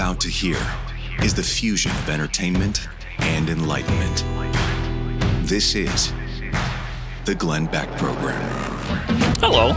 What 0.00 0.06
you're 0.06 0.12
about 0.12 0.20
to 0.22 0.30
hear 0.30 1.22
is 1.22 1.34
the 1.34 1.42
fusion 1.42 1.90
of 1.90 2.08
entertainment 2.08 2.88
and 3.18 3.50
enlightenment. 3.50 4.24
This 5.46 5.74
is 5.74 6.14
the 7.26 7.34
Glenn 7.34 7.66
Beck 7.66 7.90
Program. 7.98 8.40
Hello. 9.40 9.74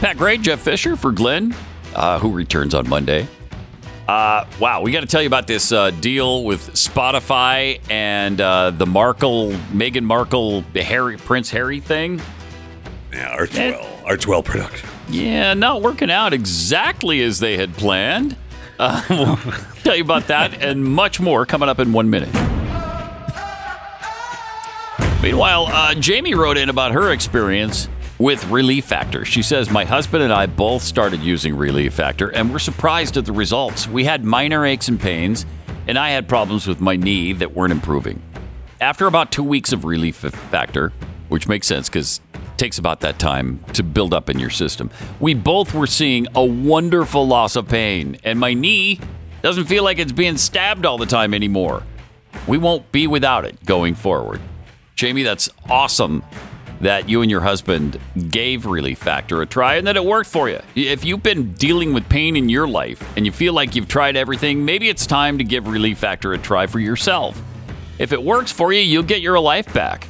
Pat 0.00 0.18
Gray, 0.18 0.36
Jeff 0.36 0.60
Fisher 0.60 0.94
for 0.94 1.10
Glenn, 1.10 1.54
uh, 1.94 2.18
who 2.18 2.32
returns 2.32 2.74
on 2.74 2.86
Monday. 2.86 3.26
Uh, 4.06 4.44
wow, 4.60 4.82
we 4.82 4.92
got 4.92 5.00
to 5.00 5.06
tell 5.06 5.22
you 5.22 5.26
about 5.26 5.46
this 5.46 5.72
uh, 5.72 5.90
deal 5.90 6.44
with 6.44 6.74
Spotify 6.74 7.80
and 7.88 8.42
uh, 8.42 8.72
the 8.72 8.84
Markle, 8.84 9.52
Meghan 9.72 10.04
Markle, 10.04 10.60
Harry, 10.74 11.16
Prince 11.16 11.50
Harry 11.50 11.80
thing. 11.80 12.20
Yeah, 13.10 13.34
Archewell, 13.38 14.02
Archewell 14.02 14.44
production. 14.44 14.90
Yeah, 15.08 15.54
not 15.54 15.82
working 15.82 16.10
out 16.10 16.32
exactly 16.32 17.22
as 17.22 17.38
they 17.38 17.56
had 17.56 17.74
planned. 17.74 18.36
Uh, 18.78 19.02
we'll 19.10 19.36
tell 19.82 19.96
you 19.96 20.02
about 20.02 20.26
that 20.28 20.62
and 20.62 20.84
much 20.84 21.20
more 21.20 21.46
coming 21.46 21.68
up 21.68 21.78
in 21.78 21.92
one 21.92 22.10
minute. 22.10 22.32
Meanwhile, 25.22 25.66
uh, 25.68 25.94
Jamie 25.94 26.34
wrote 26.34 26.58
in 26.58 26.68
about 26.68 26.92
her 26.92 27.10
experience 27.10 27.88
with 28.18 28.44
Relief 28.50 28.84
Factor. 28.84 29.24
She 29.24 29.42
says, 29.42 29.70
My 29.70 29.84
husband 29.84 30.22
and 30.22 30.32
I 30.32 30.46
both 30.46 30.82
started 30.82 31.20
using 31.20 31.56
Relief 31.56 31.94
Factor 31.94 32.28
and 32.28 32.52
were 32.52 32.58
surprised 32.58 33.16
at 33.16 33.24
the 33.24 33.32
results. 33.32 33.88
We 33.88 34.04
had 34.04 34.24
minor 34.24 34.66
aches 34.66 34.88
and 34.88 35.00
pains, 35.00 35.46
and 35.86 35.98
I 35.98 36.10
had 36.10 36.28
problems 36.28 36.66
with 36.66 36.80
my 36.80 36.96
knee 36.96 37.32
that 37.34 37.54
weren't 37.54 37.72
improving. 37.72 38.22
After 38.80 39.06
about 39.06 39.32
two 39.32 39.42
weeks 39.42 39.72
of 39.72 39.84
Relief 39.84 40.16
Factor, 40.16 40.92
which 41.28 41.48
makes 41.48 41.66
sense 41.66 41.88
because 41.88 42.20
takes 42.56 42.78
about 42.78 43.00
that 43.00 43.18
time 43.18 43.62
to 43.72 43.82
build 43.82 44.14
up 44.14 44.30
in 44.30 44.38
your 44.38 44.50
system, 44.50 44.90
we 45.20 45.34
both 45.34 45.74
were 45.74 45.86
seeing 45.86 46.26
a 46.34 46.44
wonderful 46.44 47.26
loss 47.26 47.56
of 47.56 47.68
pain, 47.68 48.16
and 48.24 48.38
my 48.38 48.54
knee 48.54 49.00
doesn't 49.42 49.66
feel 49.66 49.84
like 49.84 49.98
it's 49.98 50.12
being 50.12 50.36
stabbed 50.36 50.86
all 50.86 50.98
the 50.98 51.06
time 51.06 51.34
anymore. 51.34 51.82
We 52.46 52.58
won't 52.58 52.90
be 52.92 53.06
without 53.06 53.44
it 53.44 53.64
going 53.64 53.94
forward. 53.94 54.40
Jamie, 54.96 55.22
that's 55.22 55.50
awesome 55.68 56.22
that 56.80 57.08
you 57.08 57.22
and 57.22 57.30
your 57.30 57.40
husband 57.40 57.98
gave 58.30 58.66
Relief 58.66 58.98
Factor 58.98 59.40
a 59.42 59.46
try 59.46 59.76
and 59.76 59.86
that 59.86 59.96
it 59.96 60.04
worked 60.04 60.28
for 60.28 60.48
you. 60.48 60.60
If 60.74 61.04
you've 61.04 61.22
been 61.22 61.52
dealing 61.54 61.94
with 61.94 62.08
pain 62.08 62.36
in 62.36 62.48
your 62.48 62.68
life 62.68 63.02
and 63.16 63.24
you 63.24 63.32
feel 63.32 63.52
like 63.52 63.74
you've 63.74 63.88
tried 63.88 64.16
everything, 64.16 64.64
maybe 64.64 64.88
it's 64.88 65.06
time 65.06 65.38
to 65.38 65.44
give 65.44 65.66
Relief 65.68 65.98
Factor 65.98 66.32
a 66.32 66.38
try 66.38 66.66
for 66.66 66.80
yourself. 66.80 67.40
If 67.98 68.12
it 68.12 68.22
works 68.22 68.50
for 68.50 68.72
you, 68.72 68.80
you'll 68.80 69.02
get 69.02 69.20
your 69.20 69.38
life 69.38 69.72
back. 69.72 70.08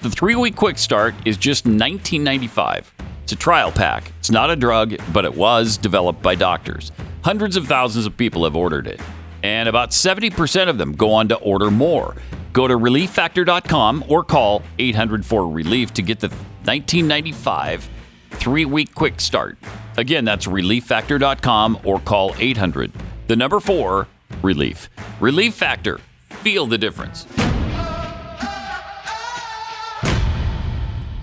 The 0.00 0.10
three 0.10 0.36
week 0.36 0.54
quick 0.54 0.78
start 0.78 1.16
is 1.24 1.36
just 1.36 1.64
$19.95. 1.64 2.84
It's 3.24 3.32
a 3.32 3.36
trial 3.36 3.72
pack. 3.72 4.12
It's 4.20 4.30
not 4.30 4.48
a 4.48 4.54
drug, 4.54 4.94
but 5.12 5.24
it 5.24 5.34
was 5.34 5.76
developed 5.76 6.22
by 6.22 6.36
doctors. 6.36 6.92
Hundreds 7.22 7.56
of 7.56 7.66
thousands 7.66 8.06
of 8.06 8.16
people 8.16 8.44
have 8.44 8.54
ordered 8.54 8.86
it, 8.86 9.00
and 9.42 9.68
about 9.68 9.90
70% 9.90 10.68
of 10.68 10.78
them 10.78 10.92
go 10.92 11.12
on 11.12 11.26
to 11.28 11.34
order 11.38 11.68
more. 11.70 12.14
Go 12.52 12.68
to 12.68 12.78
relieffactor.com 12.78 14.04
or 14.08 14.22
call 14.22 14.62
800 14.78 15.26
4 15.26 15.48
Relief 15.48 15.92
to 15.94 16.02
get 16.02 16.20
the 16.20 16.28
1995 16.28 17.90
three 18.30 18.64
week 18.64 18.94
quick 18.94 19.20
start. 19.20 19.58
Again, 19.96 20.24
that's 20.24 20.46
relieffactor.com 20.46 21.80
or 21.82 21.98
call 21.98 22.36
800 22.38 22.92
the 23.26 23.34
number 23.34 23.58
4 23.58 24.06
Relief. 24.42 24.88
Relief 25.18 25.54
Factor. 25.54 25.98
Feel 26.30 26.66
the 26.66 26.78
difference. 26.78 27.26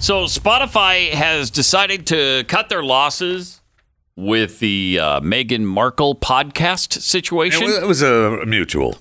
So, 0.05 0.25
Spotify 0.25 1.09
has 1.13 1.49
decided 1.49 2.05
to 2.05 2.43
cut 2.47 2.69
their 2.69 2.83
losses 2.83 3.61
with 4.15 4.59
the 4.59 4.99
uh, 5.01 5.19
Meghan 5.21 5.61
Markle 5.63 6.13
podcast 6.13 7.01
situation. 7.01 7.63
It 7.63 7.65
was, 7.65 7.77
it 7.77 7.87
was 7.87 8.01
a 8.03 8.45
mutual. 8.45 8.99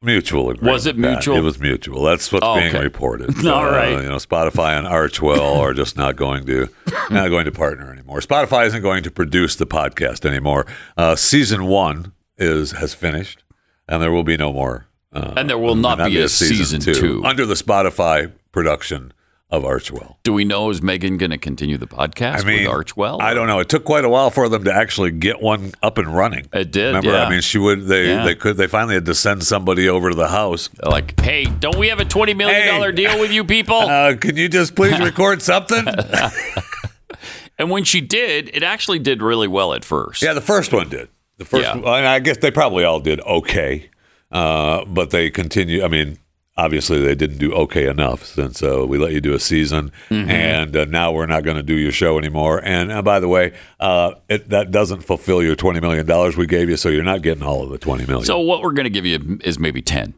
Mutual 0.00 0.48
agreement. 0.48 0.72
Was 0.72 0.86
it 0.86 0.96
mutual? 0.96 1.36
It 1.36 1.42
was 1.42 1.60
mutual. 1.60 2.02
That's 2.04 2.32
what's 2.32 2.42
Oh, 2.42 2.54
being 2.54 2.68
okay. 2.74 2.82
reported. 2.82 3.46
All 3.46 3.66
right. 3.66 3.90
You 4.02 4.08
know, 4.08 4.16
Spotify 4.16 4.78
and 4.78 4.86
Archewell 4.86 5.58
are 5.58 5.74
just 5.74 5.98
not 5.98 6.16
going 6.16 6.46
to 6.46 6.70
not 7.10 7.28
going 7.28 7.44
to 7.44 7.52
partner 7.52 7.92
anymore. 7.92 8.20
Spotify 8.20 8.66
isn't 8.66 8.80
going 8.80 9.02
to 9.02 9.10
produce 9.10 9.56
the 9.56 9.66
podcast 9.66 10.24
anymore. 10.24 10.64
Uh, 10.96 11.16
season 11.16 11.66
one 11.66 12.14
is 12.38 12.70
has 12.72 12.94
finished, 12.94 13.44
and 13.88 14.02
there 14.02 14.10
will 14.10 14.24
be 14.24 14.38
no 14.38 14.54
more. 14.54 14.86
Uh, 15.12 15.34
And 15.36 15.50
there 15.50 15.58
will 15.58 15.74
not 15.74 15.98
be 15.98 16.18
a 16.18 16.30
season 16.30 16.80
two. 16.80 17.22
under 17.26 17.44
the 17.44 17.52
Spotify 17.56 18.32
production 18.52 19.12
of 19.48 19.62
Archewell. 19.62 20.16
Do 20.24 20.32
we 20.32 20.44
know 20.44 20.70
is 20.70 20.80
Meghan 20.80 21.18
going 21.18 21.30
to 21.30 21.38
continue 21.38 21.78
the 21.78 21.86
podcast 21.86 22.40
I 22.40 22.44
mean, 22.44 22.62
with 22.64 22.72
Archewell? 22.72 23.20
I 23.22 23.32
don't 23.32 23.46
know. 23.46 23.60
It 23.60 23.68
took 23.68 23.84
quite 23.84 24.04
a 24.04 24.08
while 24.08 24.30
for 24.30 24.48
them 24.48 24.64
to 24.64 24.72
actually 24.72 25.12
get 25.12 25.40
one 25.40 25.72
up 25.84 25.98
and 25.98 26.08
running. 26.14 26.48
It 26.52 26.72
did, 26.72 26.88
Remember, 26.88 27.10
yeah. 27.12 27.24
I 27.24 27.30
mean, 27.30 27.40
she 27.42 27.58
would. 27.58 27.82
They 27.86 28.08
Yeah. 28.08 28.24
they 28.24 28.34
could. 28.34 28.56
They 28.56 28.66
finally 28.66 28.94
had 28.94 29.06
to 29.06 29.14
send 29.14 29.44
somebody 29.44 29.88
over 29.88 30.10
to 30.10 30.16
the 30.16 30.28
house. 30.28 30.68
Like, 30.82 31.18
hey, 31.20 31.44
don't 31.44 31.76
we 31.78 31.88
have 31.88 32.00
a 32.00 32.04
twenty 32.04 32.34
million 32.34 32.66
dollar 32.66 32.90
Hey. 32.90 32.96
deal 32.96 33.20
with 33.20 33.30
you 33.32 33.44
people? 33.44 33.76
Uh, 33.86 34.16
can 34.16 34.36
you 34.36 34.48
just 34.48 34.74
please 34.74 34.98
record 35.10 35.40
something? 35.42 35.84
and 37.58 37.70
when 37.70 37.84
she 37.84 38.00
did, 38.00 38.50
it 38.52 38.62
actually 38.62 38.98
did 38.98 39.22
really 39.22 39.48
well 39.48 39.72
at 39.74 39.84
first. 39.84 40.22
yeah, 40.22 40.32
the 40.32 40.40
first 40.40 40.72
one 40.72 40.88
did. 40.88 41.08
The 41.38 41.44
first, 41.44 41.62
Yeah. 41.62 41.76
one, 41.76 41.98
and 41.98 42.06
I 42.08 42.18
guess 42.18 42.38
they 42.38 42.50
probably 42.50 42.84
all 42.84 42.98
did 43.00 43.20
okay, 43.20 43.90
uh, 44.32 44.84
but 44.86 45.10
they 45.10 45.30
continue. 45.30 45.84
I 45.84 45.88
mean, 45.88 46.18
obviously 46.56 47.00
they 47.02 47.14
didn't 47.14 47.38
do 47.38 47.52
okay 47.54 47.86
enough 47.88 48.24
since 48.24 48.62
uh, 48.62 48.86
we 48.86 48.98
let 48.98 49.12
you 49.12 49.20
do 49.20 49.34
a 49.34 49.38
season, 49.40 49.92
Mm-hmm. 50.10 50.30
and 50.30 50.76
uh, 50.76 50.84
now 50.86 51.12
we're 51.12 51.26
not 51.26 51.44
going 51.44 51.56
to 51.56 51.62
do 51.62 51.74
your 51.74 51.92
show 51.92 52.18
anymore. 52.18 52.60
And 52.64 52.90
uh, 52.92 53.02
by 53.02 53.20
the 53.20 53.28
way, 53.28 53.52
uh, 53.80 54.12
it, 54.28 54.48
that 54.50 54.70
doesn't 54.70 55.02
fulfill 55.02 55.42
your 55.42 55.56
twenty 55.56 55.80
million 55.80 56.06
dollars 56.06 56.36
we 56.36 56.46
gave 56.46 56.68
you, 56.70 56.76
so 56.76 56.88
you're 56.88 57.02
not 57.04 57.22
getting 57.22 57.42
all 57.42 57.62
of 57.62 57.70
the 57.70 57.78
20 57.78 58.06
million 58.06 58.24
So 58.24 58.38
what 58.40 58.62
we're 58.62 58.72
going 58.72 58.84
to 58.84 58.90
give 58.90 59.04
you 59.06 59.38
is 59.44 59.58
maybe 59.58 59.82
ten. 59.82 60.14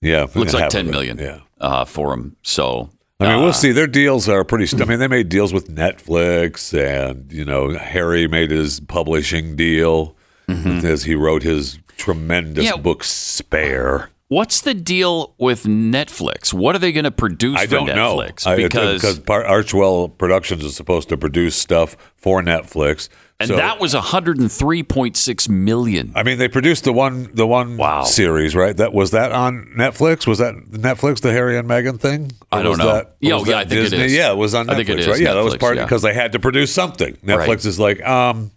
yeah, 0.00 0.26
Looks 0.34 0.52
like 0.54 0.62
half 0.62 0.68
of 0.68 0.72
ten 0.72 0.88
it, 0.88 0.90
million. 0.90 1.18
Yeah. 1.18 1.40
Uh, 1.60 1.84
for 1.84 2.10
them. 2.10 2.36
So 2.42 2.90
I 3.20 3.28
mean, 3.28 3.38
uh, 3.38 3.42
we'll 3.42 3.52
see. 3.52 3.72
Their 3.72 3.86
deals 3.86 4.28
are 4.28 4.44
pretty. 4.44 4.66
St- 4.66 4.82
I 4.82 4.84
mean, 4.84 4.98
they 4.98 5.08
made 5.08 5.28
deals 5.28 5.52
with 5.52 5.68
Netflix, 5.70 6.76
and 6.78 7.32
you 7.32 7.44
know, 7.44 7.70
Harry 7.78 8.26
made 8.28 8.50
his 8.50 8.80
publishing 8.80 9.56
deal 9.56 10.14
as 10.48 11.04
he 11.04 11.14
wrote 11.14 11.42
his 11.42 11.78
tremendous 11.96 12.66
Mm-hmm. 12.66 12.76
Yeah. 12.76 12.82
book 12.82 13.02
Spare. 13.04 14.10
What's 14.28 14.62
the 14.62 14.72
deal 14.72 15.34
with 15.38 15.64
Netflix? 15.64 16.52
What 16.54 16.74
are 16.74 16.78
they 16.78 16.92
going 16.92 17.04
to 17.04 17.10
produce 17.10 17.58
I 17.58 17.66
for 17.66 17.72
don't 17.76 17.86
know 17.88 18.16
Netflix? 18.16 18.46
I- 18.46 18.56
because 18.56 19.00
because 19.02 19.18
Par- 19.20 19.44
Archewell 19.44 20.16
Productions 20.16 20.64
is 20.64 20.74
supposed 20.74 21.10
to 21.10 21.16
produce 21.18 21.54
stuff 21.56 21.94
for 22.16 22.40
Netflix, 22.42 23.10
and 23.38 23.48
So- 23.48 23.56
that 23.56 23.78
was 23.80 23.94
103.6 23.94 25.48
million. 25.50 26.12
I 26.14 26.22
mean, 26.22 26.38
they 26.38 26.48
produced 26.48 26.84
the 26.84 26.92
one 26.94 27.28
the 27.34 27.46
one 27.46 27.76
Wow. 27.76 28.04
series, 28.04 28.56
right? 28.56 28.74
That 28.76 28.94
was 28.94 29.10
that 29.10 29.30
on 29.30 29.66
Netflix. 29.76 30.26
Was 30.26 30.38
that 30.38 30.54
Netflix, 30.70 31.20
the 31.20 31.30
Harry 31.32 31.58
and 31.58 31.68
Meghan 31.68 32.00
thing? 32.00 32.32
Or 32.50 32.60
I 32.60 32.62
don't 32.62 32.78
know. 32.78 32.86
That, 32.94 33.16
Yeah, 33.20 33.42
yeah, 33.44 33.58
I 33.58 33.64
think 33.64 33.72
it 33.72 33.90
Disney? 33.90 34.04
is. 34.06 34.14
Yeah, 34.14 34.30
it 34.32 34.36
was 34.38 34.54
on 34.54 34.66
Netflix, 34.66 34.70
I 34.70 34.74
think 34.76 34.88
it 34.88 35.00
is 35.00 35.06
right? 35.08 35.20
Yeah, 35.20 35.34
that 35.34 35.44
was 35.44 35.54
Netflix, 35.54 35.60
part 35.60 35.76
yeah. 35.76 35.84
because 35.84 36.00
they 36.02 36.14
had 36.14 36.32
to 36.32 36.38
produce 36.38 36.72
something. 36.72 37.14
Netflix 37.24 37.36
Right. 37.48 37.62
Hmm. 37.62 37.68
is 37.68 37.78
like, 37.78 38.06
um, 38.08 38.50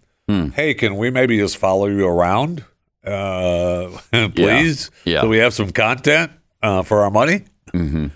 hey, 0.54 0.72
can 0.74 0.96
we 0.96 1.10
maybe 1.10 1.36
just 1.38 1.58
follow 1.58 1.86
you 1.88 2.06
around, 2.06 2.64
uh, 3.04 3.88
please? 4.34 4.90
Yeah. 5.04 5.22
So 5.22 5.28
we 5.28 5.38
have 5.38 5.54
some 5.54 5.70
content 5.70 6.32
uh, 6.62 6.82
for 6.82 7.00
our 7.02 7.10
money. 7.10 7.44
Mm-hmm. 7.72 8.06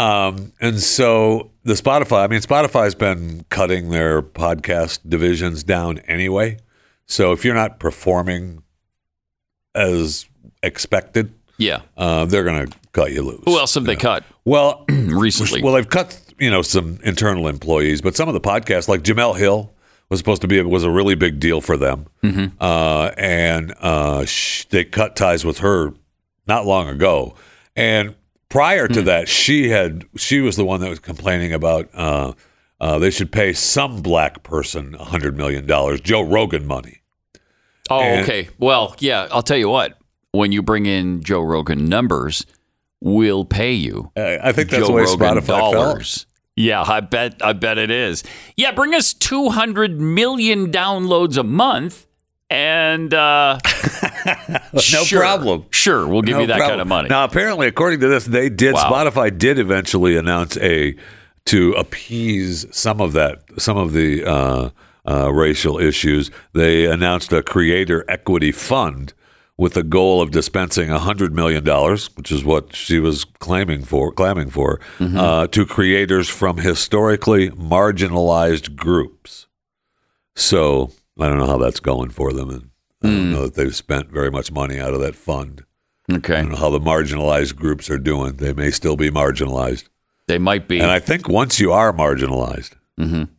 Um, 0.00 0.52
and 0.60 0.80
so 0.80 1.50
the 1.64 1.74
Spotify, 1.74 2.24
I 2.24 2.26
mean, 2.28 2.40
Spotify's 2.40 2.94
been 2.94 3.44
cutting 3.50 3.90
their 3.90 4.22
podcast 4.22 5.00
divisions 5.08 5.62
down 5.62 5.98
anyway. 6.00 6.58
So 7.06 7.32
if 7.32 7.44
you're 7.44 7.54
not 7.54 7.80
performing 7.80 8.62
as 9.74 10.26
expected, 10.62 11.32
Yeah. 11.58 11.82
uh, 11.96 12.24
they're 12.24 12.44
going 12.44 12.66
to 12.66 12.76
cut 12.92 13.12
you 13.12 13.22
loose. 13.22 13.42
Who 13.44 13.58
else 13.58 13.74
have 13.74 13.84
they 13.84 13.96
cut 13.96 14.24
Well, 14.44 14.84
recently? 14.88 15.62
well, 15.62 15.74
they've 15.74 15.88
cut 15.88 16.18
you 16.38 16.50
know 16.50 16.62
some 16.62 16.98
internal 17.04 17.48
employees, 17.48 18.00
but 18.00 18.16
some 18.16 18.28
of 18.28 18.34
the 18.34 18.40
podcasts, 18.40 18.88
like 18.88 19.02
Jemele 19.02 19.36
Hill, 19.36 19.72
was 20.10 20.18
supposed 20.18 20.42
to 20.42 20.48
be 20.48 20.60
was 20.62 20.84
a 20.84 20.90
really 20.90 21.14
big 21.14 21.38
deal 21.40 21.60
for 21.60 21.76
them, 21.76 22.06
Mm-hmm. 22.22 22.56
uh, 22.60 23.10
and 23.16 23.72
uh, 23.80 24.24
sh- 24.26 24.64
they 24.66 24.84
cut 24.84 25.16
ties 25.16 25.44
with 25.44 25.58
her 25.60 25.94
not 26.46 26.66
long 26.66 26.88
ago. 26.88 27.36
And 27.76 28.14
prior 28.48 28.88
to 28.88 29.02
that, 29.02 29.28
she 29.28 29.70
had 29.70 30.04
she 30.16 30.40
was 30.40 30.56
the 30.56 30.64
one 30.64 30.80
that 30.80 30.90
was 30.90 30.98
complaining 30.98 31.52
about 31.52 31.88
uh, 31.94 32.32
uh, 32.80 32.98
they 32.98 33.10
should 33.10 33.30
pay 33.30 33.52
some 33.52 34.02
black 34.02 34.42
person 34.42 34.96
a 34.96 35.04
hundred 35.04 35.36
million 35.36 35.66
dollars, 35.66 36.00
Joe 36.00 36.22
Rogan 36.22 36.66
money. 36.66 37.00
oh, 37.88 38.00
and- 38.00 38.22
okay. 38.22 38.48
Well, 38.58 38.96
yeah, 38.98 39.28
I'll 39.30 39.42
tell 39.42 39.56
you 39.58 39.68
what. 39.68 39.96
When 40.32 40.52
you 40.52 40.62
bring 40.62 40.86
in 40.86 41.22
Joe 41.24 41.40
Rogan 41.42 41.86
numbers, 41.86 42.46
we'll 43.00 43.44
pay 43.44 43.72
you. 43.72 44.12
I 44.16 44.52
think 44.52 44.70
that's 44.70 44.82
Joe 44.82 44.86
the 44.86 44.92
way 44.92 45.02
Rogan 45.02 45.18
Spotify 45.38 45.46
felt. 45.46 46.26
Yeah, 46.60 46.82
I 46.82 47.00
bet 47.00 47.44
I 47.44 47.52
bet 47.52 47.78
it 47.78 47.90
is. 47.90 48.22
Yeah, 48.56 48.72
bring 48.72 48.94
us 48.94 49.14
200 49.14 50.00
million 50.00 50.70
downloads 50.70 51.36
a 51.38 51.42
month 51.42 52.06
and 52.50 53.14
uh 53.14 53.58
No 54.74 54.80
sure, 54.80 55.20
problem. 55.20 55.64
Sure, 55.70 56.06
we'll 56.06 56.22
give 56.22 56.36
No 56.36 56.42
you 56.42 56.46
that 56.48 56.60
kind 56.60 56.80
of 56.80 56.86
money. 56.86 57.08
Now, 57.08 57.24
apparently, 57.24 57.66
according 57.66 58.00
to 58.00 58.08
this, 58.08 58.26
they 58.26 58.48
did. 58.48 58.74
Wow. 58.74 58.90
Spotify 58.90 59.36
did 59.36 59.58
eventually 59.58 60.16
announce 60.16 60.56
a 60.58 60.96
to 61.46 61.72
appease 61.72 62.66
some 62.70 63.00
of 63.00 63.12
that, 63.14 63.42
some 63.58 63.76
of 63.76 63.92
the 63.92 64.24
uh, 64.24 64.70
uh, 65.08 65.32
racial 65.32 65.78
issues. 65.78 66.30
They 66.52 66.86
announced 66.86 67.32
a 67.32 67.42
creator 67.42 68.04
equity 68.08 68.52
fund 68.52 69.14
with 69.60 69.74
the 69.74 69.82
goal 69.82 70.22
of 70.22 70.30
dispensing 70.30 70.88
$100 70.88 71.32
million, 71.32 71.62
which 72.16 72.32
is 72.32 72.42
what 72.42 72.74
she 72.74 72.98
was 72.98 73.26
claiming 73.40 73.82
for, 73.84 74.10
claiming 74.10 74.48
for, 74.48 74.80
uh, 74.98 75.46
to 75.48 75.66
creators 75.66 76.30
from 76.30 76.56
historically 76.56 77.50
marginalized 77.50 78.74
groups. 78.74 79.46
So 80.34 80.92
I 81.18 81.28
don't 81.28 81.36
know 81.36 81.46
how 81.46 81.58
that's 81.58 81.78
going 81.78 82.08
for 82.08 82.32
them. 82.32 82.48
And 82.48 82.70
I 83.02 83.08
don't 83.08 83.32
know 83.32 83.42
that 83.42 83.54
they've 83.54 83.76
spent 83.76 84.10
very 84.10 84.30
much 84.30 84.50
money 84.50 84.80
out 84.80 84.94
of 84.94 85.00
that 85.00 85.14
fund. 85.14 85.62
I 86.10 86.14
Okay. 86.16 86.36
don't 86.40 86.52
know 86.52 86.56
how 86.56 86.70
the 86.70 86.80
marginalized 86.80 87.54
groups 87.56 87.90
are 87.90 87.98
doing. 87.98 88.36
They 88.36 88.54
may 88.54 88.70
still 88.70 88.96
be 88.96 89.10
marginalized. 89.10 89.84
They 90.26 90.38
might 90.38 90.68
be. 90.68 90.80
And 90.80 90.90
I 90.90 91.00
think 91.00 91.28
once 91.28 91.60
you 91.60 91.70
are 91.72 91.92
marginalized, 91.92 92.70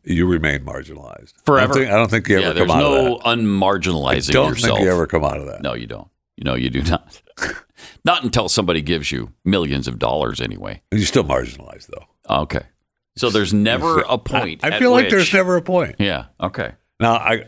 you 0.04 0.26
remain 0.28 0.60
marginalized. 0.66 1.34
Forever. 1.46 1.74
I 1.74 1.76
don't 1.76 1.76
think, 1.76 1.92
I 1.92 1.96
don't 1.96 2.10
think 2.12 2.28
you 2.30 2.40
ever 2.40 2.54
there's 2.54 2.68
come 2.68 2.78
out 2.78 2.82
no 2.82 3.16
of 3.18 3.24
that. 3.24 3.38
unmarginalizing 3.38 4.32
don't 4.32 4.50
yourself. 4.50 4.78
think 4.78 4.86
you 4.86 4.92
ever 4.92 5.08
come 5.08 5.24
out 5.24 5.38
of 5.38 5.46
that. 5.48 5.62
No, 5.62 5.74
you 5.74 5.88
don't. 5.88 6.08
You 6.38 6.44
know, 6.46 6.56
you 6.56 6.70
do 6.70 6.82
not. 6.84 7.22
not 8.06 8.24
until 8.24 8.50
somebody 8.50 8.82
gives 8.82 9.12
you 9.12 9.34
millions 9.46 9.88
of 9.88 10.00
dollars 10.00 10.42
anyway. 10.42 10.82
You're 10.92 11.06
still 11.06 11.24
marginalized, 11.24 11.88
though. 11.88 12.06
Okay. 12.44 12.64
So 13.18 13.30
there's 13.30 13.54
never 13.54 14.02
a 14.02 14.18
point. 14.18 14.64
I 14.64 14.70
at 14.70 14.80
feel 14.80 14.92
like 14.92 15.04
which- 15.06 15.12
there's 15.12 15.34
never 15.34 15.58
a 15.58 15.62
point. 15.62 15.96
Yeah. 16.00 16.26
Okay. 16.42 16.72
Now, 17.00 17.14
I, 17.16 17.46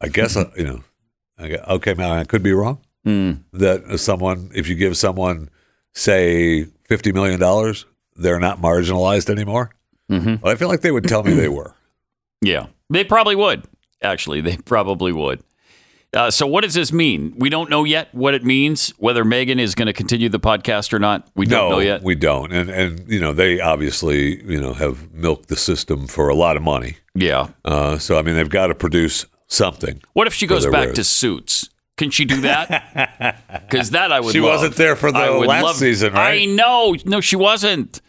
I 0.00 0.08
guess 0.08 0.36
uh, 0.36 0.50
you 0.56 0.64
know. 0.64 0.84
I, 1.38 1.50
okay, 1.74 1.92
man, 1.94 2.10
I 2.10 2.24
could 2.24 2.42
be 2.42 2.52
wrong. 2.52 2.80
Mm. 3.06 3.42
That 3.52 3.98
someone, 3.98 4.50
if 4.54 4.68
you 4.68 4.74
give 4.74 4.96
someone, 4.96 5.50
say, 5.94 6.64
fifty 6.84 7.12
million 7.12 7.38
dollars, 7.40 7.84
they're 8.14 8.40
not 8.40 8.60
marginalized 8.60 9.28
anymore. 9.28 9.70
Mhm. 10.10 10.40
But 10.40 10.50
I 10.50 10.54
feel 10.56 10.68
like 10.68 10.80
they 10.82 10.92
would 10.92 11.04
tell 11.08 11.22
me 11.22 11.32
they 11.34 11.48
were. 11.48 11.74
Yeah. 12.42 12.66
They 12.90 13.02
probably 13.02 13.34
would. 13.34 13.64
Actually, 14.02 14.42
they 14.42 14.58
probably 14.58 15.10
would. 15.10 15.42
Uh, 16.12 16.30
so, 16.30 16.46
what 16.46 16.62
does 16.64 16.74
this 16.74 16.92
mean? 16.92 17.34
We 17.36 17.48
don't 17.48 17.68
know 17.70 17.82
yet 17.84 18.14
what 18.14 18.34
it 18.34 18.44
means. 18.44 18.90
Whether 18.98 19.24
Meghan 19.24 19.58
is 19.58 19.74
going 19.74 19.86
to 19.86 19.92
continue 19.94 20.28
the 20.28 20.38
podcast 20.38 20.92
or 20.92 20.98
not, 20.98 21.26
we 21.34 21.46
don't 21.46 21.70
no, 21.70 21.76
know 21.76 21.78
yet. 21.80 22.02
we 22.02 22.14
don't. 22.14 22.52
And 22.52 22.68
and 22.70 23.10
you 23.10 23.18
know 23.18 23.32
they 23.32 23.58
obviously 23.60 24.42
you 24.44 24.60
know 24.60 24.74
have 24.74 25.12
milked 25.12 25.48
the 25.48 25.56
system 25.56 26.06
for 26.06 26.28
a 26.28 26.34
lot 26.34 26.56
of 26.56 26.62
money. 26.62 26.98
yeah. 27.14 27.48
Uh, 27.64 27.98
so 27.98 28.18
I 28.18 28.22
mean 28.22 28.36
they've 28.36 28.48
got 28.48 28.66
to 28.68 28.74
produce 28.74 29.24
something. 29.48 30.00
What 30.12 30.26
if 30.26 30.34
she 30.34 30.46
goes 30.46 30.66
back 30.66 30.92
to 30.94 31.04
suits? 31.04 31.68
Can 31.96 32.10
she 32.10 32.24
do 32.26 32.42
that? 32.42 33.42
Because 33.68 33.90
that 33.90 34.12
I 34.12 34.20
would. 34.20 34.32
She 34.32 34.40
love. 34.40 34.60
wasn't 34.60 34.76
there 34.76 34.94
for 34.94 35.10
the 35.10 35.18
last 35.18 35.64
love- 35.64 35.76
season, 35.76 36.12
right? 36.12 36.42
I 36.42 36.44
know. 36.44 36.94
No, 37.06 37.20
she 37.20 37.34
wasn't. 37.36 38.00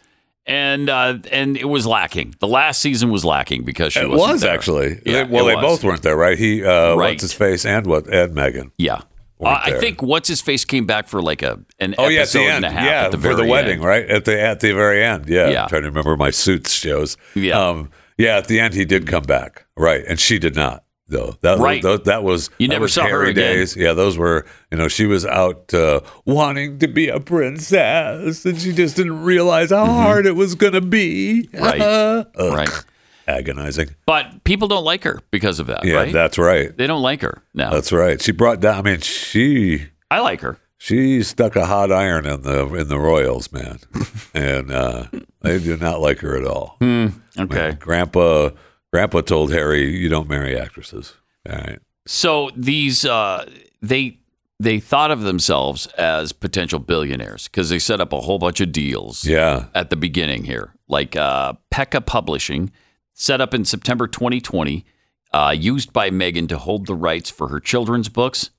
And 0.48 0.88
uh, 0.88 1.18
and 1.30 1.56
it 1.56 1.66
was 1.66 1.86
lacking. 1.86 2.34
The 2.40 2.48
last 2.48 2.80
season 2.80 3.10
was 3.10 3.24
lacking 3.24 3.64
because 3.64 3.92
she 3.92 4.00
It 4.00 4.08
was 4.08 4.40
there. 4.40 4.52
actually. 4.54 5.00
Yeah, 5.04 5.24
They- 5.24 5.24
well, 5.24 5.44
they 5.44 5.54
was. 5.54 5.62
both 5.62 5.84
weren't 5.84 6.02
there, 6.02 6.16
right? 6.16 6.38
He, 6.38 6.64
uh, 6.64 6.94
Right. 6.96 7.10
what's 7.12 7.22
his 7.22 7.34
face, 7.34 7.66
and 7.66 7.86
what, 7.86 8.06
and 8.06 8.34
Meghan. 8.34 8.70
Yeah. 8.78 9.02
Uh, 9.40 9.60
I 9.62 9.72
think 9.78 10.02
what's 10.02 10.26
his 10.26 10.40
face 10.40 10.64
came 10.64 10.84
back 10.86 11.06
for 11.06 11.22
like 11.22 11.42
a 11.42 11.60
an 11.78 11.94
Oh 11.98 12.08
yeah, 12.08 12.20
episode 12.22 12.38
the 12.40 12.44
end. 12.46 12.64
and 12.64 12.64
a 12.64 12.70
half 12.70 12.84
yeah, 12.84 13.04
at 13.04 13.10
the 13.12 13.18
for 13.18 13.34
the 13.36 13.44
wedding, 13.44 13.74
end. 13.78 13.84
right? 13.84 14.08
At 14.10 14.24
the 14.24 14.40
at 14.40 14.58
the 14.60 14.72
very 14.72 15.04
end. 15.04 15.28
Yeah, 15.28 15.48
Yeah. 15.50 15.62
I'm 15.64 15.68
trying 15.68 15.82
to 15.82 15.88
remember 15.88 16.16
my 16.16 16.30
suits 16.30 16.72
shows. 16.72 17.16
Yeah. 17.36 17.56
um, 17.68 17.90
yeah. 18.16 18.36
At 18.38 18.48
the 18.48 18.58
end, 18.58 18.74
he 18.74 18.84
did 18.84 19.06
come 19.06 19.22
back, 19.24 19.66
right? 19.76 20.02
And 20.08 20.18
she 20.18 20.40
did 20.40 20.56
not, 20.56 20.82
though. 21.08 21.36
That 21.42 21.58
Right. 21.58 21.82
was, 21.82 22.00
that 22.02 22.22
was 22.22 22.50
You 22.58 22.68
never 22.68 22.82
was 22.82 22.92
saw 22.94 23.06
her 23.06 23.24
again. 23.24 23.34
days. 23.56 23.76
Yeah, 23.76 23.92
those 23.94 24.16
were. 24.18 24.46
You 24.70 24.78
know, 24.78 24.88
she 24.88 25.06
was 25.06 25.24
out 25.26 25.72
uh, 25.74 26.00
wanting 26.26 26.78
to 26.80 26.88
be 26.88 27.08
a 27.08 27.20
princess, 27.20 28.44
and 28.44 28.60
she 28.60 28.72
just 28.72 28.96
didn't 28.96 29.22
realize 29.22 29.70
how 29.70 29.86
hard 29.86 30.26
it 30.26 30.36
was 30.36 30.54
going 30.54 30.74
to 30.74 30.80
be. 30.80 31.48
Mm-hmm. 31.52 31.64
Right. 31.64 31.80
Ugh. 31.80 32.26
Right. 32.54 32.70
Agonizing. 33.26 33.94
But 34.06 34.42
people 34.44 34.68
don't 34.68 34.84
like 34.84 35.04
her 35.04 35.20
because 35.30 35.58
of 35.60 35.66
that, 35.66 35.84
Yeah, 35.84 35.96
right? 35.96 36.12
that's 36.12 36.38
right. 36.38 36.74
they 36.76 36.86
don't 36.86 37.02
like 37.02 37.20
her. 37.22 37.42
No. 37.52 37.70
That's 37.70 37.92
right. 37.92 38.20
She 38.22 38.32
brought 38.32 38.60
down. 38.60 38.78
I 38.78 38.82
mean, 38.82 39.00
she 39.00 39.88
I 40.10 40.20
like 40.20 40.40
her. 40.40 40.58
She 40.78 41.22
stuck 41.24 41.56
a 41.56 41.66
hot 41.66 41.90
iron 41.92 42.24
in 42.24 42.42
the 42.42 42.72
in 42.74 42.88
the 42.88 42.98
Royals, 42.98 43.52
man, 43.52 43.80
and 44.34 44.70
uh, 44.70 45.06
they 45.42 45.58
do 45.58 45.76
not 45.76 46.00
like 46.00 46.20
her 46.20 46.36
at 46.36 46.46
all. 46.46 46.78
Okay. 47.38 47.72
Grandpa, 47.80 48.50
Grandpa 48.92 49.20
told 49.22 49.52
Harry, 49.52 49.96
"You 49.96 50.08
don't 50.08 50.28
marry 50.28 50.58
actresses." 50.58 51.14
All 51.48 51.56
right. 51.56 51.78
So 52.06 52.50
these 52.56 53.04
uh, 53.04 53.48
they 53.82 54.18
they 54.60 54.80
thought 54.80 55.10
of 55.10 55.20
themselves 55.22 55.86
as 55.98 56.32
potential 56.32 56.78
billionaires 56.80 57.46
because 57.48 57.68
they 57.70 57.78
set 57.78 58.00
up 58.00 58.12
a 58.12 58.20
whole 58.20 58.38
bunch 58.38 58.60
of 58.60 58.72
deals 58.72 59.24
Yeah. 59.24 59.66
at 59.74 59.90
the 59.90 59.96
beginning 59.96 60.44
here, 60.44 60.74
like 60.88 61.14
uh, 61.16 61.52
Peca 61.72 62.04
Publishing, 62.04 62.72
set 63.12 63.40
up 63.40 63.54
in 63.54 63.64
September 63.64 64.08
2020, 64.08 64.84
uh, 65.32 65.54
used 65.56 65.92
by 65.92 66.10
Meghan 66.10 66.48
to 66.48 66.58
hold 66.58 66.86
the 66.86 66.94
rights 66.96 67.30
for 67.30 67.48
her 67.48 67.60
children's 67.60 68.08
books. 68.08 68.50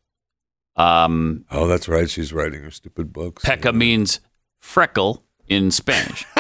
Um, 0.78 1.44
Oh, 1.52 1.68
that's 1.68 1.90
right. 1.90 2.10
She's 2.10 2.32
writing 2.32 2.64
her 2.64 2.72
stupid 2.72 3.12
books. 3.12 3.44
Peca 3.44 3.74
means 3.76 4.22
freckle 4.60 5.26
in 5.48 5.72
Spanish. 5.72 6.24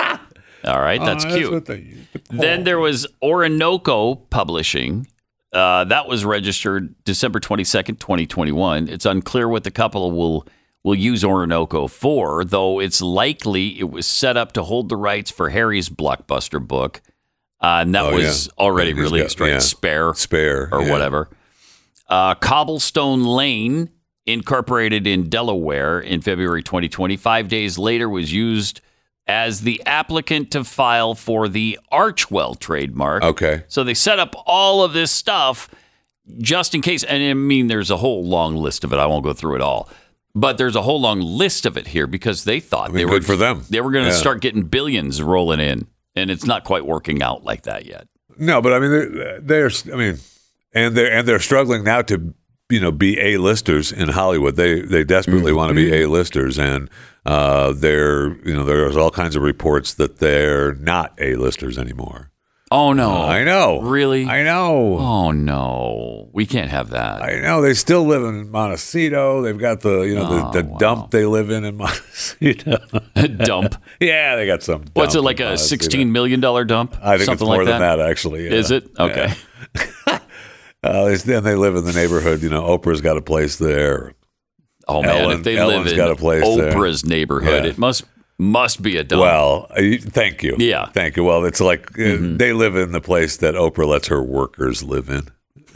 All 0.65 0.79
right, 0.79 0.99
that's 0.99 1.23
cute. 1.25 1.65
they 1.65 1.77
used 1.79 2.07
Then 2.29 2.63
there 2.63 2.79
was 2.79 3.07
Orinoco 3.21 4.15
Publishing. 4.15 5.07
Uh, 5.53 5.83
that 5.85 6.07
was 6.07 6.25
registered 6.25 6.93
December 7.05 7.39
22nd, 7.39 7.99
2021. 7.99 8.87
It's 8.87 9.05
unclear 9.05 9.47
what 9.47 9.63
the 9.63 9.71
couple 9.71 10.11
will 10.11 10.45
will 10.83 10.95
use 10.95 11.23
Orinoco 11.25 11.87
for, 11.87 12.45
though 12.45 12.79
it's 12.79 13.01
likely 13.01 13.77
it 13.79 13.89
was 13.89 14.05
set 14.07 14.37
up 14.37 14.53
to 14.53 14.63
hold 14.63 14.87
the 14.89 14.95
rights 14.95 15.29
for 15.29 15.49
Harry's 15.49 15.89
blockbuster 15.89 16.65
book. 16.65 17.01
Uh, 17.61 17.79
and 17.81 17.93
that 17.93 18.05
Oh, 18.05 18.13
was 18.15 18.47
yeah. 18.47 18.63
already 18.63 18.91
he's 18.93 18.95
got- 18.95 19.01
released, 19.11 19.39
right? 19.41 19.51
yeah. 19.51 19.59
Spare 19.59 20.13
Spare 20.13 20.69
or 20.71 20.81
yeah. 20.83 20.91
whatever. 20.91 21.29
Uh, 22.07 22.33
Cobblestone 22.35 23.25
Lane, 23.25 23.89
incorporated 24.25 25.05
in 25.05 25.27
Delaware 25.29 25.99
in 25.99 26.21
February 26.21 26.63
2020, 26.63 27.17
five 27.17 27.49
days 27.49 27.77
later 27.77 28.07
was 28.07 28.31
used 28.31 28.79
as 29.29 29.61
the 29.61 29.79
applicant 29.85 30.49
to 30.49 30.63
file 30.63 31.13
for 31.13 31.47
the 31.47 31.77
Archewell 31.91 32.57
trademark. 32.59 33.21
Okay. 33.23 33.63
So 33.67 33.83
they 33.83 33.93
set 33.93 34.17
up 34.17 34.33
all 34.47 34.83
of 34.83 34.91
this 34.93 35.11
stuff 35.11 35.69
just 36.39 36.73
in 36.73 36.81
case. 36.81 37.03
And 37.03 37.23
I 37.23 37.33
mean, 37.35 37.67
there's 37.67 37.91
a 37.91 37.97
whole 37.97 38.25
long 38.25 38.55
list 38.55 38.83
of 38.83 38.91
it. 38.91 38.97
I 38.97 39.05
won't 39.05 39.23
go 39.23 39.33
through 39.33 39.55
it 39.55 39.61
all. 39.61 39.87
But 40.33 40.57
there's 40.57 40.75
a 40.75 40.81
whole 40.81 40.99
long 40.99 41.21
list 41.21 41.67
of 41.67 41.77
it 41.77 41.87
here 41.87 42.07
because 42.07 42.43
they 42.43 42.59
thought 42.59 42.89
mean, 42.89 42.97
they 42.97 43.03
good 43.03 43.21
were 43.21 43.27
for 43.27 43.35
them. 43.35 43.65
They 43.69 43.81
were 43.81 43.91
going 43.91 44.05
to 44.05 44.11
Yeah. 44.11 44.17
start 44.17 44.41
getting 44.41 44.63
billions 44.63 45.21
rolling 45.21 45.59
in, 45.59 45.85
and 46.15 46.31
it's 46.31 46.45
not 46.45 46.63
quite 46.63 46.85
working 46.85 47.21
out 47.21 47.43
like 47.43 47.63
that 47.63 47.85
yet. 47.85 48.07
No, 48.37 48.61
but 48.61 48.73
I 48.73 48.79
mean, 48.79 48.91
they're, 48.91 49.39
they're 49.41 49.71
I 49.93 49.95
mean, 49.95 50.17
and 50.73 50.95
they're 50.97 51.11
and 51.11 51.27
they're 51.27 51.39
struggling 51.39 51.83
now 51.83 52.01
to 52.03 52.33
you 52.69 52.79
know 52.79 52.91
be 52.91 53.19
a 53.19 53.37
listers 53.37 53.91
in 53.91 54.09
Hollywood. 54.09 54.55
They 54.55 54.81
they 54.81 55.03
desperately 55.03 55.53
want 55.53 55.69
to 55.69 55.75
be 55.75 55.85
Mm-hmm. 55.91 56.03
a 56.03 56.05
listers, 56.07 56.59
and 56.59 56.89
uh, 57.25 57.73
they're 57.73 58.35
you 58.47 58.53
know 58.55 58.63
there's 58.63 58.95
all 58.97 59.11
kinds 59.11 59.35
of 59.35 59.41
reports 59.43 59.95
that 59.95 60.17
they're 60.19 60.75
not 60.75 61.13
a 61.19 61.35
listers 61.35 61.77
anymore. 61.77 62.31
Oh 62.71 62.93
no! 62.93 63.23
I 63.23 63.43
know, 63.43 63.81
Really? 63.81 64.27
I 64.27 64.43
know. 64.43 64.99
Oh 64.99 65.31
no, 65.31 66.29
we 66.33 66.45
can't 66.45 66.69
have 66.69 66.91
that. 66.91 67.23
I 67.23 67.39
know 67.39 67.63
they 67.63 67.73
still 67.73 68.03
live 68.03 68.21
in 68.23 68.51
Montecito. 68.51 69.41
They've 69.41 69.57
got 69.57 69.81
the 69.81 70.01
you 70.01 70.13
know 70.13 70.27
Oh, 70.29 70.51
the, 70.51 70.61
the 70.61 70.67
wow. 70.69 70.77
dump 70.77 71.09
they 71.09 71.25
live 71.25 71.49
in 71.49 71.65
in 71.65 71.77
Montecito. 71.77 72.77
dump. 73.43 73.75
yeah, 73.99 74.35
they 74.35 74.45
got 74.45 74.61
some. 74.61 74.85
What's 74.93 75.15
it 75.15 75.21
like 75.21 75.39
a 75.39 75.45
Montecito. 75.45 75.67
sixteen 75.67 76.11
million 76.11 76.41
dollar 76.41 76.63
dump? 76.63 76.95
I 77.01 77.17
think 77.17 77.25
Something 77.25 77.33
it's 77.33 77.41
more 77.49 77.57
like 77.63 77.65
than 77.65 77.79
that, 77.79 77.99
actually. 77.99 78.45
yeah. 78.45 78.51
Is 78.53 78.69
it 78.69 78.87
okay? 78.99 79.33
Uh, 80.83 81.15
then 81.25 81.43
they 81.43 81.55
live 81.55 81.75
in 81.75 81.83
the 81.85 81.93
neighborhood. 81.93 82.41
You 82.41 82.49
know, 82.49 82.63
Oprah's 82.77 83.01
got 83.01 83.17
a 83.17 83.21
place 83.21 83.57
there. 83.57 84.13
Oh 84.87 85.01
man, 85.01 85.11
Ellen- 85.23 85.37
if 85.37 85.43
they 85.43 85.57
Ellen's 85.57 85.85
live 85.85 85.93
in 85.93 85.97
got 85.97 86.11
a 86.11 86.15
place 86.15 86.43
there. 86.57 86.71
Oprah's 86.73 87.05
neighborhood, 87.05 87.63
Yeah. 87.65 87.69
it 87.69 87.77
must 87.77 88.05
must 88.37 88.81
be 88.81 88.95
a 88.97 89.03
dump. 89.03 89.21
Well, 89.21 89.67
uh, 89.71 89.81
thank 89.99 90.41
you. 90.43 90.55
Yeah. 90.57 90.83
Mm-hmm. 90.83 90.91
Thank 90.93 91.17
you. 91.17 91.23
Well, 91.25 91.43
it's 91.45 91.59
like 91.59 91.91
uh, 91.99 92.15
they 92.19 92.53
live 92.53 92.75
in 92.77 92.91
the 92.93 93.01
place 93.01 93.37
that 93.37 93.55
Oprah 93.55 93.85
lets 93.87 94.07
her 94.07 94.23
workers 94.23 94.81
live 94.81 95.09
in. 95.09 95.27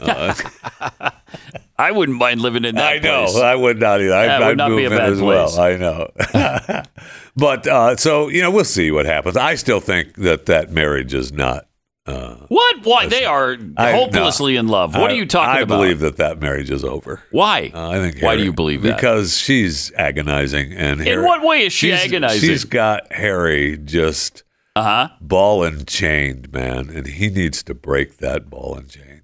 I 1.76 1.90
wouldn't 1.90 2.18
mind 2.18 2.40
living 2.40 2.64
in 2.64 2.76
that 2.76 2.84
I 2.84 2.98
know. 2.98 3.24
place. 3.24 3.36
I 3.36 3.54
would 3.54 3.80
not 3.80 4.00
either. 4.00 4.08
That 4.10 4.38
would 4.40 4.48
I'd 4.48 4.56
not 4.56 4.68
be 4.76 4.84
a 4.84 4.90
bad 4.90 5.12
as 5.12 5.18
place. 5.18 5.56
well. 5.56 5.60
I 5.60 5.76
know. 5.76 6.82
but 7.36 7.66
uh, 7.66 7.96
so, 7.96 8.28
you 8.28 8.40
know, 8.42 8.50
we'll 8.50 8.64
see 8.64 8.90
what 8.90 9.06
happens. 9.06 9.36
I 9.36 9.56
still 9.56 9.80
think 9.80 10.14
that 10.16 10.46
that 10.46 10.70
marriage 10.70 11.14
is 11.14 11.32
not. 11.32 11.66
What? 12.06 12.84
Why? 12.84 13.06
They 13.06 13.24
are 13.24 13.56
I- 13.76 13.92
hopelessly 13.92 14.56
in 14.56 14.68
love. 14.68 14.94
What 14.94 15.10
I- 15.10 15.14
are 15.14 15.16
you 15.16 15.26
talking 15.26 15.56
I 15.56 15.60
about? 15.60 15.74
I 15.76 15.78
believe 15.78 16.00
that 16.00 16.16
that 16.18 16.40
marriage 16.40 16.70
is 16.70 16.84
over. 16.84 17.22
Why? 17.30 17.70
Uh, 17.74 17.90
I 17.90 17.98
think. 17.98 18.16
Why 18.22 18.30
Harry- 18.30 18.38
do 18.38 18.44
you 18.44 18.52
believe 18.52 18.82
that? 18.82 18.96
Because 18.96 19.36
she's 19.38 19.90
agonizing, 19.96 20.72
and 20.72 21.00
in 21.06 21.22
what 21.22 21.42
way 21.42 21.66
is 21.66 21.72
she 21.72 21.88
she's- 21.88 22.04
agonizing? 22.04 22.48
She's 22.48 22.64
got 22.64 23.12
Harry 23.12 23.78
just 23.78 24.42
Uh 24.76 24.82
huh. 24.82 25.08
ball 25.20 25.62
and 25.64 25.86
chained, 25.86 26.52
man, 26.52 26.90
and 26.90 27.06
he 27.06 27.28
needs 27.30 27.62
to 27.64 27.74
break 27.74 28.18
that 28.18 28.50
ball 28.50 28.74
and 28.76 28.90
chain. 28.90 29.22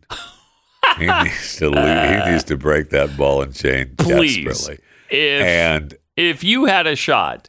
he 0.99 1.07
needs 1.25 1.57
to 1.57 1.69
leave, 1.71 2.25
he 2.25 2.31
needs 2.31 2.45
to 2.45 2.57
break 2.57 2.91
that 2.91 3.17
ball 3.17 3.43
and 3.43 3.55
chain 3.55 3.95
Please, 3.99 4.45
desperately. 4.45 4.83
if 5.11 5.43
And 5.43 5.95
if 6.17 6.43
you 6.45 6.65
had 6.65 6.87
a 6.87 6.97
shot 6.97 7.49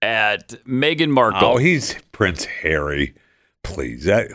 at 0.00 0.48
Meghan 0.66 1.08
Markle, 1.10 1.44
oh, 1.52 1.56
he's 1.58 1.94
Prince 2.10 2.44
Harry. 2.46 3.14
Please, 3.62 4.04
that, 4.06 4.32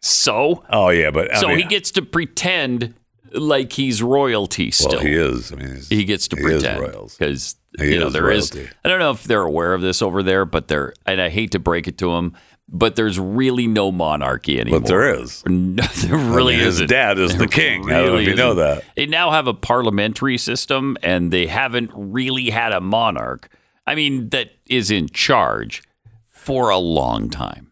So, 0.00 0.64
Oh 0.70 0.88
yeah, 0.90 1.10
but 1.10 1.34
I 1.34 1.40
so 1.40 1.48
mean, 1.48 1.58
he 1.58 1.64
gets 1.64 1.90
to 1.92 2.02
pretend 2.02 2.94
like 3.32 3.72
he's 3.72 4.02
royalty 4.02 4.70
still. 4.70 4.90
well, 4.90 5.00
he 5.00 5.12
is. 5.12 5.52
I 5.52 5.56
mean, 5.56 5.68
he's- 5.68 5.88
he 5.88 6.04
gets 6.04 6.28
to 6.28 6.36
he 6.36 6.42
pretend 6.42 6.80
royals. 6.80 7.16
because 7.16 7.56
you 7.78 7.98
know 7.98 8.06
is 8.06 8.12
there 8.12 8.30
is. 8.30 8.54
royalty. 8.54 8.72
I 8.84 8.88
don't 8.88 8.98
know 9.00 9.10
if 9.10 9.24
they're 9.24 9.42
aware 9.42 9.74
of 9.74 9.82
this 9.82 10.00
over 10.00 10.22
there, 10.22 10.44
but 10.44 10.68
they're 10.68 10.94
and 11.06 11.20
I 11.20 11.28
hate 11.28 11.50
to 11.52 11.58
break 11.58 11.88
it 11.88 11.98
to 11.98 12.12
them, 12.12 12.34
but 12.68 12.94
there's 12.96 13.18
really 13.18 13.66
no 13.66 13.90
monarchy 13.92 14.60
anymore. 14.60 14.80
But 14.80 14.88
there 14.88 15.14
is. 15.14 15.42
No, 15.48 15.82
there 15.84 16.16
really 16.16 16.54
I 16.54 16.58
mean, 16.58 16.66
his 16.66 16.74
isn't. 16.76 16.88
dad 16.88 17.18
is 17.18 17.36
the 17.36 17.48
king. 17.48 17.90
I 17.90 17.98
don't 18.02 18.12
know 18.12 18.16
if 18.18 18.26
you 18.28 18.34
know 18.36 18.52
isn't. 18.52 18.58
that. 18.64 18.84
They 18.96 19.06
now 19.06 19.30
have 19.32 19.46
a 19.48 19.54
parliamentary 19.54 20.38
system, 20.38 20.96
and 21.02 21.32
they 21.32 21.46
haven't 21.48 21.90
really 21.94 22.50
had 22.50 22.72
a 22.72 22.80
monarch. 22.80 23.48
I 23.86 23.94
mean, 23.94 24.28
that 24.30 24.52
is 24.66 24.90
in 24.90 25.08
charge 25.08 25.82
for 26.30 26.70
a 26.70 26.78
long 26.78 27.28
time, 27.30 27.67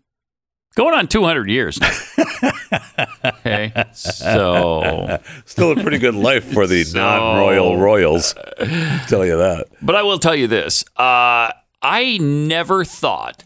going 0.77 0.95
on 0.95 1.09
200 1.09 1.51
years 1.51 1.81
now. 1.81 1.91
okay, 3.25 3.73
so 3.93 5.19
Still 5.45 5.73
a 5.73 5.83
pretty 5.83 5.99
good 5.99 6.15
life 6.15 6.45
for 6.53 6.67
the 6.69 6.85
So- 6.85 6.99
non-royal 7.01 7.77
royals. 7.79 8.35
I'll 8.61 9.07
tell 9.09 9.27
you 9.27 9.37
that. 9.39 9.67
But 9.83 9.97
I 9.97 10.03
will 10.03 10.19
tell 10.21 10.37
you 10.37 10.47
this: 10.47 10.85
uh, 10.97 11.51
I 11.83 12.19
never 12.21 12.85
thought 12.85 13.43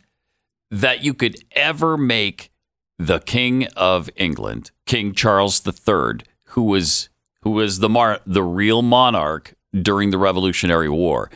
that 0.70 1.02
you 1.02 1.14
could 1.14 1.36
ever 1.52 1.96
make 1.96 2.50
the 2.98 3.18
King 3.18 3.66
of 3.76 4.10
England, 4.16 4.70
King 4.86 5.14
Charles 5.14 5.62
III, 5.66 6.20
who 6.48 6.62
was 6.64 7.08
who 7.42 7.50
was 7.52 7.78
the 7.78 7.88
mar- 7.88 8.20
the 8.26 8.42
real 8.42 8.82
monarch 8.82 9.54
during 9.72 10.10
the 10.10 10.18
Revolutionary 10.18 10.88
War. 10.90 11.30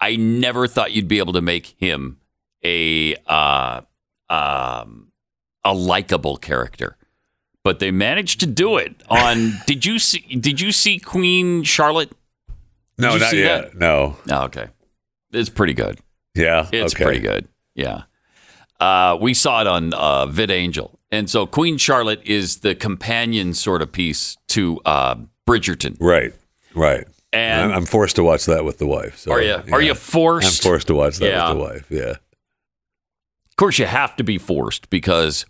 I 0.00 0.16
never 0.16 0.66
thought 0.66 0.92
you'd 0.92 1.08
be 1.08 1.18
able 1.18 1.34
to 1.34 1.42
make 1.42 1.74
him 1.78 2.16
a 2.64 3.14
uh, 3.26 3.82
um, 4.30 5.09
a 5.64 5.74
likable 5.74 6.36
character. 6.36 6.96
But 7.62 7.78
they 7.78 7.90
managed 7.90 8.40
to 8.40 8.46
do 8.46 8.78
it 8.78 9.02
on. 9.10 9.52
did 9.66 9.84
you 9.84 9.98
see? 9.98 10.20
Did 10.20 10.60
you 10.60 10.72
see 10.72 10.98
Queen 10.98 11.62
Charlotte? 11.62 12.10
No, 12.96 13.14
you 13.14 13.20
not 13.20 13.32
yet. 13.34 13.74
No. 13.76 14.16
Oh, 14.30 14.42
okay. 14.44 14.68
It's 15.32 15.50
pretty 15.50 15.74
good. 15.74 15.98
Yeah. 16.34 16.68
It's 16.72 16.94
okay. 16.94 17.04
pretty 17.04 17.20
good. 17.20 17.48
Yeah. 17.74 18.02
Uh, 18.78 19.16
we 19.20 19.34
saw 19.34 19.60
it 19.60 19.66
on 19.66 19.92
uh, 19.94 20.26
VidAngel. 20.26 20.94
And 21.10 21.28
so 21.28 21.46
Queen 21.46 21.76
Charlotte 21.76 22.22
is 22.24 22.58
the 22.58 22.74
companion 22.74 23.52
sort 23.54 23.82
of 23.82 23.92
piece 23.92 24.36
to 24.48 24.80
uh, 24.84 25.16
Bridgerton. 25.46 25.96
Right. 26.00 26.32
Right. 26.74 27.06
And 27.32 27.72
I'm, 27.72 27.78
I'm 27.78 27.86
forced 27.86 28.16
to 28.16 28.22
watch 28.24 28.46
that 28.46 28.64
with 28.64 28.78
the 28.78 28.86
wife. 28.86 29.18
So, 29.18 29.32
are 29.32 29.42
you 29.42 29.62
are 29.72 29.80
you 29.80 29.94
forced? 29.94 30.64
I'm 30.64 30.70
forced 30.70 30.88
to 30.88 30.94
watch 30.94 31.18
that 31.18 31.26
Yeah. 31.28 31.48
with 31.52 31.58
the 31.58 31.64
wife. 31.64 31.86
Yeah. 31.90 32.14
Of 33.60 33.62
course, 33.62 33.78
you 33.78 33.84
have 33.84 34.16
to 34.16 34.24
be 34.24 34.38
forced 34.38 34.88
because 34.88 35.44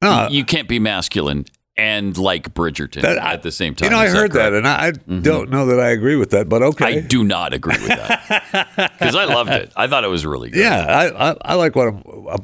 No, 0.00 0.26
you 0.30 0.42
can't 0.42 0.66
be 0.68 0.78
masculine 0.78 1.44
and 1.76 2.16
like 2.16 2.54
Bridgerton 2.54 3.02
That- 3.02 3.22
I- 3.22 3.34
at 3.34 3.42
the 3.42 3.52
same 3.52 3.74
time. 3.74 3.88
you 3.88 3.90
know, 3.90 3.98
I 3.98 4.08
heard 4.08 4.32
that, 4.32 4.52
correct? 4.52 4.56
and 4.56 4.66
I, 4.66 4.86
I 4.86 5.20
don't 5.20 5.50
know 5.50 5.66
that 5.66 5.78
I 5.78 5.90
agree 5.90 6.16
with 6.16 6.30
that, 6.30 6.48
but 6.48 6.62
okay. 6.62 6.84
I 6.86 7.00
do 7.00 7.22
not 7.24 7.52
agree 7.52 7.74
with 7.76 7.88
that 7.88 8.90
because 8.98 9.14
I 9.14 9.26
loved 9.26 9.50
it. 9.50 9.70
I 9.76 9.86
thought 9.86 10.02
it 10.02 10.08
was 10.08 10.24
really 10.24 10.48
good. 10.48 10.60
Yeah, 10.60 10.86
I, 10.86 11.30
I, 11.32 11.36
I 11.42 11.54
like 11.56 11.76
what 11.76 11.88
I'm, 11.88 12.02
uh, 12.26 12.38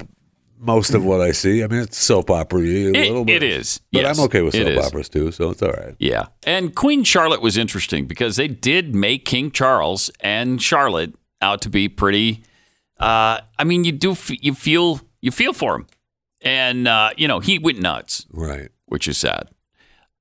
most 0.59 0.93
of 0.93 1.03
what 1.03 1.21
I 1.21 1.31
see. 1.31 1.63
I 1.63 1.67
mean, 1.67 1.79
it's 1.81 1.97
soap 1.97 2.29
opera 2.29 2.59
a 2.59 2.63
It- 2.65 2.93
little 2.93 3.25
bit. 3.25 3.41
it 3.41 3.51
is. 3.51 3.81
but 3.91 4.03
Yes, 4.03 4.15
I'm 4.19 4.25
okay 4.25 4.43
with 4.43 4.53
soap 4.53 4.77
operas 4.77 5.09
too, 5.09 5.31
so 5.31 5.49
it's 5.49 5.63
all 5.63 5.71
right. 5.71 5.95
Yeah. 5.97 6.27
And 6.43 6.75
Queen 6.75 7.03
Charlotte 7.03 7.41
was 7.41 7.57
interesting 7.57 8.05
because 8.05 8.35
they 8.35 8.47
did 8.47 8.93
make 8.93 9.25
King 9.25 9.49
Charles 9.49 10.11
and 10.19 10.61
Charlotte 10.61 11.15
out 11.41 11.61
to 11.63 11.69
be 11.69 11.89
pretty 11.89 12.43
uh 12.99 13.41
I 13.57 13.63
mean 13.63 13.83
you 13.83 13.91
do 13.91 14.11
f- 14.11 14.43
you 14.43 14.53
feel 14.53 14.99
you 15.21 15.31
feel 15.31 15.53
for 15.53 15.75
him. 15.75 15.87
And 16.41 16.87
uh 16.87 17.11
you 17.17 17.27
know, 17.27 17.39
he 17.39 17.59
went 17.59 17.79
nuts, 17.79 18.25
Right. 18.31 18.69
which 18.85 19.07
is 19.07 19.17
sad. 19.17 19.49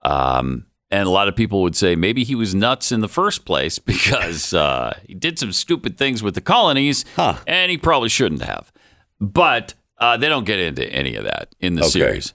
Um 0.02 0.66
and 0.90 1.06
a 1.06 1.10
lot 1.10 1.28
of 1.28 1.36
people 1.36 1.60
would 1.62 1.76
say 1.76 1.96
maybe 1.96 2.24
he 2.24 2.34
was 2.34 2.54
nuts 2.54 2.92
in 2.92 3.00
the 3.00 3.08
first 3.08 3.44
place 3.44 3.78
because 3.92 4.54
uh, 4.54 4.98
he 5.06 5.12
did 5.14 5.38
some 5.38 5.52
stupid 5.52 5.98
things 5.98 6.22
with 6.22 6.34
the 6.34 6.40
colonies, 6.40 7.04
Huh. 7.14 7.34
and 7.46 7.70
he 7.70 7.76
probably 7.76 8.08
shouldn't 8.08 8.40
have. 8.42 8.72
But 9.20 9.74
uh, 9.98 10.16
they 10.16 10.30
don't 10.30 10.46
get 10.46 10.58
into 10.60 10.86
any 10.90 11.14
of 11.16 11.24
that 11.24 11.54
in 11.60 11.74
the 11.74 11.82
Okay. 11.82 11.90
series. 11.90 12.32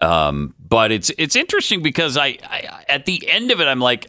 Um, 0.00 0.54
but 0.58 0.92
it's 0.92 1.10
it's 1.18 1.34
interesting 1.34 1.82
because 1.82 2.16
I, 2.16 2.38
I 2.44 2.84
at 2.88 3.06
the 3.06 3.28
end 3.28 3.50
of 3.50 3.60
it 3.60 3.66
I'm 3.66 3.80
like, 3.80 4.06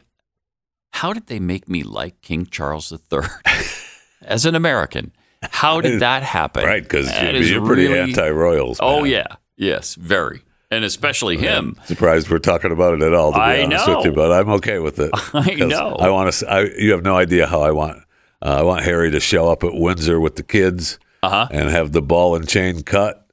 how 0.93 1.11
did 1.11 1.25
they 1.27 1.39
make 1.39 1.67
me 1.67 1.81
like 1.83 2.21
King 2.21 2.45
Charles 2.45 2.91
III 3.11 3.21
as 4.21 4.45
an 4.45 4.53
American? 4.55 5.11
How 5.50 5.81
did 5.81 6.01
that 6.01 6.24
happen? 6.24 6.63
Right, 6.63 6.83
because 6.83 7.10
you're, 7.21 7.31
you're 7.41 7.65
pretty 7.65 7.88
really- 7.88 8.00
anti-royals. 8.12 8.77
Oh 8.79 9.03
yeah, 9.03 9.25
yes, 9.57 9.95
very, 9.95 10.41
and 10.69 10.83
especially 10.86 11.38
him. 11.38 11.77
Surprised 11.86 12.29
we're 12.29 12.39
talking 12.39 12.71
about 12.71 12.93
it 12.95 13.01
at 13.01 13.13
all. 13.13 13.31
To 13.31 13.38
be 13.38 13.41
I 13.41 13.63
honest 13.63 13.88
know. 13.88 13.98
with 13.98 14.05
you, 14.05 14.12
but 14.13 14.31
I'm 14.31 14.50
okay 14.50 14.79
with 14.79 15.00
it. 15.00 15.12
I 15.33 15.55
know. 15.55 15.95
I 16.00 16.10
want 16.10 16.31
to. 16.33 16.51
I, 16.51 16.62
you 16.77 16.91
have 16.91 17.03
no 17.03 17.15
idea 17.17 17.48
how 17.48 17.62
I 17.62 17.71
want. 17.71 17.98
Uh, 18.43 18.57
I 18.60 18.62
want 18.63 18.83
Harry 18.83 19.12
to 19.12 19.19
show 19.19 19.51
up 19.51 19.63
at 19.63 19.74
Windsor 19.74 20.19
with 20.19 20.36
the 20.36 20.43
kids 20.43 20.98
Uh-huh. 21.24 21.48
and 21.51 21.69
have 21.69 21.91
the 21.91 22.01
ball 22.01 22.36
and 22.36 22.48
chain 22.48 22.81
cut 22.83 23.25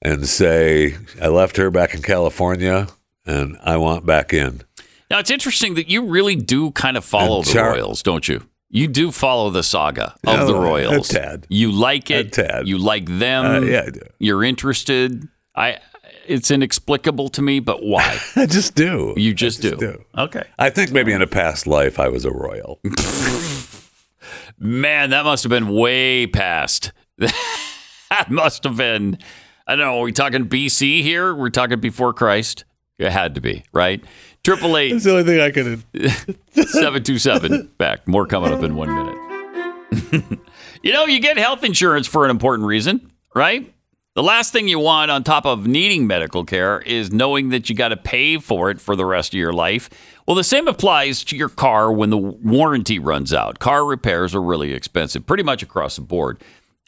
and 0.00 0.26
say, 0.26 0.96
"I 1.20 1.28
left 1.28 1.56
her 1.58 1.70
back 1.70 1.94
in 1.94 2.02
California, 2.02 2.88
and 3.24 3.56
I 3.62 3.76
want 3.76 4.04
back 4.06 4.32
in." 4.32 4.62
Now 5.10 5.18
it's 5.18 5.30
interesting 5.30 5.74
that 5.74 5.88
you 5.90 6.06
really 6.06 6.34
do 6.36 6.70
kind 6.72 6.96
of 6.96 7.04
follow 7.04 7.42
the 7.42 7.60
Royals, 7.60 8.02
don't 8.02 8.26
you? 8.26 8.46
You 8.74 8.88
do 8.88 9.12
follow 9.12 9.50
the 9.50 9.62
saga 9.62 10.14
of 10.26 10.40
Oh, 10.40 10.46
the 10.46 10.54
a 10.54 10.60
Royals. 10.60 11.08
tad. 11.08 11.46
You 11.50 11.70
like 11.70 12.10
it. 12.10 12.28
A 12.38 12.42
tad. 12.42 12.66
You 12.66 12.78
like 12.78 13.04
them. 13.04 13.44
Uh, 13.44 13.60
yeah, 13.60 13.82
I 13.86 13.90
do. 13.90 14.00
You're 14.18 14.42
interested. 14.42 15.28
I. 15.54 15.78
It's 16.26 16.50
inexplicable 16.50 17.28
to 17.30 17.42
me, 17.42 17.60
but 17.60 17.82
why? 17.82 18.18
I 18.36 18.46
just 18.46 18.74
do. 18.74 19.12
You 19.16 19.34
just, 19.34 19.60
just 19.60 19.78
do. 19.78 19.92
do. 19.92 20.04
Okay. 20.16 20.44
I 20.58 20.70
think 20.70 20.90
maybe 20.92 21.12
in 21.12 21.20
a 21.20 21.26
past 21.26 21.66
life 21.66 21.98
I 22.00 22.08
was 22.08 22.24
a 22.24 22.30
royal. 22.32 22.80
Man, 24.58 25.10
that 25.10 25.24
must 25.24 25.42
have 25.42 25.50
been 25.50 25.68
way 25.68 26.26
past. 26.26 26.92
that 27.18 28.30
must 28.30 28.64
have 28.64 28.76
been. 28.76 29.18
I 29.66 29.72
don't 29.76 29.86
know. 29.86 29.98
Are 29.98 30.02
we 30.04 30.12
talking 30.12 30.48
BC 30.48 31.02
here? 31.02 31.34
We're 31.34 31.50
talking 31.50 31.80
before 31.80 32.12
Christ. 32.12 32.64
It 32.98 33.10
had 33.10 33.34
to 33.34 33.40
be 33.40 33.64
right. 33.72 34.02
Triple 34.44 34.76
eight 34.76 34.90
That's 34.90 35.04
the 35.04 35.10
only 35.12 35.24
thing 35.24 35.40
I 35.40 35.50
could. 35.50 35.82
727 36.70 37.72
back. 37.78 38.08
More 38.08 38.26
coming 38.26 38.52
up 38.52 38.62
in 38.62 38.74
one 38.74 38.92
minute. 38.92 40.38
you 40.82 40.92
know, 40.92 41.06
you 41.06 41.20
get 41.20 41.36
health 41.38 41.62
insurance 41.62 42.06
for 42.06 42.24
an 42.24 42.30
important 42.30 42.66
reason, 42.66 43.12
right? 43.34 43.72
The 44.14 44.22
last 44.22 44.52
thing 44.52 44.68
you 44.68 44.78
want 44.78 45.10
on 45.10 45.24
top 45.24 45.46
of 45.46 45.66
needing 45.66 46.06
medical 46.06 46.44
care 46.44 46.80
is 46.80 47.12
knowing 47.12 47.48
that 47.48 47.70
you 47.70 47.76
got 47.76 47.88
to 47.88 47.96
pay 47.96 48.36
for 48.38 48.70
it 48.70 48.78
for 48.78 48.94
the 48.94 49.06
rest 49.06 49.32
of 49.32 49.38
your 49.38 49.54
life. 49.54 49.88
Well, 50.26 50.34
the 50.34 50.44
same 50.44 50.68
applies 50.68 51.24
to 51.24 51.36
your 51.36 51.48
car 51.48 51.90
when 51.90 52.10
the 52.10 52.18
warranty 52.18 52.98
runs 52.98 53.32
out. 53.32 53.58
Car 53.58 53.86
repairs 53.86 54.34
are 54.34 54.42
really 54.42 54.74
expensive, 54.74 55.24
pretty 55.24 55.42
much 55.42 55.62
across 55.62 55.96
the 55.96 56.02
board, 56.02 56.42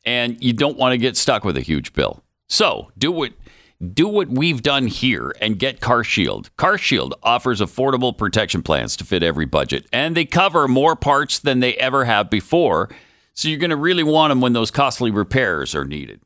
and 0.04 0.42
you 0.42 0.52
don't 0.52 0.76
want 0.76 0.92
to 0.92 0.98
get 0.98 1.16
stuck 1.16 1.44
with 1.44 1.56
a 1.56 1.62
huge 1.62 1.94
bill. 1.94 2.22
So, 2.46 2.90
do 2.98 3.10
what 3.10 3.32
do 3.92 4.08
what 4.08 4.28
we've 4.28 4.62
done 4.62 4.86
here 4.86 5.34
and 5.40 5.58
get 5.58 5.80
CarShield. 5.80 6.50
CarShield 6.58 7.12
offers 7.22 7.60
affordable 7.60 8.16
protection 8.16 8.62
plans 8.62 8.96
to 8.96 9.04
fit 9.04 9.22
every 9.22 9.46
budget, 9.46 9.86
and 9.92 10.16
they 10.16 10.24
cover 10.24 10.68
more 10.68 10.96
parts 10.96 11.38
than 11.38 11.60
they 11.60 11.74
ever 11.74 12.04
have 12.04 12.30
before. 12.30 12.88
So 13.34 13.48
you're 13.48 13.58
going 13.58 13.70
to 13.70 13.76
really 13.76 14.04
want 14.04 14.30
them 14.30 14.40
when 14.40 14.52
those 14.52 14.70
costly 14.70 15.10
repairs 15.10 15.74
are 15.74 15.84
needed. 15.84 16.20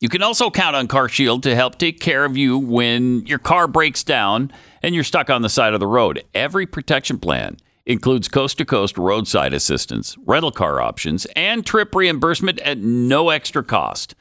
You 0.00 0.08
can 0.08 0.22
also 0.22 0.50
count 0.50 0.74
on 0.74 0.88
CarShield 0.88 1.42
to 1.42 1.54
help 1.54 1.78
take 1.78 2.00
care 2.00 2.24
of 2.24 2.36
you 2.36 2.58
when 2.58 3.24
your 3.26 3.38
car 3.38 3.68
breaks 3.68 4.02
down 4.02 4.52
and 4.82 4.94
you're 4.94 5.04
stuck 5.04 5.30
on 5.30 5.42
the 5.42 5.48
side 5.48 5.74
of 5.74 5.80
the 5.80 5.86
road. 5.86 6.24
Every 6.34 6.66
protection 6.66 7.18
plan 7.18 7.56
includes 7.86 8.28
coast 8.28 8.58
to 8.58 8.64
coast 8.64 8.98
roadside 8.98 9.52
assistance, 9.52 10.16
rental 10.24 10.50
car 10.50 10.80
options, 10.80 11.26
and 11.36 11.64
trip 11.64 11.94
reimbursement 11.94 12.58
at 12.60 12.78
no 12.78 13.28
extra 13.28 13.62
cost. 13.62 14.14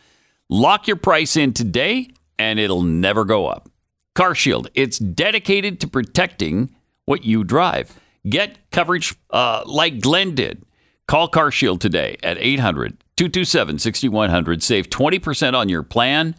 Lock 0.49 0.87
your 0.87 0.97
price 0.97 1.35
in 1.35 1.53
today 1.53 2.09
and 2.41 2.59
it'll 2.59 2.81
never 2.81 3.23
go 3.23 3.45
up. 3.45 3.69
CarShield, 4.15 4.67
it's 4.73 4.97
dedicated 4.97 5.79
to 5.79 5.87
protecting 5.87 6.75
what 7.05 7.23
you 7.23 7.43
drive. 7.43 7.97
Get 8.27 8.57
coverage 8.71 9.15
uh, 9.29 9.61
like 9.65 10.01
Glenn 10.01 10.33
did. 10.33 10.65
Call 11.07 11.29
CarShield 11.29 11.79
today 11.79 12.17
at 12.23 12.37
800 12.39 12.97
227 13.15 13.77
6100. 13.77 14.63
Save 14.63 14.89
20% 14.89 15.53
on 15.53 15.69
your 15.69 15.83
plan. 15.83 16.35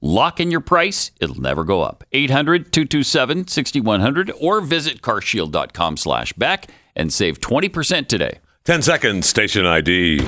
Lock 0.00 0.38
in 0.38 0.50
your 0.50 0.60
price, 0.60 1.10
it'll 1.20 1.40
never 1.40 1.64
go 1.64 1.82
up. 1.82 2.04
800 2.12 2.72
227 2.72 3.48
6100 3.48 4.32
or 4.40 4.60
visit 4.60 5.02
carshield.com 5.02 5.96
slash 5.96 6.32
back 6.34 6.68
and 6.94 7.12
save 7.12 7.40
20% 7.40 8.06
today. 8.06 8.38
10 8.64 8.82
seconds, 8.82 9.26
station 9.26 9.66
ID. 9.66 10.20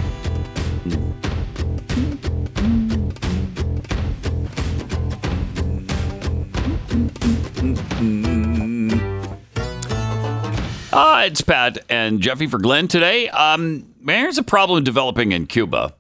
Uh, 10.93 11.25
it's 11.27 11.43
Pat 11.43 11.79
and 11.91 12.21
Jeffy 12.21 12.47
for 12.47 12.59
Glenn 12.59 12.89
today. 12.89 13.29
Um, 13.29 13.93
there's 14.03 14.39
a 14.39 14.43
problem 14.43 14.83
developing 14.83 15.33
in 15.33 15.47
Cuba. 15.47 15.95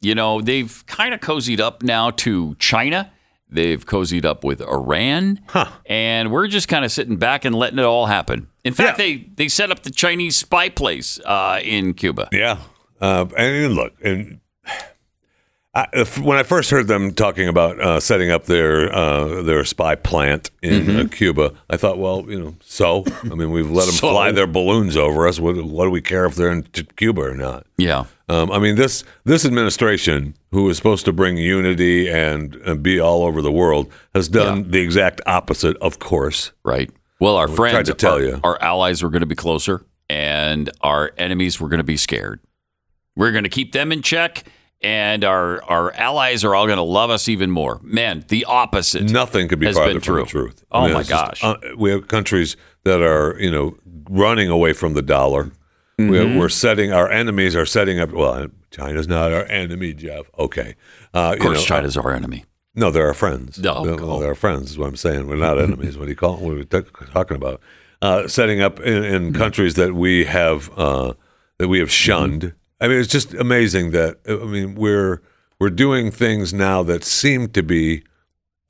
You 0.00 0.14
know, 0.14 0.40
they've 0.40 0.82
kind 0.86 1.12
of 1.12 1.20
cozied 1.20 1.60
up 1.60 1.82
now 1.82 2.10
to 2.12 2.54
China. 2.54 3.12
They've 3.50 3.84
cozied 3.84 4.24
up 4.24 4.42
with 4.44 4.62
Iran, 4.62 5.40
and 5.84 6.30
we're 6.32 6.46
just 6.46 6.68
kind 6.68 6.84
of 6.84 6.92
sitting 6.92 7.16
back 7.16 7.44
and 7.44 7.54
letting 7.54 7.78
it 7.80 7.84
all 7.84 8.06
happen. 8.06 8.48
In 8.64 8.72
fact, 8.72 8.98
Yeah. 8.98 9.04
they 9.04 9.16
they 9.36 9.48
set 9.48 9.70
up 9.70 9.82
the 9.82 9.90
Chinese 9.90 10.36
spy 10.36 10.68
place 10.70 11.20
uh, 11.26 11.60
in 11.62 11.92
Cuba. 11.94 12.28
Yeah. 12.32 12.58
Uh, 13.00 13.26
and 13.36 13.74
look, 13.74 13.92
and 14.02 14.40
I, 15.72 15.86
when 16.22 16.36
I 16.36 16.42
first 16.42 16.68
heard 16.70 16.88
them 16.88 17.12
talking 17.14 17.46
about 17.46 17.78
uh, 17.80 18.00
setting 18.00 18.28
up 18.30 18.46
their 18.46 18.92
uh, 18.92 19.42
their 19.42 19.64
spy 19.64 19.94
plant 19.94 20.50
in 20.62 20.82
Mm-hmm. 20.86 21.00
uh, 21.00 21.04
Cuba, 21.08 21.52
I 21.70 21.76
thought, 21.76 21.98
well, 21.98 22.24
you 22.28 22.40
know, 22.40 22.56
so 22.60 23.04
I 23.22 23.34
mean, 23.36 23.52
we've 23.52 23.70
let 23.70 23.84
them 23.86 23.94
So? 23.94 24.10
fly 24.10 24.32
their 24.32 24.48
balloons 24.48 24.96
over 24.96 25.28
us. 25.28 25.38
What, 25.38 25.54
what 25.64 25.84
do 25.84 25.90
we 25.90 26.00
care 26.02 26.26
if 26.26 26.34
they're 26.34 26.50
in 26.50 26.64
t- 26.64 26.82
Cuba 26.96 27.20
or 27.20 27.34
not? 27.36 27.66
Yeah, 27.78 28.06
Um, 28.28 28.50
I 28.50 28.58
mean, 28.58 28.74
this 28.74 29.04
this 29.24 29.44
administration, 29.44 30.34
who 30.50 30.68
is 30.70 30.76
supposed 30.76 31.04
to 31.04 31.12
bring 31.12 31.36
unity 31.36 32.10
and, 32.10 32.56
and 32.56 32.82
be 32.82 32.98
all 32.98 33.22
over 33.22 33.40
the 33.40 33.52
world, 33.52 33.92
has 34.12 34.28
done 34.28 34.72
the 34.72 34.80
exact 34.80 35.20
opposite. 35.26 35.76
Of 35.76 36.00
course, 36.00 36.50
right. 36.64 36.90
Well, 37.20 37.36
our 37.36 37.46
friends, 37.46 37.88
to 37.88 37.94
tell 37.94 38.14
our, 38.14 38.20
you. 38.22 38.40
our 38.42 38.60
allies 38.60 39.04
were 39.04 39.10
going 39.10 39.20
to 39.20 39.26
be 39.26 39.36
closer, 39.36 39.84
and 40.08 40.68
our 40.80 41.12
enemies 41.16 41.60
were 41.60 41.68
going 41.68 41.78
to 41.78 41.84
be 41.84 41.96
scared. 41.96 42.40
We're 43.14 43.30
going 43.30 43.44
to 43.44 43.50
keep 43.50 43.70
them 43.72 43.92
in 43.92 44.02
check, 44.02 44.44
and 44.82 45.24
our 45.24 45.62
our 45.64 45.92
allies 45.92 46.44
are 46.44 46.54
all 46.54 46.66
going 46.66 46.76
to 46.78 46.82
love 46.82 47.10
us 47.10 47.28
even 47.28 47.50
more. 47.50 47.80
Man, 47.82 48.24
the 48.28 48.44
opposite. 48.46 49.10
nothing 49.10 49.48
could 49.48 49.58
be 49.58 49.72
farther 49.72 50.00
from 50.00 50.16
the 50.20 50.24
truth. 50.26 50.64
Oh, 50.72 50.88
my 50.92 51.00
it's 51.00 51.08
just, 51.08 51.40
gosh. 51.40 51.44
uh, 51.44 51.56
we 51.76 51.90
have 51.90 52.08
countries 52.08 52.56
that 52.84 53.02
are, 53.02 53.36
you 53.38 53.50
know, 53.50 53.76
running 54.08 54.48
away 54.48 54.72
from 54.72 54.94
the 54.94 55.02
dollar. 55.02 55.44
Mm-hmm. 55.98 56.10
We're, 56.10 56.38
we're 56.38 56.48
setting 56.48 56.92
our 56.92 57.10
enemies 57.10 57.54
are 57.54 57.66
setting 57.66 58.00
up. 58.00 58.10
Well, 58.12 58.48
China's 58.70 59.06
not 59.08 59.32
our 59.32 59.44
enemy, 59.46 59.92
Jeff. 59.92 60.26
Okay, 60.38 60.76
uh, 61.12 61.32
Of 61.34 61.40
course, 61.40 61.64
China's 61.64 61.96
our 61.96 62.12
enemy. 62.12 62.44
No, 62.74 62.90
they're 62.92 63.06
our 63.08 63.14
friends. 63.14 63.58
No, 63.58 63.84
They're- 63.84 63.96
they're 63.96 64.28
our 64.28 64.34
friends. 64.36 64.70
Is 64.70 64.78
what 64.78 64.86
I'm 64.88 64.96
saying. 64.96 65.26
We're 65.26 65.36
not 65.36 65.58
enemies. 65.60 65.98
what 65.98 66.04
do 66.04 66.10
you 66.10 66.16
call? 66.16 66.36
What 66.36 66.52
are 66.52 66.56
we 66.56 66.64
t- 66.64 66.80
talking 67.12 67.36
about? 67.36 67.60
Uh, 68.00 68.26
setting 68.28 68.62
up 68.62 68.80
in, 68.80 69.02
Mm-hmm. 69.02 69.36
countries 69.36 69.74
that 69.74 69.94
we 69.94 70.24
have 70.24 70.70
uh, 70.78 71.12
that 71.58 71.68
we 71.68 71.80
have 71.80 71.90
shunned. 71.90 72.54
I 72.80 72.88
mean, 72.88 72.98
it's 72.98 73.08
just 73.08 73.34
amazing 73.34 73.90
that 73.90 74.18
uh, 74.28 74.40
I 74.40 74.44
mean 74.44 74.74
we're 74.74 75.22
we're 75.58 75.70
doing 75.70 76.10
things 76.10 76.54
now 76.54 76.82
that 76.84 77.04
seem 77.04 77.48
to 77.50 77.62
be 77.62 78.02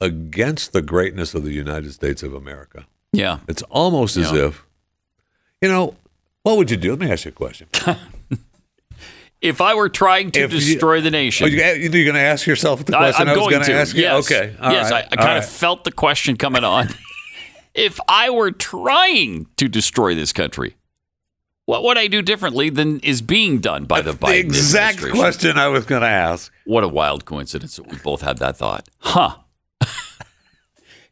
against 0.01 0.73
the 0.73 0.83
greatness 0.83 1.35
of 1.35 1.45
the 1.45 1.53
United 1.53 1.93
States 1.93 2.23
of 2.23 2.35
America. 2.35 2.87
Yeah. 3.13 3.39
It's 3.49 3.63
almost 3.65 4.17
as 4.17 4.33
if, 4.33 4.65
you 5.61 5.69
know, 5.69 5.95
what 6.43 6.57
would 6.57 6.71
you 6.71 6.77
do? 6.77 6.91
Let 6.91 7.01
me 7.01 7.11
ask 7.11 7.25
you 7.25 7.31
a 7.31 7.33
question. 7.33 7.69
If 9.41 9.63
I 9.63 9.75
were 9.75 9.89
trying 9.89 10.33
to 10.33 10.41
If 10.41 10.53
you- 10.53 10.61
destroy 10.61 11.01
the 11.01 11.11
nation, 11.11 11.47
Are 11.47 11.49
you, 11.49 11.63
you're 11.63 12.05
going 12.05 12.15
to 12.15 12.21
ask 12.21 12.47
yourself 12.47 12.85
the 12.85 12.93
question 12.93 13.27
am 13.27 13.35
I, 13.35 13.39
was 13.41 13.49
going 13.49 13.65
to 13.65 13.73
ask 13.73 13.97
you? 13.97 14.03
Yes. 14.03 14.31
Okay. 14.31 14.55
all 14.61 14.71
yes, 14.71 14.91
right, 14.91 15.05
I, 15.05 15.09
I 15.13 15.17
kind 15.17 15.39
of 15.39 15.49
felt 15.49 15.85
the 15.85 15.93
question 15.93 16.37
coming 16.37 16.63
on. 16.63 16.89
if 17.75 17.99
I 18.07 18.29
were 18.29 18.51
trying 18.51 19.47
to 19.57 19.67
destroy 19.67 20.15
this 20.15 20.35
country, 20.35 20.77
what 21.71 21.85
would 21.85 21.97
I 21.99 22.09
do 22.09 22.21
differently 22.21 22.69
than 22.69 22.99
is 23.01 23.23
being 23.23 23.61
done 23.61 23.85
by 23.85 24.01
the 24.03 24.13
Biden 24.13 24.27
the 24.33 24.39
exact 24.41 25.01
question 25.11 25.57
I 25.57 25.69
was 25.69 25.87
going 25.87 26.03
to 26.03 26.09
ask. 26.09 26.53
What 26.67 26.83
a 26.85 26.89
wild 26.89 27.25
coincidence 27.25 27.77
that 27.77 27.87
we 27.87 27.97
both 27.99 28.23
had 28.23 28.39
that 28.39 28.57
thought. 28.57 28.89
Huh. 28.99 29.37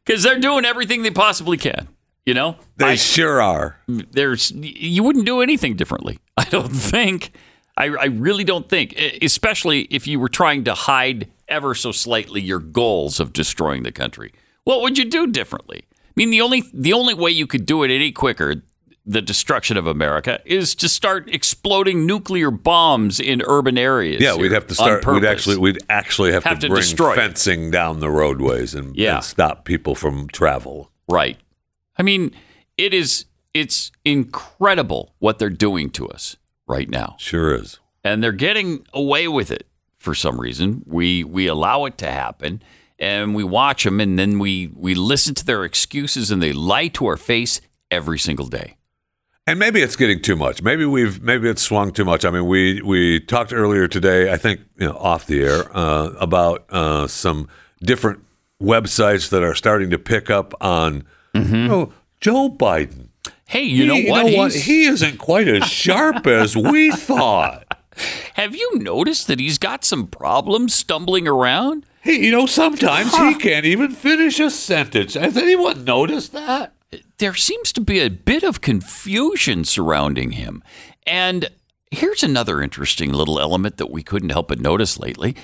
Because 0.04 0.22
they're 0.22 0.38
doing 0.38 0.64
everything 0.64 1.02
they 1.02 1.10
possibly 1.10 1.58
can. 1.58 1.86
You 2.24 2.32
know, 2.34 2.56
They 2.76 2.84
I- 2.86 2.94
sure 2.96 3.40
are. 3.42 3.78
there's 3.86 4.50
you 4.52 5.02
wouldn't 5.02 5.26
do 5.26 5.40
anything 5.42 5.76
differently. 5.76 6.18
I 6.36 6.44
don't 6.44 6.68
think. 6.70 7.32
I, 7.76 7.84
I 7.86 8.06
really 8.06 8.42
don't 8.44 8.68
think, 8.68 8.94
especially 9.22 9.82
if 9.82 10.06
you 10.06 10.18
were 10.18 10.28
trying 10.28 10.64
to 10.64 10.74
hide 10.74 11.28
ever 11.46 11.74
so 11.74 11.92
slightly 11.92 12.40
your 12.40 12.58
goals 12.58 13.20
of 13.20 13.32
destroying 13.32 13.82
the 13.84 13.92
country. 13.92 14.32
What 14.64 14.80
would 14.82 14.98
you 14.98 15.04
do 15.04 15.26
differently? 15.28 15.84
I 15.92 16.12
mean, 16.16 16.30
the 16.30 16.40
only 16.40 16.64
the 16.74 16.92
only 16.94 17.14
way 17.14 17.30
you 17.30 17.46
could 17.46 17.64
do 17.66 17.82
it 17.84 17.90
any 17.90 18.10
quicker, 18.12 18.62
the 19.10 19.22
destruction 19.22 19.76
of 19.78 19.86
America, 19.86 20.38
is 20.44 20.74
to 20.76 20.88
start 20.88 21.28
exploding 21.32 22.04
nuclear 22.06 22.50
bombs 22.50 23.18
in 23.18 23.42
urban 23.46 23.78
areas. 23.78 24.20
Yeah, 24.20 24.36
we'd 24.36 24.52
have 24.52 24.66
to 24.66 24.74
start. 24.74 25.06
We'd 25.06 25.24
actually, 25.24 25.56
we'd 25.56 25.78
actually 25.88 26.32
have, 26.32 26.44
Have 26.44 26.58
to, 26.58 26.66
to 26.66 26.68
bring 26.68 26.82
destroy 26.82 27.12
it. 27.12 27.16
fencing 27.16 27.70
down 27.70 28.00
the 28.00 28.10
roadways 28.10 28.74
and, 28.74 28.94
Yeah. 28.94 29.16
and 29.16 29.24
stop 29.24 29.64
people 29.64 29.94
from 29.94 30.28
travel. 30.28 30.90
Right. 31.08 31.38
I 31.96 32.02
mean, 32.02 32.32
it 32.76 32.92
is 32.92 33.24
it's 33.54 33.90
incredible 34.04 35.14
what 35.18 35.38
they're 35.38 35.50
doing 35.50 35.90
to 35.90 36.06
us 36.08 36.36
right 36.66 36.88
now. 36.88 37.16
Sure 37.18 37.54
is. 37.54 37.78
And 38.04 38.22
they're 38.22 38.30
getting 38.32 38.86
away 38.92 39.26
with 39.26 39.50
it 39.50 39.66
for 39.98 40.14
some 40.14 40.38
reason. 40.40 40.82
We 40.86 41.24
we 41.24 41.46
allow 41.46 41.86
it 41.86 41.98
to 41.98 42.06
happen 42.10 42.62
and 42.98 43.34
we 43.34 43.42
watch 43.42 43.84
them 43.84 44.00
and 44.00 44.18
then 44.18 44.38
we 44.38 44.70
we 44.74 44.94
listen 44.94 45.34
to 45.36 45.44
their 45.46 45.64
excuses 45.64 46.30
and 46.30 46.42
they 46.42 46.52
lie 46.52 46.88
to 46.88 47.06
our 47.06 47.16
face 47.16 47.60
every 47.90 48.18
single 48.18 48.46
day. 48.46 48.76
And 49.48 49.58
maybe 49.58 49.80
it's 49.80 49.96
getting 49.96 50.20
too 50.20 50.36
much. 50.36 50.60
Maybe 50.62 50.84
we've 50.84 51.22
maybe 51.22 51.48
it's 51.48 51.62
swung 51.62 51.90
too 51.92 52.04
much. 52.04 52.26
I 52.26 52.30
mean, 52.30 52.44
we 52.46 52.82
we 52.82 53.18
talked 53.20 53.52
earlier 53.54 53.88
today. 53.88 54.30
I 54.30 54.36
think 54.36 54.60
you 54.76 54.86
know 54.88 54.96
off 54.98 55.24
the 55.24 55.42
air 55.42 55.74
uh, 55.74 56.10
about 56.20 56.66
uh, 56.68 57.06
some 57.06 57.48
different 57.80 58.20
websites 58.62 59.30
that 59.30 59.42
are 59.42 59.54
starting 59.54 59.88
to 59.90 59.98
pick 59.98 60.28
up 60.28 60.52
on. 60.60 61.04
Oh, 61.34 61.92
Joe 62.20 62.50
Biden. 62.50 63.08
Hey, 63.46 63.62
you 63.62 63.86
know 63.86 63.94
He- 63.94 64.36
what? 64.36 64.52
He 64.54 64.84
isn't 64.84 65.16
quite 65.18 65.48
as 65.48 65.64
sharp 65.66 66.26
as 66.26 66.54
we 66.54 66.90
thought. 67.08 67.64
have 68.34 68.54
you 68.54 68.78
noticed 68.78 69.28
that 69.28 69.40
he's 69.40 69.56
got 69.56 69.82
some 69.82 70.08
problems 70.08 70.74
stumbling 70.74 71.26
around? 71.26 71.86
Hey, 72.02 72.16
you 72.22 72.30
know, 72.32 72.44
sometimes 72.46 73.16
he 73.16 73.34
can't 73.36 73.64
even 73.64 73.92
finish 73.92 74.40
a 74.40 74.50
sentence. 74.50 75.14
Has 75.14 75.36
anyone 75.38 75.84
noticed 75.84 76.32
that? 76.32 76.74
There 77.18 77.34
seems 77.34 77.72
to 77.74 77.80
be 77.80 78.00
a 78.00 78.10
bit 78.10 78.42
of 78.42 78.60
confusion 78.60 79.64
surrounding 79.64 80.32
him. 80.32 80.62
And 81.06 81.50
here's 81.90 82.22
another 82.22 82.62
interesting 82.62 83.12
little 83.12 83.40
element 83.40 83.76
that 83.76 83.90
we 83.90 84.02
couldn't 84.02 84.30
help 84.30 84.48
but 84.48 84.60
notice 84.60 84.98
lately. 84.98 85.36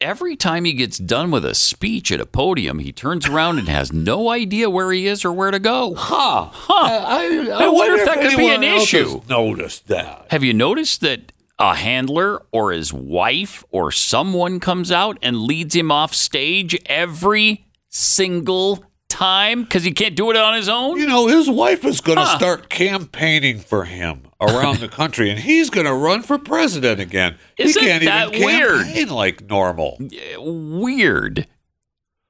Every 0.00 0.34
time 0.34 0.64
he 0.64 0.72
gets 0.72 0.96
done 0.96 1.30
with 1.30 1.44
a 1.44 1.54
speech 1.54 2.10
at 2.10 2.20
a 2.22 2.26
podium, 2.26 2.78
he 2.78 2.90
turns 2.90 3.28
around 3.28 3.58
and 3.58 3.68
has 3.68 3.92
no 3.92 4.30
idea 4.30 4.70
where 4.70 4.90
he 4.92 5.06
is 5.06 5.26
or 5.26 5.32
where 5.32 5.50
to 5.50 5.58
go. 5.58 5.94
Huh. 5.94 6.48
Uh, 6.50 6.50
I, 6.70 7.50
I, 7.52 7.64
I 7.64 7.68
wonder 7.68 7.96
if 7.96 8.06
that 8.06 8.22
could 8.22 8.38
be 8.38 8.48
an 8.48 8.62
issue. 8.62 9.20
Noticed 9.28 9.88
that. 9.88 10.26
Have 10.30 10.42
you 10.42 10.54
noticed 10.54 11.02
that 11.02 11.32
a 11.58 11.74
handler 11.74 12.40
or 12.50 12.72
his 12.72 12.94
wife 12.94 13.62
or 13.70 13.92
someone 13.92 14.58
comes 14.58 14.90
out 14.90 15.18
and 15.20 15.42
leads 15.42 15.76
him 15.76 15.92
off 15.92 16.14
stage 16.14 16.80
every 16.86 17.66
single 17.90 18.82
time 19.10 19.64
because 19.64 19.84
he 19.84 19.92
can't 19.92 20.14
do 20.16 20.30
it 20.30 20.36
on 20.36 20.54
his 20.54 20.68
own? 20.68 20.98
You 20.98 21.06
know, 21.06 21.26
his 21.26 21.50
wife 21.50 21.84
is 21.84 22.00
going 22.00 22.16
to 22.16 22.24
Huh. 22.24 22.38
start 22.38 22.68
campaigning 22.70 23.58
for 23.60 23.84
him 23.84 24.22
around 24.40 24.78
the 24.78 24.88
country, 24.88 25.28
and 25.28 25.38
he's 25.40 25.68
going 25.68 25.86
to 25.86 25.92
run 25.92 26.22
for 26.22 26.38
president 26.38 27.00
again. 27.00 27.36
Isn't 27.58 27.82
he 27.82 27.88
can't 27.88 28.04
that 28.04 28.32
even 28.34 28.46
weird? 28.46 28.84
campaign 28.86 29.08
like 29.08 29.48
normal. 29.50 29.98
Weird. 30.38 31.46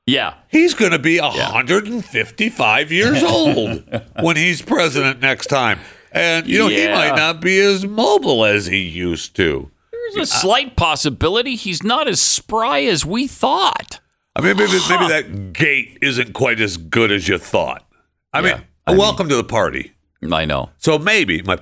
Yeah. 0.07 0.35
He's 0.49 0.75
going 0.75 0.91
to 0.93 0.99
be 0.99 1.21
155 1.21 2.91
years 2.93 3.23
old 3.23 3.85
when 4.21 4.37
he's 4.37 4.63
president 4.63 5.21
next 5.21 5.47
time. 5.47 5.79
And, 6.13 6.47
you 6.49 6.59
know, 6.59 6.69
he 6.69 6.89
might 6.89 7.15
not 7.15 7.41
be 7.41 7.59
as 7.61 7.87
mobile 7.87 8.45
as 8.45 8.67
he 8.67 8.79
used 8.79 9.37
to. 9.37 9.71
There's 10.15 10.29
a 10.29 10.39
slight 10.39 10.75
possibility 10.75 11.55
he's 11.55 11.85
not 11.85 12.09
as 12.09 12.21
spry 12.21 12.81
as 12.81 13.07
we 13.07 13.29
thought. 13.29 14.01
I 14.37 14.41
mean, 14.43 14.57
maybe, 14.57 14.73
maybe 14.89 15.09
that 15.09 15.53
gait 15.53 15.99
isn't 16.03 16.33
quite 16.35 16.61
as 16.61 16.77
good 16.77 17.11
as 17.11 17.29
you 17.29 17.39
thought. 17.39 17.85
I 18.33 18.41
Yeah, 18.41 18.61
mean, 18.89 18.97
welcome 18.99 19.29
to 19.29 19.37
the 19.37 19.45
party. 19.45 19.93
I 20.31 20.45
know. 20.45 20.71
So 20.79 20.99
maybe 20.99 21.43
my, 21.43 21.59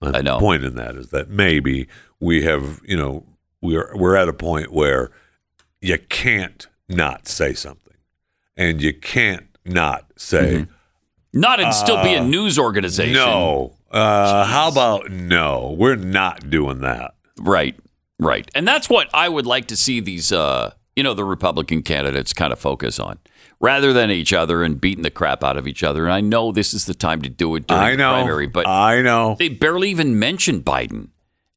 my 0.00 0.12
I 0.18 0.20
know. 0.22 0.38
point 0.38 0.64
in 0.64 0.76
that 0.76 0.94
is 0.96 1.08
that 1.08 1.30
maybe 1.30 1.88
we 2.20 2.42
have, 2.44 2.80
you 2.84 2.96
know, 2.96 3.24
we're 3.60 3.90
we're 3.96 4.16
at 4.16 4.28
a 4.28 4.32
point 4.32 4.72
where 4.72 5.10
you 5.80 5.98
can't 5.98 6.66
not 6.88 7.26
say 7.26 7.54
something, 7.54 7.94
and 8.56 8.80
you 8.82 8.92
can't 8.92 9.46
not 9.64 10.06
say 10.16 10.66
Not 11.32 11.60
and 11.60 11.72
still 11.74 12.02
be 12.02 12.14
a 12.14 12.22
news 12.22 12.58
organization. 12.58 13.14
no. 13.14 13.76
Uh, 13.90 14.44
how 14.44 14.68
about 14.68 15.10
no? 15.10 15.74
We're 15.78 15.96
not 15.96 16.48
doing 16.50 16.80
that. 16.80 17.14
Right. 17.38 17.76
Right. 18.18 18.50
And 18.54 18.66
that's 18.66 18.88
what 18.88 19.08
I 19.12 19.28
would 19.28 19.46
like 19.46 19.66
to 19.68 19.76
see 19.76 20.00
these 20.00 20.32
uh 20.32 20.72
you 20.96 21.02
know, 21.02 21.14
the 21.14 21.24
Republican 21.24 21.82
candidates 21.82 22.32
kind 22.32 22.52
of 22.52 22.58
focus 22.58 22.98
on. 22.98 23.18
Rather 23.60 23.92
than 23.92 24.10
each 24.10 24.32
other 24.32 24.64
and 24.64 24.80
beating 24.80 25.04
the 25.04 25.10
crap 25.10 25.44
out 25.44 25.56
of 25.56 25.68
each 25.68 25.84
other. 25.84 26.04
And 26.04 26.12
I 26.12 26.20
know 26.20 26.50
this 26.50 26.74
is 26.74 26.86
the 26.86 26.94
time 26.94 27.22
to 27.22 27.28
do 27.28 27.54
it 27.54 27.68
during 27.68 27.82
I 27.82 27.90
the 27.92 27.96
know. 27.96 28.10
primary, 28.12 28.48
but 28.48 28.66
I 28.66 29.02
know. 29.02 29.36
they 29.38 29.48
barely 29.50 29.88
even 29.90 30.18
mentioned 30.18 30.64
Biden. 30.64 31.10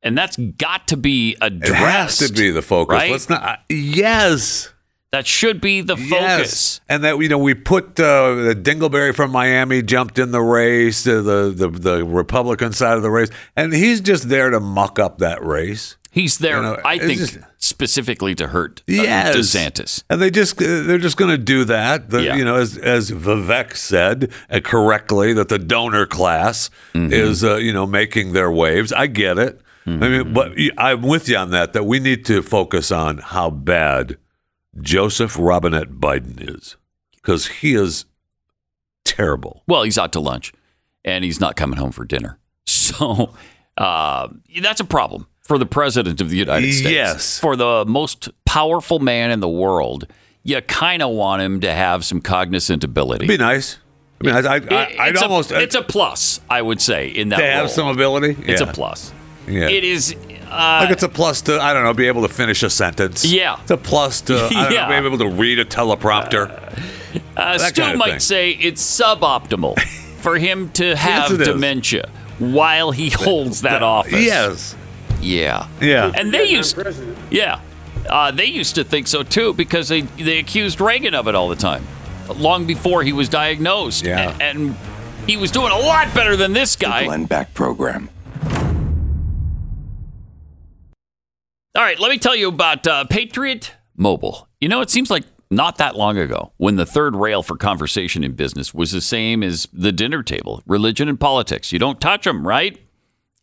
And 0.03 0.15
that's 0.15 0.37
got 0.37 0.87
to 0.89 0.97
be 0.97 1.35
addressed. 1.41 2.21
It 2.21 2.25
has 2.25 2.29
to 2.29 2.33
be 2.33 2.51
the 2.51 2.61
focus. 2.61 2.93
right? 2.93 3.09
Let's 3.11 3.27
not. 3.27 3.41
uh, 3.43 3.55
yes. 3.69 4.71
That 5.11 5.25
should 5.25 5.61
be 5.61 5.79
the 5.81 5.95
focus. 5.95 6.09
Yes, 6.11 6.81
and 6.89 7.03
that 7.05 7.17
you 7.19 7.29
know 7.29 7.37
we 7.37 7.53
put 7.53 7.97
uh, 7.99 8.35
the 8.35 8.53
Dingleberry 8.55 9.15
from 9.15 9.31
Miami 9.31 9.81
jumped 9.81 10.19
in 10.19 10.31
the 10.31 10.41
race, 10.41 11.07
uh, 11.07 11.21
the 11.21 11.53
the 11.55 11.69
the 11.69 12.05
Republican 12.05 12.73
side 12.73 12.97
of 12.97 13.01
the 13.03 13.09
race, 13.09 13.29
and 13.55 13.73
he's 13.73 14.01
just 14.01 14.27
there 14.27 14.49
to 14.49 14.59
muck 14.59 14.99
up 14.99 15.19
that 15.19 15.41
race. 15.43 15.95
He's 16.11 16.37
there, 16.39 16.57
You 16.57 16.63
know, 16.63 16.81
I 16.83 16.97
think, 16.97 17.19
just- 17.19 17.37
specifically 17.75 18.33
to 18.35 18.47
hurt 18.47 18.79
uh, 18.81 18.93
Yes. 18.93 19.35
DeSantis. 19.35 20.03
And 20.09 20.21
they 20.21 20.31
just 20.31 20.57
they're 20.57 20.97
just 20.97 21.17
going 21.17 21.31
to 21.31 21.37
do 21.37 21.65
that. 21.65 22.09
The, 22.09 22.23
Yeah. 22.23 22.35
You 22.37 22.45
know, 22.45 22.55
as 22.55 22.77
as 22.77 23.11
Vivek 23.11 23.75
said 23.75 24.31
uh, 24.49 24.61
correctly, 24.61 25.33
that 25.33 25.49
the 25.49 25.59
donor 25.59 26.05
class 26.05 26.69
Mm-hmm. 26.93 27.11
is 27.11 27.43
uh, 27.43 27.57
you 27.57 27.73
know 27.73 27.85
making 27.85 28.31
their 28.33 28.49
waves. 28.49 28.93
I 28.93 29.07
get 29.07 29.37
it. 29.37 29.59
I 29.85 29.89
Mm-hmm. 29.89 29.99
mean, 30.01 30.33
but 30.33 30.51
I'm 30.77 31.01
with 31.01 31.27
you 31.29 31.37
on 31.37 31.51
that. 31.51 31.73
That 31.73 31.83
we 31.83 31.99
need 31.99 32.23
to 32.25 32.41
focus 32.41 32.91
on 32.91 33.17
how 33.19 33.49
bad 33.49 34.17
Joseph 34.81 35.35
Robinette 35.37 35.91
Biden 35.99 36.39
is 36.55 36.77
because 37.17 37.47
he 37.47 37.75
is 37.75 38.05
terrible. 39.03 39.63
Well, 39.67 39.83
he's 39.83 39.97
out 39.97 40.11
to 40.13 40.19
lunch, 40.19 40.53
and 41.03 41.23
he's 41.23 41.39
not 41.39 41.55
coming 41.55 41.77
home 41.77 41.91
for 41.91 42.05
dinner. 42.05 42.39
So 42.67 43.33
uh, 43.77 44.27
that's 44.61 44.79
a 44.79 44.85
problem 44.85 45.27
for 45.45 45.57
the 45.57 45.65
president 45.65 46.21
of 46.21 46.29
the 46.29 46.37
United 46.37 46.73
States. 46.73 46.91
Yes. 46.91 47.39
for 47.39 47.55
the 47.55 47.85
most 47.87 48.29
powerful 48.45 48.99
man 48.99 49.31
in 49.31 49.39
the 49.39 49.49
world, 49.49 50.07
you 50.43 50.59
kind 50.61 51.01
of 51.01 51.11
want 51.11 51.41
him 51.41 51.61
to 51.61 51.71
have 51.71 52.03
some 52.03 52.19
cognizant 52.19 52.83
ability. 52.83 53.25
It'd 53.25 53.37
be 53.39 53.43
nice. 53.43 53.77
I 54.21 54.23
mean, 54.25 54.35
I, 54.35 54.55
I, 54.55 55.09
it's 55.09 55.21
almost 55.21 55.51
a, 55.51 55.61
it's 55.61 55.75
a 55.75 55.81
plus, 55.83 56.39
I 56.49 56.61
would 56.61 56.81
say, 56.81 57.09
in 57.09 57.29
that 57.29 57.37
to 57.37 57.43
have 57.45 57.59
role. 57.65 57.67
some 57.69 57.87
ability. 57.87 58.35
It's 58.47 58.61
Yeah. 58.61 58.69
a 58.69 58.73
plus. 58.73 59.13
Yeah. 59.47 59.67
It 59.69 59.83
is. 59.83 60.15
Uh, 60.49 60.79
Like 60.81 60.89
it's 60.91 61.03
a 61.03 61.09
plus 61.09 61.41
to 61.43 61.59
I 61.61 61.73
don't 61.73 61.83
know 61.83 61.93
be 61.93 62.07
able 62.07 62.21
to 62.27 62.33
finish 62.33 62.63
a 62.63 62.69
sentence. 62.69 63.23
Yeah. 63.25 63.57
it's 63.61 63.71
a 63.71 63.77
plus 63.77 64.21
to 64.21 64.35
I 64.35 64.49
don't 64.63 64.71
Yeah. 64.73 64.87
know 64.89 65.01
be 65.01 65.07
able 65.07 65.17
to 65.19 65.27
read 65.29 65.59
a 65.59 65.65
teleprompter. 65.65 66.49
Uh, 67.37 67.57
That 67.57 67.69
Stu 67.69 67.81
kind 67.81 67.93
of 67.93 67.99
might 67.99 68.09
thing. 68.11 68.19
say 68.19 68.49
it's 68.51 68.81
suboptimal 68.83 69.79
for 70.19 70.37
him 70.37 70.69
to 70.71 70.95
have 70.95 71.31
is. 71.31 71.37
dementia 71.47 72.09
while 72.39 72.91
he 72.91 73.09
holds 73.09 73.61
that 73.61 73.83
office. 73.83 74.13
yes, 74.23 74.75
Yeah. 75.21 75.67
yeah. 75.81 76.11
And 76.15 76.33
they 76.33 76.45
used, 76.45 76.77
yeah, 77.31 77.59
uh, 78.09 78.31
they 78.31 78.45
used 78.45 78.75
to 78.75 78.83
think 78.83 79.07
so 79.07 79.23
too 79.23 79.53
because 79.53 79.87
they 79.89 80.01
they 80.01 80.37
accused 80.39 80.79
Reagan 80.79 81.13
of 81.15 81.27
it 81.27 81.35
all 81.35 81.49
the 81.49 81.55
time, 81.55 81.85
long 82.35 82.65
before 82.65 83.03
he 83.03 83.13
was 83.13 83.29
diagnosed. 83.29 84.05
Yeah. 84.05 84.35
A- 84.39 84.43
and 84.43 84.75
he 85.27 85.37
was 85.37 85.51
doing 85.51 85.71
a 85.71 85.77
lot 85.79 86.13
better 86.13 86.35
than 86.35 86.53
this 86.53 86.75
The 86.75 86.85
guy. 86.85 87.05
Glenn 87.05 87.25
Beck 87.25 87.53
Program. 87.53 88.09
All 91.75 91.83
right, 91.83 91.99
let 91.99 92.09
me 92.09 92.17
tell 92.17 92.35
you 92.35 92.47
about 92.47 92.87
uh, 92.87 93.03
Patriot 93.05 93.73
Mobile. 93.97 94.47
You 94.61 94.69
know, 94.69 94.79
it 94.79 94.89
seems 94.89 95.09
like 95.09 95.23
not 95.51 95.77
that 95.77 95.95
long 95.95 96.17
ago 96.17 96.53
when 96.57 96.77
the 96.77 96.85
third 96.85 97.15
rail 97.15 97.43
for 97.43 97.57
conversation 97.57 98.23
in 98.23 98.31
business 98.33 98.73
was 98.73 98.91
the 98.91 99.01
same 99.01 99.43
as 99.43 99.67
the 99.73 99.91
dinner 99.91 100.23
table 100.23 100.63
religion 100.65 101.09
and 101.09 101.19
politics. 101.19 101.73
You 101.73 101.79
don't 101.79 101.99
touch 101.99 102.23
them, 102.23 102.47
right? 102.47 102.79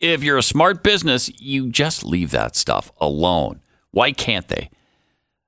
If 0.03 0.25
you're 0.25 0.37
a 0.37 0.43
smart 0.43 0.83
business, 0.83 1.31
you 1.41 1.71
just 1.71 2.05
leave 2.05 2.33
that 2.33 2.57
stuff 2.57 2.91
alone. 3.01 3.61
Why 3.93 4.11
can't 4.11 4.49
they? 4.49 4.69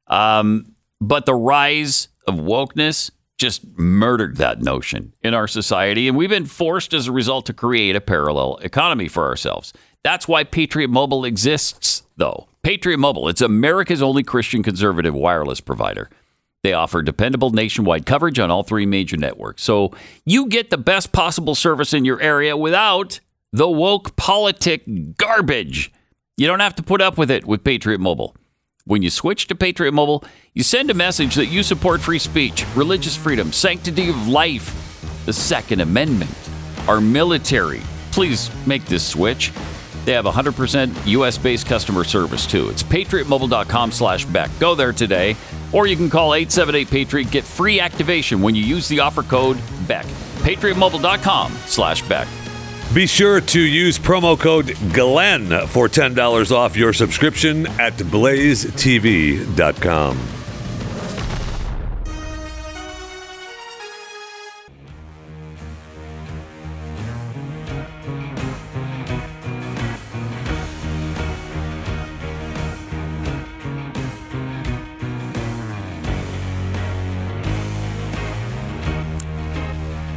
Um, 0.07 0.77
but 1.01 1.27
the 1.27 1.35
rise 1.35 2.07
of 2.29 2.37
wokeness 2.37 3.11
just 3.37 3.67
murdered 3.77 4.37
that 4.37 4.62
notion 4.62 5.12
in 5.23 5.35
our 5.35 5.49
society, 5.49 6.07
and 6.07 6.17
we've 6.17 6.31
been 6.31 6.47
forced 6.47 6.95
as 6.95 7.09
a 7.09 7.12
result 7.12 7.47
to 7.47 7.53
create 7.53 7.97
a 7.97 8.01
parallel 8.01 8.59
economy 8.59 9.09
for 9.09 9.27
ourselves. 9.27 9.73
That's 10.05 10.29
why 10.29 10.45
Patriot 10.45 10.88
Mobile 10.88 11.25
exists, 11.25 12.05
though. 12.17 12.47
Patriot 12.62 12.99
Mobile, 12.99 13.29
it's 13.29 13.40
America's 13.43 14.03
only 14.03 14.23
Christian 14.23 14.62
conservative 14.62 15.14
wireless 15.14 15.61
provider. 15.61 16.09
They 16.62 16.73
offer 16.73 17.03
dependable 17.03 17.51
nationwide 17.51 18.07
coverage 18.07 18.38
on 18.38 18.53
all 18.53 18.62
three 18.62 18.87
major 18.87 19.17
networks. 19.17 19.64
So 19.64 19.90
you 20.25 20.47
get 20.47 20.71
the 20.71 20.79
best 20.79 21.11
possible 21.11 21.57
service 21.57 21.93
in 21.93 22.05
your 22.05 22.21
area 22.21 22.57
without 22.57 23.19
the 23.55 23.69
woke 23.69 24.17
politic 24.17 24.83
garbage. 25.17 25.93
You 26.37 26.49
don't 26.49 26.59
have 26.59 26.75
to 26.75 26.83
put 26.83 27.01
up 27.01 27.17
with 27.17 27.31
it 27.31 27.45
with 27.45 27.62
Patriot 27.62 28.01
Mobile. 28.01 28.35
When 28.85 29.01
you 29.01 29.11
switch 29.11 29.47
to 29.47 29.55
Patriot 29.55 29.93
Mobile, 29.93 30.25
you 30.55 30.64
send 30.64 30.90
a 30.90 30.95
message 30.95 31.37
that 31.37 31.47
you 31.47 31.62
support 31.62 32.01
free 32.01 32.19
speech, 32.19 32.67
religious 32.75 33.17
freedom, 33.17 33.53
sanctity 33.53 34.11
of 34.11 34.27
life, 34.27 35.23
the 35.25 35.33
Second 35.33 35.81
Amendment, 35.83 36.33
our 36.88 37.01
military. 37.01 37.81
Please 38.11 38.51
make 38.67 38.85
this 38.87 39.07
switch. 39.07 39.53
They 40.05 40.14
have 40.14 40.25
100% 40.25 41.07
US-based 41.07 41.67
customer 41.67 42.03
service 42.03 42.49
too. 42.49 42.71
It's 42.71 42.83
patriotmobile.com 42.83 43.93
slash 43.93 44.25
Beck. 44.25 44.51
Go 44.59 44.75
there 44.75 44.93
today, 44.93 45.37
or 45.73 45.87
you 45.87 45.95
can 45.95 46.11
call 46.11 46.31
878-PATRIOT. 46.33 47.31
Get 47.31 47.45
free 47.45 47.79
activation 47.79 48.43
when 48.43 48.57
you 48.57 48.64
use 48.64 48.88
the 48.88 48.99
offer 48.99 49.23
code 49.23 49.59
BECK. 49.87 50.07
patriotmobile.com 50.43 51.53
slash 51.67 52.03
Beck. 52.09 52.27
Be 52.92 53.07
sure 53.07 53.40
to 53.40 53.61
use 53.61 53.99
promo 53.99 54.38
code 54.38 54.66
GLENN 54.66 55.66
for 55.68 55.88
$10 55.88 56.53
off 56.53 56.77
your 56.77 56.92
subscription 56.92 57.66
at 57.81 57.94
blazetv.com. 57.94 59.55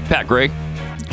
Pat 0.07 0.25
Gray, 0.25 0.49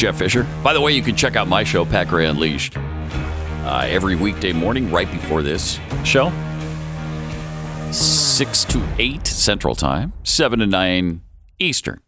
Jeff 0.05 0.19
Fisher. 0.19 0.47
By 0.63 0.75
the 0.75 0.83
way, 0.83 0.93
you 0.93 1.01
can 1.03 1.17
check 1.17 1.35
out 1.35 1.49
my 1.49 1.65
show, 1.65 1.87
Pat 1.87 2.09
Gray 2.09 2.27
Unleashed, 2.27 2.77
uh, 2.77 3.87
every 3.89 4.17
weekday 4.17 4.53
morning 4.53 4.91
right 4.91 5.11
before 5.11 5.41
this 5.41 5.81
show. 6.05 6.31
6 7.91 8.65
to 8.67 8.87
8 8.99 9.27
Central 9.27 9.75
Time, 9.75 10.13
7 10.23 10.59
to 10.59 10.67
9 10.67 11.23
Eastern. 11.59 12.01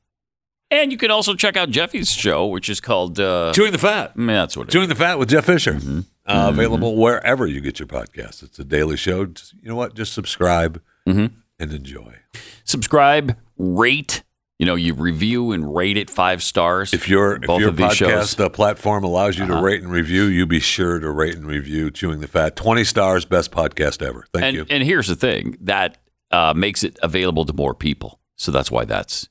And 0.71 0.93
you 0.93 0.99
can 0.99 1.11
also 1.11 1.35
check 1.35 1.57
out 1.57 1.71
Jeffy's 1.71 2.11
show, 2.11 2.45
which 2.47 2.69
is 2.69 2.83
called. 2.83 3.19
Uh, 3.19 3.55
Chewing 3.55 3.73
the 3.73 3.79
Fat. 3.79 4.13
I 4.15 4.27
that's 4.27 4.59
what 4.59 4.65
it 4.65 4.69
is. 4.69 4.73
Chewing 4.75 4.91
the 4.91 4.95
Fat 4.95 5.19
with 5.19 5.31
Jeff 5.31 5.47
Fisher. 5.47 5.75
Mm-hmm. 5.77 6.01
Uh, 6.27 6.49
available 6.51 6.97
wherever 6.97 7.47
you 7.47 7.63
get 7.63 7.79
your 7.79 7.87
podcast. 7.89 8.43
It's 8.43 8.59
a 8.59 8.65
daily 8.65 8.99
show. 8.99 9.25
Just, 9.25 9.55
you 9.55 9.71
know 9.71 9.77
what? 9.77 9.95
Just 9.95 10.13
subscribe 10.13 10.83
Mm-hmm. 11.09 11.35
and 11.61 11.73
enjoy. 11.73 12.17
Subscribe, 12.65 13.39
rate. 13.57 14.23
You 14.59 14.65
know, 14.65 14.75
you 14.75 14.95
review 14.95 15.53
and 15.53 15.75
rate 15.75 15.99
it 15.99 16.09
five 16.09 16.43
stars. 16.43 16.95
If 16.95 17.09
your 17.09 17.37
if 17.37 17.43
both 17.43 17.61
your 17.61 17.69
of 17.69 17.77
these 17.77 17.95
shows. 17.95 18.09
Uh-huh. 18.09 18.23
podcast 18.23 18.45
uh, 18.45 18.49
platform 18.49 19.05
allows 19.05 19.39
you 19.39 19.47
to 19.47 19.61
rate 19.61 19.83
and 19.83 19.93
review, 19.93 20.25
you 20.25 20.47
be 20.47 20.61
sure 20.61 20.99
to 20.99 21.11
rate 21.11 21.35
and 21.35 21.47
review 21.47 21.91
Chewing 21.91 22.21
the 22.21 22.27
Fat. 22.27 22.57
20 22.57 22.83
stars, 22.85 23.27
best 23.27 23.51
podcast 23.51 24.01
ever. 24.01 24.27
Thank 24.33 24.45
and, 24.45 24.57
you. 24.57 24.67
and 24.71 24.83
here's 24.83 25.09
the 25.09 25.17
thing 25.17 25.59
that 25.61 25.99
uh, 26.31 26.55
makes 26.57 26.83
it 26.83 26.99
available 27.03 27.45
to 27.45 27.53
more 27.53 27.75
people. 27.75 28.19
So 28.37 28.51
that's 28.51 28.71
why 28.71 28.87
that's 28.87 29.29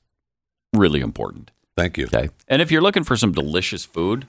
really 0.72 1.00
important. 1.00 1.50
Thank 1.76 1.98
you. 1.98 2.06
Okay. 2.06 2.30
And 2.48 2.62
if 2.62 2.70
you're 2.70 2.82
looking 2.82 3.04
for 3.04 3.16
some 3.16 3.32
delicious 3.32 3.84
food 3.84 4.26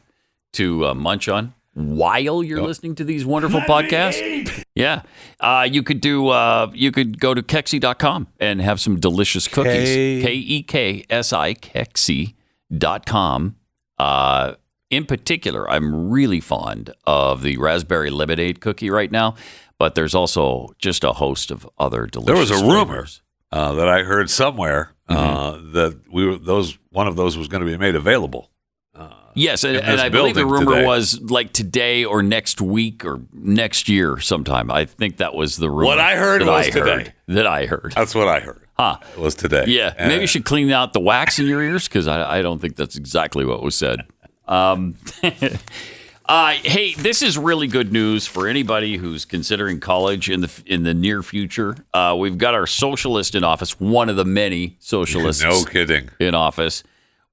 to 0.54 0.88
uh, 0.88 0.94
munch 0.94 1.30
on 1.30 1.54
while 1.78 2.42
you're 2.44 2.62
listening 2.64 2.96
to 2.96 3.04
these 3.04 3.24
wonderful 3.24 3.60
podcasts, 3.62 4.64
yeah, 4.74 5.04
uh, 5.40 5.68
you 5.72 5.84
could 5.84 6.02
do. 6.02 6.30
Uh, 6.30 6.72
you 6.74 6.92
could 6.92 7.20
go 7.20 7.34
to 7.36 7.44
Keksi.com 7.44 8.28
and 8.40 8.62
have 8.62 8.80
some 8.80 9.00
delicious 9.00 9.48
cookies. 9.48 10.24
K- 10.24 10.34
e 10.34 10.64
k 10.64 11.06
s 11.10 11.32
i 11.34 11.54
Keksi.com. 12.72 13.56
Uh, 14.00 14.54
in 14.90 15.06
particular, 15.06 15.70
I'm 15.70 16.10
really 16.10 16.40
fond 16.40 16.92
of 17.06 17.42
the 17.44 17.58
raspberry 17.58 18.10
lemonade 18.10 18.62
cookie 18.62 18.90
right 18.90 19.12
now, 19.12 19.36
but 19.78 19.96
there's 19.96 20.16
also 20.16 20.70
just 20.80 21.04
a 21.04 21.14
host 21.14 21.52
of 21.52 21.68
other 21.78 22.06
delicious. 22.08 22.28
There 22.50 22.58
was 22.58 22.62
a 22.62 22.66
rumor 22.66 23.06
uh, 23.52 23.74
that 23.74 23.88
I 23.88 24.04
heard 24.04 24.30
somewhere 24.30 24.94
uh, 25.10 25.54
Mm-hmm. 25.54 25.72
that 25.74 26.02
we 26.12 26.26
were, 26.28 26.38
those 26.38 26.78
one 26.90 27.08
of 27.08 27.16
those 27.16 27.38
was 27.38 27.48
going 27.48 27.62
to 27.64 27.70
be 27.70 27.78
made 27.78 27.96
available. 27.96 28.50
Yes, 29.34 29.64
and, 29.64 29.78
and 29.78 30.02
I 30.02 30.10
believe 30.10 30.34
the 30.34 30.46
rumor 30.48 30.74
today. 30.76 30.86
was 30.86 31.22
like 31.22 31.54
today 31.54 32.04
or 32.06 32.24
next 32.24 32.60
week 32.60 33.06
or 33.06 33.22
next 33.32 33.88
year 33.88 34.20
sometime. 34.20 34.72
I 34.72 34.86
think 34.86 35.18
that 35.18 35.36
was 35.36 35.58
the 35.58 35.70
rumor. 35.70 35.86
What 35.86 36.00
I 36.00 36.16
heard 36.16 36.42
that 36.42 36.48
was 36.48 36.68
I 36.68 36.70
today. 36.72 37.14
that 37.28 37.46
I 37.46 37.68
heard. 37.68 37.94
That's 37.96 38.16
what 38.16 38.28
I 38.28 38.40
heard. 38.40 38.62
Huh. 38.80 38.98
It 39.16 39.20
was 39.20 39.36
today. 39.36 39.66
Yeah, 39.68 39.94
And- 39.98 40.08
maybe 40.10 40.22
you 40.22 40.28
should 40.28 40.46
clean 40.46 40.72
out 40.72 40.94
the 40.94 41.00
wax 41.00 41.38
in 41.38 41.46
your 41.46 41.62
ears 41.62 41.88
because 41.88 42.08
I, 42.08 42.40
I 42.40 42.42
don't 42.42 42.60
think 42.60 42.76
that's 42.78 42.96
exactly 42.96 43.46
what 43.46 43.62
was 43.62 43.76
said. 43.76 44.02
Um, 44.48 44.96
uh, 46.30 46.52
hey, 46.64 46.94
this 46.96 47.22
is 47.22 47.38
really 47.38 47.68
good 47.68 47.92
news 47.94 48.26
for 48.28 48.48
anybody 48.48 48.98
who's 48.98 49.24
considering 49.26 49.80
college 49.80 50.30
in 50.30 50.42
the 50.42 50.64
in 50.66 50.84
the 50.84 50.94
near 50.94 51.22
future. 51.24 51.76
Uh, 51.94 52.16
we've 52.18 52.38
got 52.38 52.54
our 52.54 52.68
socialist 52.68 53.36
in 53.36 53.44
office, 53.44 53.80
one 53.80 54.10
of 54.10 54.16
the 54.16 54.26
many 54.26 54.78
socialists 54.80 55.44
No 55.44 55.64
kidding. 55.64 56.10
in 56.20 56.34
office. 56.36 56.84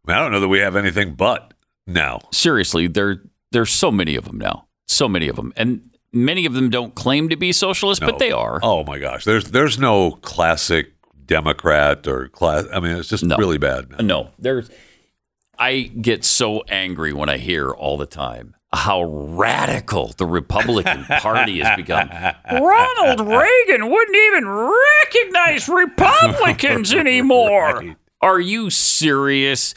I 0.07 0.17
don't 0.19 0.33
know 0.33 0.41
that 0.41 0.49
we 0.49 0.59
have 0.59 0.77
anything 0.77 1.15
but 1.15 1.54
now. 1.87 2.21
seriously, 2.33 2.87
there 2.87 3.23
there's 3.53 3.71
so 3.71 3.91
many 3.91 4.17
of 4.17 4.25
them 4.25 4.39
now, 4.39 4.67
so 4.87 5.09
many 5.09 5.29
of 5.29 5.37
them, 5.37 5.53
and 5.57 5.91
many 6.13 6.47
of 6.47 6.53
them 6.55 6.71
don't 6.71 6.95
claim 6.95 7.29
to 7.29 7.37
be 7.37 7.53
socialist, 7.53 8.01
but 8.01 8.19
they 8.19 8.31
are. 8.33 8.59
Oh 8.63 8.85
my 8.85 8.99
gosh, 8.99 9.25
there's 9.25 9.45
there's 9.51 9.79
no 9.79 10.13
classic 10.23 10.93
Democrat 11.27 12.07
or 12.07 12.29
class. 12.29 12.65
I 12.73 12.81
mean, 12.81 12.97
it's 12.97 13.09
just 13.09 13.25
No. 13.25 13.37
really 13.37 13.59
bad. 13.59 13.91
now. 13.91 13.97
No, 14.01 14.31
there's. 14.39 14.71
I 15.59 15.83
get 15.83 16.25
so 16.25 16.63
angry 16.69 17.13
when 17.13 17.29
I 17.29 17.39
hear 17.39 17.71
all 17.71 17.97
the 17.97 18.07
time. 18.07 18.55
how 18.75 19.05
radical 19.05 20.13
the 20.19 20.27
Republican 20.27 21.05
Party 21.21 21.61
has 21.61 21.77
become. 21.77 22.09
Ronald 22.51 23.21
Reagan 23.21 23.89
wouldn't 23.89 24.17
even 24.17 24.49
recognize 24.49 25.69
Republicans 25.69 26.93
anymore. 27.05 27.95
Are 28.21 28.41
you 28.41 28.71
serious? 28.71 29.75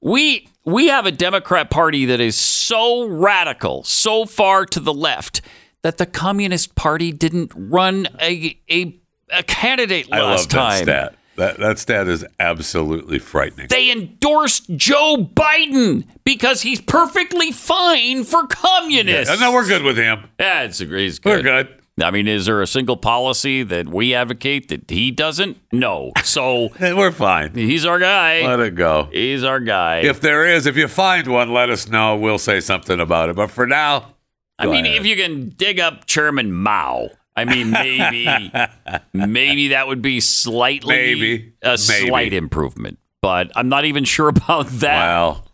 We 0.00 0.46
we 0.66 0.88
have 0.88 1.06
a 1.06 1.12
Democrat 1.12 1.70
Party 1.70 2.04
that 2.06 2.20
is 2.20 2.36
so 2.36 3.06
radical, 3.06 3.84
so 3.84 4.26
far 4.26 4.66
to 4.66 4.80
the 4.80 4.92
left 4.92 5.40
that 5.82 5.96
the 5.96 6.06
Communist 6.06 6.74
Party 6.74 7.12
didn't 7.12 7.52
run 7.54 8.08
a 8.20 8.58
a, 8.70 8.98
a 9.30 9.42
candidate 9.44 10.08
I 10.12 10.20
last 10.20 10.52
love 10.52 10.64
time. 10.64 10.84
that 10.86 11.12
stat. 11.12 11.18
That 11.36 11.58
that 11.58 11.78
stat 11.78 12.08
is 12.08 12.26
absolutely 12.40 13.18
frightening. 13.20 13.68
They 13.68 13.92
endorsed 13.92 14.74
Joe 14.74 15.16
Biden 15.18 16.04
because 16.24 16.62
he's 16.62 16.80
perfectly 16.80 17.52
fine 17.52 18.24
for 18.24 18.46
communists. 18.46 19.30
And 19.30 19.40
no, 19.40 19.52
we're 19.52 19.68
good 19.68 19.82
with 19.82 19.96
him. 19.96 20.24
Yeah, 20.40 20.62
it's, 20.62 20.78
he's 20.78 21.20
We're 21.22 21.42
good. 21.42 21.68
I 22.02 22.10
mean, 22.10 22.28
is 22.28 22.44
there 22.44 22.60
a 22.60 22.66
single 22.66 22.98
policy 22.98 23.62
that 23.62 23.88
we 23.88 24.12
advocate 24.14 24.68
that 24.68 24.90
he 24.90 25.10
doesn't? 25.10 25.56
No. 25.72 26.12
So 26.22 26.68
We're 26.80 27.10
fine. 27.10 27.54
he's 27.54 27.86
our 27.86 27.98
guy. 27.98 28.46
Let 28.46 28.60
it 28.60 28.74
go. 28.74 29.08
He's 29.12 29.42
our 29.44 29.60
guy. 29.60 30.00
If 30.00 30.20
there 30.20 30.46
is, 30.46 30.66
if 30.66 30.76
you 30.76 30.88
find 30.88 31.26
one, 31.26 31.52
let 31.54 31.70
us 31.70 31.88
know. 31.88 32.14
We'll 32.16 32.38
say 32.38 32.60
something 32.60 33.00
about 33.00 33.30
it. 33.30 33.36
But 33.36 33.50
for 33.50 33.66
now, 33.66 34.14
I 34.58 34.66
mean, 34.66 34.84
ahead. 34.84 34.98
if 35.00 35.06
you 35.06 35.16
can 35.16 35.50
dig 35.50 35.80
up 35.80 36.04
Chairman 36.06 36.52
Mao, 36.52 37.08
I 37.34 37.44
mean, 37.46 37.70
maybe, 37.70 38.50
maybe 39.14 39.68
that 39.68 39.86
would 39.88 40.00
be 40.02 40.20
slightly 40.20 40.94
Maybe. 40.96 41.52
a 41.62 41.68
Maybe. 41.68 41.76
slight 42.08 42.32
improvement. 42.34 42.98
But 43.22 43.50
I'm 43.56 43.68
not 43.70 43.84
even 43.86 44.04
sure 44.04 44.28
about 44.28 44.66
that. 44.68 45.06
well, 45.06 45.46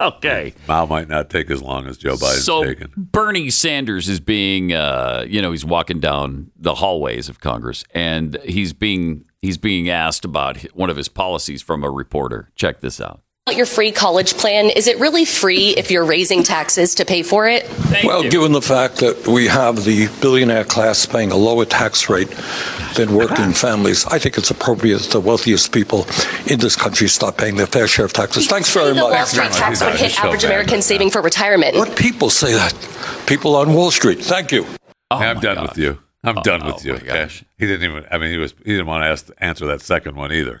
Okay. 0.00 0.54
Mao 0.66 0.86
might 0.86 1.08
not 1.08 1.28
take 1.28 1.50
as 1.50 1.62
long 1.62 1.86
as 1.86 1.98
Joe 1.98 2.14
Biden's 2.14 2.44
so 2.44 2.64
taken. 2.64 2.92
Bernie 2.96 3.50
Sanders 3.50 4.08
is 4.08 4.18
being, 4.20 4.72
uh, 4.72 5.24
you 5.28 5.42
know, 5.42 5.50
he's 5.50 5.64
walking 5.64 6.00
down 6.00 6.50
the 6.56 6.76
hallways 6.76 7.28
of 7.28 7.40
Congress, 7.40 7.84
and 7.94 8.38
he's 8.44 8.72
being 8.72 9.24
he's 9.40 9.58
being 9.58 9.88
asked 9.90 10.24
about 10.24 10.58
one 10.74 10.90
of 10.90 10.96
his 10.96 11.08
policies 11.08 11.62
from 11.62 11.84
a 11.84 11.90
reporter. 11.90 12.50
Check 12.56 12.80
this 12.80 13.00
out. 13.00 13.20
Your 13.48 13.66
free 13.66 13.90
college 13.90 14.34
plan, 14.36 14.66
is 14.66 14.86
it 14.86 15.00
really 15.00 15.24
free 15.24 15.70
if 15.70 15.90
you're 15.90 16.04
raising 16.04 16.44
taxes 16.44 16.94
to 16.96 17.04
pay 17.04 17.22
for 17.24 17.48
it? 17.48 17.64
Thank 17.66 18.06
Well, 18.06 18.22
you. 18.22 18.30
given 18.30 18.52
the 18.52 18.62
fact 18.62 18.98
that 18.98 19.26
we 19.26 19.48
have 19.48 19.84
the 19.84 20.06
billionaire 20.20 20.62
class 20.62 21.04
paying 21.04 21.32
a 21.32 21.36
lower 21.36 21.64
tax 21.64 22.08
rate 22.08 22.28
than 22.94 23.12
working 23.12 23.52
families, 23.52 24.06
I 24.06 24.20
think 24.20 24.38
it's 24.38 24.50
appropriate 24.52 24.98
that 25.00 25.10
the 25.10 25.20
wealthiest 25.20 25.72
people 25.72 26.06
in 26.46 26.60
this 26.60 26.76
country 26.76 27.08
stop 27.08 27.38
paying 27.38 27.56
their 27.56 27.66
fair 27.66 27.88
share 27.88 28.04
of 28.04 28.12
taxes. 28.12 28.46
Thanks 28.46 28.72
very 28.72 28.94
the 28.94 29.00
Wall 29.02 29.10
much. 29.10 29.28
Street 29.28 29.50
tax 29.50 29.80
would 29.82 29.94
hit 29.96 30.22
average 30.22 30.42
bad. 30.42 30.50
Americans 30.50 30.86
saving 30.86 31.10
for 31.10 31.20
retirement. 31.20 31.76
What 31.76 31.96
people 31.96 32.30
say 32.30 32.52
that? 32.52 32.72
People 33.26 33.56
on 33.56 33.74
Wall 33.74 33.90
Street. 33.90 34.22
Thank 34.22 34.52
you. 34.52 34.64
Oh 35.10 35.16
I'm 35.16 35.40
done 35.40 35.56
gosh. 35.56 35.68
with 35.70 35.78
you. 35.78 35.98
I'm 36.22 36.36
done 36.36 36.64
with 36.66 36.76
oh 36.76 36.80
you. 36.84 36.92
my 36.92 36.98
okay? 36.98 37.06
gosh. 37.24 37.44
He 37.58 37.66
didn't 37.66 37.90
even. 37.90 38.06
I 38.12 38.18
mean, 38.18 38.30
he 38.30 38.36
was. 38.36 38.52
He 38.64 38.70
didn't 38.72 38.86
want 38.86 39.02
to 39.02 39.08
ask, 39.08 39.28
answer 39.38 39.66
that 39.66 39.80
second 39.80 40.14
one 40.14 40.30
either. 40.30 40.60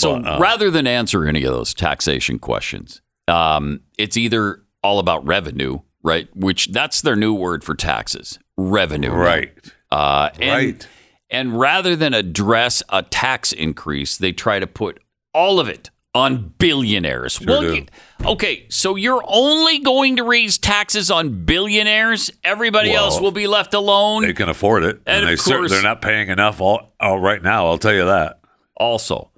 So 0.00 0.14
Well, 0.14 0.26
uh, 0.26 0.38
rather 0.38 0.70
than 0.70 0.86
answer 0.86 1.26
any 1.26 1.44
of 1.44 1.52
those 1.52 1.74
taxation 1.74 2.38
questions, 2.38 3.02
um, 3.28 3.80
it's 3.98 4.16
either 4.16 4.62
all 4.82 4.98
about 4.98 5.26
revenue, 5.26 5.80
right? 6.02 6.28
Which 6.34 6.68
that's 6.68 7.02
their 7.02 7.16
new 7.16 7.34
word 7.34 7.62
for 7.64 7.74
taxes, 7.74 8.38
revenue. 8.56 9.12
Right. 9.12 9.52
Uh, 9.90 10.30
and, 10.40 10.50
Right. 10.50 10.88
And 11.32 11.60
rather 11.60 11.94
than 11.94 12.12
address 12.12 12.82
a 12.88 13.02
tax 13.02 13.52
increase, 13.52 14.16
they 14.16 14.32
try 14.32 14.58
to 14.58 14.66
put 14.66 14.98
all 15.32 15.60
of 15.60 15.68
it 15.68 15.90
on 16.12 16.54
billionaires. 16.58 17.34
Sure 17.34 17.72
you- 17.74 17.86
okay, 18.24 18.66
so 18.68 18.96
you're 18.96 19.22
only 19.28 19.78
going 19.78 20.16
to 20.16 20.24
raise 20.24 20.58
taxes 20.58 21.08
on 21.08 21.44
billionaires. 21.44 22.32
Everybody 22.42 22.90
Well, 22.90 23.04
else 23.04 23.20
will 23.20 23.30
be 23.30 23.46
left 23.46 23.74
alone. 23.74 24.22
They 24.22 24.32
can 24.32 24.48
afford 24.48 24.82
it, 24.82 24.96
And 25.06 25.24
and, 25.24 25.28
they 25.28 25.36
course- 25.40 25.70
they're 25.70 25.82
not 25.82 26.02
paying 26.02 26.30
enough 26.30 26.60
all, 26.60 26.94
all 26.98 27.20
right 27.20 27.40
now. 27.42 27.66
I'll 27.68 27.78
tell 27.78 27.94
you 27.94 28.06
that. 28.06 28.38
also, 28.76 29.29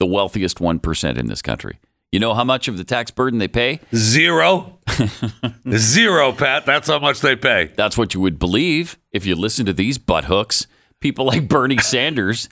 the 0.00 0.06
wealthiest 0.06 0.58
1% 0.58 1.18
in 1.18 1.26
this 1.26 1.42
country. 1.42 1.78
You 2.12 2.20
know 2.20 2.34
how 2.34 2.44
much 2.44 2.68
of 2.68 2.76
the 2.78 2.84
tax 2.84 3.10
burden 3.10 3.38
they 3.40 3.48
pay? 3.48 3.80
Zero. 3.94 4.78
Zero, 5.76 6.32
Pat. 6.32 6.64
That's 6.64 6.88
how 6.88 6.98
much 7.00 7.20
they 7.20 7.34
pay. 7.36 7.72
That's 7.76 7.98
what 7.98 8.14
you 8.14 8.20
would 8.20 8.38
believe 8.38 8.98
if 9.10 9.26
you 9.26 9.34
listen 9.34 9.66
to 9.66 9.72
these 9.72 9.98
butt 9.98 10.26
hooks. 10.26 10.66
People 11.00 11.24
like 11.26 11.48
Bernie 11.48 11.78
Sanders, 11.82 12.48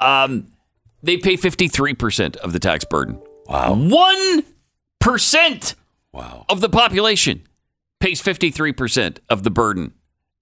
um, 0.00 0.48
they 1.02 1.16
pay 1.16 1.36
53% 1.36 2.36
of 2.36 2.52
the 2.52 2.58
tax 2.58 2.84
burden. 2.84 3.20
Wow. 3.46 3.74
1% 5.02 5.74
Wow. 6.12 6.44
of 6.48 6.60
the 6.60 6.68
population 6.68 7.46
pays 8.00 8.22
53% 8.22 9.18
of 9.28 9.42
the 9.42 9.50
burden. 9.50 9.92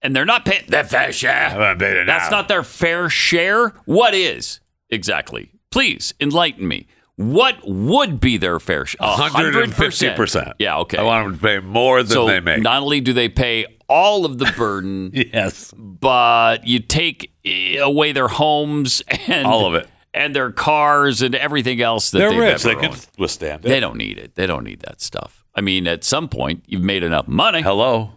And 0.01 0.15
they're 0.15 0.25
not 0.25 0.45
paying 0.45 0.65
their 0.67 0.83
fair 0.83 1.11
share. 1.11 1.49
haven't 1.49 1.79
paid 1.79 1.95
it 1.97 2.05
That's 2.07 2.29
not 2.29 2.47
their 2.47 2.63
fair 2.63 3.09
share. 3.09 3.69
What 3.85 4.13
is 4.13 4.59
exactly? 4.89 5.51
Please 5.75 6.13
enlighten 6.21 6.65
me. 6.65 6.87
What 7.17 7.57
would 7.65 8.21
be 8.21 8.37
their 8.37 8.61
fair 8.61 8.85
share? 8.85 9.05
150%. 9.05 10.53
Yeah, 10.57 10.77
okay. 10.77 10.97
I 10.97 11.03
want 11.03 11.25
them 11.25 11.35
to 11.37 11.41
pay 11.41 11.59
more 11.59 12.01
than 12.01 12.13
so 12.13 12.25
they 12.25 12.39
make. 12.39 12.61
not 12.61 12.81
only 12.81 13.01
do 13.01 13.11
they 13.11 13.27
pay 13.27 13.65
all 13.89 14.23
of 14.23 14.37
the 14.37 14.53
burden, 14.55 15.11
yes. 15.33 15.73
but 15.75 16.65
you 16.65 16.79
take 16.79 17.33
eh, 17.43 17.75
away 17.77 18.13
their 18.13 18.29
homes 18.29 19.03
and 19.27 19.45
All 19.45 19.65
of 19.65 19.73
it. 19.75 19.89
and 20.13 20.33
their 20.33 20.53
cars 20.53 21.21
and 21.21 21.35
everything 21.35 21.81
else 21.81 22.09
that 22.11 22.19
They're 22.19 22.29
they've 22.29 22.39
rich. 22.39 22.63
They 22.63 22.75
can 22.75 22.91
owned. 22.91 23.07
withstand 23.17 23.65
it. 23.65 23.67
They 23.67 23.81
don't 23.81 23.97
need 23.97 24.17
it. 24.17 24.35
They 24.35 24.47
don't 24.47 24.63
need 24.63 24.79
that 24.79 25.01
stuff. 25.01 25.43
I 25.53 25.59
mean, 25.59 25.87
at 25.87 26.05
some 26.05 26.29
point, 26.29 26.63
you've 26.67 26.83
made 26.83 27.03
enough 27.03 27.27
money. 27.27 27.61
Hello. 27.61 28.11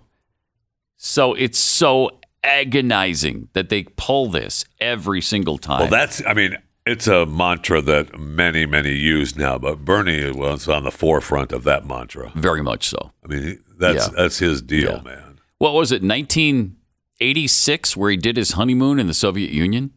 So 0.97 1.35
it's 1.35 1.59
so 1.59 2.21
agonizing 2.45 3.49
that 3.55 3.69
they 3.69 3.83
pull 3.83 4.29
this 4.31 4.65
every 4.81 5.21
single 5.21 5.59
time. 5.59 5.81
Well, 5.81 5.91
that's, 5.91 6.25
I 6.25 6.35
mean, 6.35 6.57
it's 6.91 7.07
a 7.07 7.27
mantra 7.27 7.81
that 7.83 8.19
many, 8.19 8.67
many 8.67 8.95
use 8.95 9.37
now, 9.37 9.59
but 9.59 9.85
Bernie 9.85 10.31
was 10.33 10.69
on 10.69 10.85
the 10.85 10.91
forefront 10.91 11.53
of 11.53 11.65
that 11.65 11.87
mantra. 11.87 12.33
very 12.35 12.63
much 12.63 12.89
so. 12.89 13.13
I 13.25 13.29
mean, 13.29 13.59
that's 13.79 14.07
Yeah. 14.09 14.15
that's 14.17 14.39
his 14.39 14.63
deal, 14.63 15.03
Yeah. 15.05 15.11
man. 15.11 15.39
What 15.59 15.75
was 15.75 15.91
it, 15.93 16.03
1986, 16.03 17.97
where 17.97 18.11
he 18.11 18.17
did 18.17 18.37
his 18.37 18.53
honeymoon 18.53 18.99
in 18.99 19.07
the 19.07 19.15
Soviet 19.15 19.51
Union? 19.51 19.91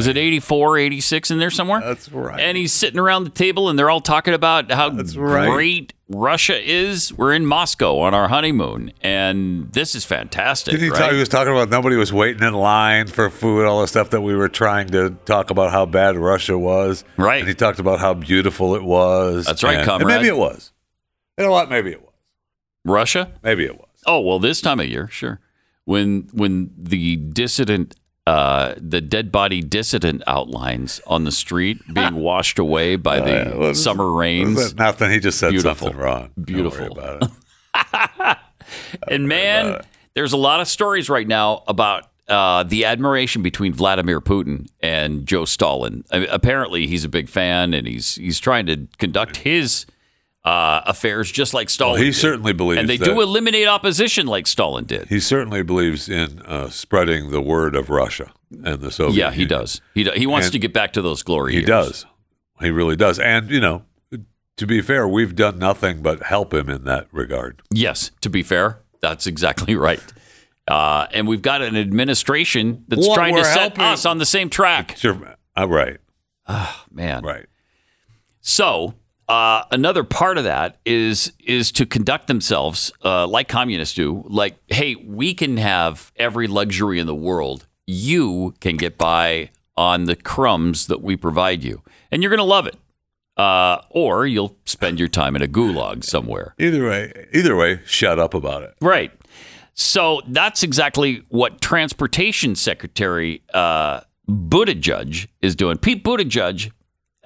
Was 0.00 0.06
it 0.06 0.16
84, 0.16 0.78
86 0.78 1.30
in 1.30 1.38
there 1.38 1.50
somewhere? 1.50 1.80
That's 1.80 2.10
right. 2.10 2.40
And 2.40 2.56
he's 2.56 2.72
sitting 2.72 2.98
around 2.98 3.24
the 3.24 3.30
table 3.30 3.68
and 3.68 3.78
they're 3.78 3.90
all 3.90 4.00
talking 4.00 4.32
about 4.32 4.70
how 4.70 4.88
That's 4.88 5.14
right. 5.14 5.50
great 5.50 5.92
Russia 6.08 6.58
is. 6.58 7.12
We're 7.12 7.34
in 7.34 7.44
Moscow 7.44 7.98
on 7.98 8.14
our 8.14 8.28
honeymoon 8.28 8.92
and 9.02 9.70
this 9.72 9.94
is 9.94 10.06
fantastic. 10.06 10.72
Didn't 10.72 10.84
he, 10.84 10.90
right? 10.90 10.98
talk, 10.98 11.12
he 11.12 11.18
was 11.18 11.28
talking 11.28 11.52
about 11.52 11.68
nobody 11.68 11.96
was 11.96 12.14
waiting 12.14 12.42
in 12.42 12.54
line 12.54 13.08
for 13.08 13.28
food, 13.28 13.66
all 13.66 13.82
the 13.82 13.88
stuff 13.88 14.08
that 14.10 14.22
we 14.22 14.34
were 14.34 14.48
trying 14.48 14.88
to 14.88 15.10
talk 15.26 15.50
about 15.50 15.70
how 15.70 15.84
bad 15.84 16.16
Russia 16.16 16.58
was. 16.58 17.04
Right. 17.18 17.40
And 17.40 17.48
he 17.48 17.54
talked 17.54 17.78
about 17.78 18.00
how 18.00 18.14
beautiful 18.14 18.74
it 18.74 18.82
was. 18.82 19.44
That's 19.44 19.62
right, 19.62 19.76
and, 19.76 19.86
comrade. 19.86 20.10
and 20.10 20.22
maybe 20.22 20.28
it 20.28 20.38
was. 20.38 20.72
You 21.36 21.44
know 21.44 21.52
what? 21.52 21.68
Maybe 21.68 21.90
it 21.90 22.00
was. 22.00 22.14
Russia? 22.84 23.32
Maybe 23.42 23.64
it 23.64 23.76
was. 23.76 23.88
Oh, 24.06 24.20
well, 24.20 24.38
this 24.38 24.62
time 24.62 24.80
of 24.80 24.86
year, 24.86 25.08
sure. 25.08 25.40
When 25.84 26.28
when 26.32 26.70
the 26.76 27.16
dissident 27.16 27.96
uh, 28.26 28.74
the 28.76 29.00
dead 29.00 29.32
body 29.32 29.60
dissident 29.62 30.22
outlines 30.26 31.00
on 31.06 31.24
the 31.24 31.32
street 31.32 31.78
being 31.94 32.14
washed 32.16 32.58
away 32.58 32.96
by 32.96 33.20
the 33.20 33.54
Uh, 33.54 33.58
well, 33.58 33.74
summer 33.74 34.12
rains. 34.12 34.74
Nothing. 34.74 35.10
He 35.10 35.18
just 35.18 35.38
said 35.38 35.50
Beautiful. 35.50 35.88
something 35.88 36.00
wrong. 36.00 36.30
Beautiful. 36.42 36.92
about 36.98 37.22
it. 37.24 38.38
And 39.08 39.26
man, 39.26 39.80
there's 40.14 40.32
a 40.32 40.36
lot 40.36 40.60
of 40.60 40.68
stories 40.68 41.08
right 41.10 41.26
now 41.26 41.64
about 41.66 42.04
uh, 42.28 42.62
the 42.62 42.84
admiration 42.84 43.42
between 43.42 43.72
Vladimir 43.72 44.20
Putin 44.20 44.68
and 44.80 45.26
Joe 45.26 45.44
Stalin. 45.44 46.04
I 46.12 46.18
apparently, 46.26 46.86
he's 46.86 47.02
a 47.04 47.08
big 47.08 47.28
fan, 47.28 47.74
and 47.74 47.84
he's 47.88 48.14
he's 48.14 48.38
trying 48.38 48.66
to 48.66 48.86
conduct 48.98 49.38
his 49.38 49.86
uh, 50.44 50.80
affairs 50.86 51.30
just 51.30 51.52
like 51.54 51.68
Stalin. 51.68 51.94
Well, 51.94 52.00
he 52.02 52.10
did. 52.10 52.14
certainly 52.16 52.52
believes 52.52 52.80
and 52.80 52.88
they 52.88 52.96
do 52.96 53.20
eliminate 53.20 53.68
opposition 53.68 54.26
like 54.26 54.46
Stalin 54.46 54.84
did. 54.86 55.08
He 55.08 55.20
certainly 55.20 55.62
believes 55.62 56.08
in 56.08 56.40
uh, 56.42 56.70
spreading 56.70 57.30
the 57.30 57.40
word 57.42 57.74
of 57.76 57.90
Russia 57.90 58.32
and 58.64 58.80
the 58.80 58.90
Soviet 58.90 59.16
yeah, 59.18 59.30
he 59.30 59.42
Union. 59.42 59.58
does. 59.60 59.80
He 59.94 60.04
do, 60.04 60.12
he 60.14 60.26
wants 60.26 60.46
And 60.46 60.52
to 60.54 60.58
get 60.58 60.72
back 60.72 60.92
to 60.94 61.02
those 61.02 61.22
glory. 61.22 61.52
He 61.52 61.58
years. 61.58 61.68
does. 61.68 62.06
He 62.60 62.70
really 62.70 62.96
does. 62.96 63.18
And, 63.18 63.50
you 63.50 63.60
know, 63.60 63.82
to 64.56 64.66
be 64.66 64.80
fair, 64.82 65.06
we've 65.08 65.34
done 65.34 65.58
nothing 65.58 66.02
but 66.02 66.22
help 66.24 66.52
him 66.54 66.68
in 66.70 66.84
that 66.84 67.06
regard. 67.12 67.62
Yes, 67.72 68.10
to 68.22 68.28
be 68.30 68.42
fair, 68.42 68.80
that's 69.00 69.26
exactly 69.26 69.74
right. 69.76 70.02
Uh, 70.68 71.06
and 71.12 71.26
we've 71.28 71.42
got 71.42 71.62
an 71.62 71.76
administration 71.76 72.84
that's 72.88 73.08
trying 73.12 73.34
to 73.36 73.44
set 73.44 73.58
helping- 73.76 73.84
us 73.84 74.06
on 74.06 74.18
the 74.18 74.26
same 74.26 74.48
track. 74.50 74.96
Sure. 74.96 75.34
Uh, 75.56 75.68
right. 75.68 75.98
Oh, 76.48 76.84
man, 76.90 77.22
Right. 77.24 77.46
So 78.40 78.94
uh, 79.30 79.64
another 79.70 80.04
part 80.04 80.38
of 80.38 80.44
that 80.44 80.76
is 80.84 81.32
is 81.44 81.70
to 81.72 81.86
conduct 81.86 82.26
themselves 82.26 82.92
uh, 83.04 83.26
like 83.26 83.48
communists 83.48 83.94
do. 83.94 84.24
Like, 84.28 84.56
hey, 84.68 84.94
we 84.96 85.34
can 85.34 85.56
have 85.56 86.12
every 86.16 86.46
luxury 86.48 86.98
in 86.98 87.06
the 87.06 87.14
world. 87.14 87.66
You 87.86 88.54
can 88.60 88.76
get 88.76 88.98
by 88.98 89.50
on 89.76 90.04
the 90.04 90.16
crumbs 90.16 90.86
that 90.88 91.00
we 91.00 91.16
provide 91.16 91.62
you, 91.64 91.82
and 92.10 92.22
you're 92.22 92.30
going 92.30 92.38
to 92.48 92.54
love 92.56 92.66
it. 92.66 92.76
uh, 93.36 93.80
or 93.90 94.26
you'll 94.26 94.54
spend 94.66 94.98
your 94.98 95.08
time 95.08 95.34
in 95.36 95.42
a 95.42 95.46
gulag 95.48 96.04
somewhere. 96.04 96.54
Either 96.58 96.86
way, 96.88 97.12
either 97.32 97.56
way, 97.56 97.80
shut 97.86 98.18
up 98.18 98.34
about 98.34 98.62
it. 98.62 98.74
Right. 98.82 99.12
So 99.72 100.20
that's 100.28 100.62
exactly 100.62 101.22
what 101.30 101.60
Transportation 101.62 102.54
Secretary 102.54 103.42
uh, 103.54 104.00
Buttigieg 104.28 105.28
is 105.40 105.56
doing. 105.56 105.78
Pete 105.78 106.04
Buttigieg 106.04 106.70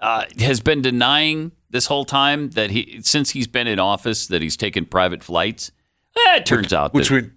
uh, 0.04 0.24
has 0.38 0.60
been 0.60 0.82
denying 0.82 1.52
this 1.70 1.86
whole 1.86 2.04
time 2.04 2.50
that 2.50 2.70
he, 2.70 3.00
since 3.02 3.30
he's 3.30 3.46
been 3.46 3.66
in 3.66 3.78
office, 3.78 4.26
that 4.28 4.42
he's 4.42 4.56
taken 4.56 4.84
private 4.86 5.22
flights. 5.24 5.72
Eh, 6.16 6.36
it 6.36 6.46
turns 6.46 6.72
out 6.72 6.94
Which 6.94 7.08
that 7.08 7.24
we, 7.24 7.30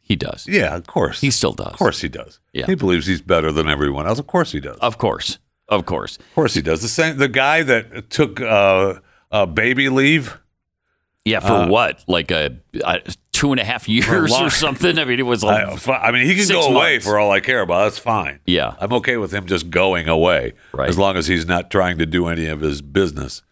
he 0.00 0.16
does. 0.16 0.46
yeah, 0.48 0.74
of 0.74 0.86
course, 0.86 1.20
He 1.20 1.30
still 1.30 1.52
does. 1.52 1.68
Of 1.72 1.78
course, 1.78 2.00
he 2.00 2.08
does. 2.08 2.40
Yeah. 2.52 2.66
he 2.66 2.74
believes 2.74 3.06
he's 3.06 3.20
better 3.22 3.52
than 3.52 3.68
everyone 3.68 4.06
else. 4.06 4.18
Of 4.18 4.26
course, 4.26 4.50
he 4.52 4.60
does. 4.60 4.78
Of 4.80 4.98
course, 4.98 5.38
Of 5.68 5.84
course. 5.86 6.16
Of 6.18 6.34
course. 6.34 6.54
he 6.54 6.62
does. 6.62 6.80
The 6.82 6.88
same. 6.88 7.18
The 7.18 7.28
guy 7.28 7.62
that 7.62 8.08
took 8.10 8.40
uh, 8.40 8.94
uh, 9.30 9.46
baby 9.46 9.88
leave. 9.88 10.38
Yeah, 11.24 11.40
for 11.40 11.68
what? 11.70 12.02
Like 12.08 12.30
a, 12.30 12.56
a 12.84 13.00
two 13.38 13.52
and 13.52 13.60
a 13.60 13.64
half 13.64 13.88
years 13.88 14.32
or 14.32 14.50
something? 14.50 14.98
I 14.98 15.04
mean, 15.04 15.18
it 15.18 15.22
was 15.26 15.42
I, 15.44 15.64
like, 15.64 15.88
I 15.88 16.10
mean, 16.10 16.26
he 16.26 16.34
can 16.34 16.48
go 16.48 16.62
away 16.74 16.94
months. 16.94 17.06
for 17.06 17.18
all 17.18 17.30
I 17.30 17.40
care 17.40 17.60
about. 17.62 17.84
That's 17.84 17.98
fine. 17.98 18.40
Yeah. 18.46 18.74
I'm 18.78 18.92
okay 18.94 19.16
with 19.16 19.32
him 19.32 19.46
just 19.46 19.70
going 19.70 20.08
away, 20.08 20.54
Right. 20.72 20.88
as 20.88 20.98
long 20.98 21.16
as 21.16 21.26
he's 21.26 21.46
not 21.46 21.70
trying 21.70 21.98
to 21.98 22.06
do 22.06 22.26
any 22.26 22.46
of 22.46 22.60
his 22.60 22.82
business. 22.82 23.42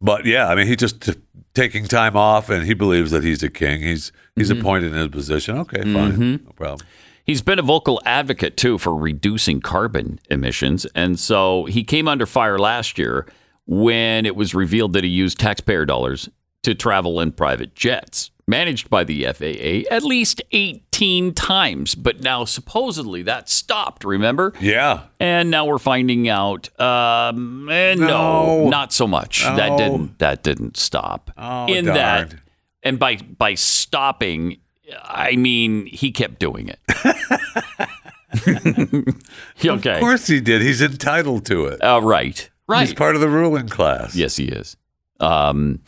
But 0.00 0.24
yeah, 0.26 0.48
I 0.48 0.54
mean, 0.54 0.66
he 0.66 0.76
just 0.76 1.00
t- 1.02 1.14
taking 1.54 1.84
time 1.86 2.16
off, 2.16 2.48
and 2.50 2.64
he 2.64 2.74
believes 2.74 3.10
that 3.12 3.22
he's 3.22 3.42
a 3.42 3.50
king. 3.50 3.82
He's 3.82 4.10
he's 4.36 4.50
Mm-hmm. 4.50 4.60
appointed 4.60 4.92
in 4.92 4.98
his 4.98 5.08
position. 5.08 5.58
Okay, 5.58 5.82
fine, 5.82 6.18
no 6.44 6.52
problem. 6.56 6.86
He's 7.24 7.40
been 7.42 7.60
a 7.60 7.62
vocal 7.62 8.00
advocate 8.04 8.56
too 8.56 8.78
for 8.78 8.96
reducing 8.96 9.60
carbon 9.60 10.18
emissions. 10.28 10.86
And 10.96 11.20
so 11.20 11.66
he 11.66 11.84
came 11.84 12.08
under 12.08 12.26
fire 12.26 12.58
last 12.58 12.98
year 12.98 13.26
when 13.66 14.26
it 14.26 14.34
was 14.34 14.54
revealed 14.56 14.92
that 14.94 15.04
he 15.04 15.10
used 15.10 15.38
taxpayer 15.38 15.84
dollars 15.84 16.28
to 16.64 16.74
travel 16.74 17.20
in 17.20 17.30
private 17.30 17.76
jets 17.76 18.32
managed 18.52 18.90
by 18.90 19.02
the 19.02 19.24
FAA 19.24 19.92
at 19.92 20.04
least 20.04 20.42
18 20.52 21.34
times. 21.34 21.94
But 21.94 22.20
now 22.20 22.44
supposedly 22.44 23.22
that 23.22 23.48
stopped, 23.48 24.04
remember? 24.04 24.52
Yeah, 24.60 25.04
And 25.18 25.50
now 25.50 25.64
we're 25.64 25.78
finding 25.78 26.28
out 26.28 26.68
um, 26.80 27.68
eh, 27.68 27.94
no. 27.94 28.06
No. 28.06 28.68
not 28.68 28.92
so 28.92 29.06
much. 29.06 29.42
That 29.42 29.76
didn't 29.78 30.18
that 30.18 30.42
didn't 30.42 30.76
stop. 30.76 31.30
Oh, 31.36 31.66
in 31.66 31.86
that 31.86 32.34
and 32.82 32.98
by 32.98 33.16
by 33.16 33.54
stopping 33.54 34.58
I 35.02 35.36
mean 35.36 35.86
he 35.86 36.12
kept 36.12 36.38
doing 36.38 36.68
it. 36.68 36.78
okay. 39.64 39.94
of 39.94 40.00
course 40.00 40.26
he 40.26 40.40
did. 40.40 40.62
He's 40.62 40.80
entitled 40.82 41.46
to 41.46 41.66
it. 41.66 41.82
Uh, 41.82 42.00
right. 42.02 42.48
Right. 42.68 42.86
He's 42.86 42.94
part 42.94 43.14
of 43.14 43.20
the 43.20 43.28
ruling 43.28 43.68
class. 43.68 44.14
Yes, 44.14 44.36
he 44.36 44.44
is. 44.44 44.76
Um, 45.20 45.80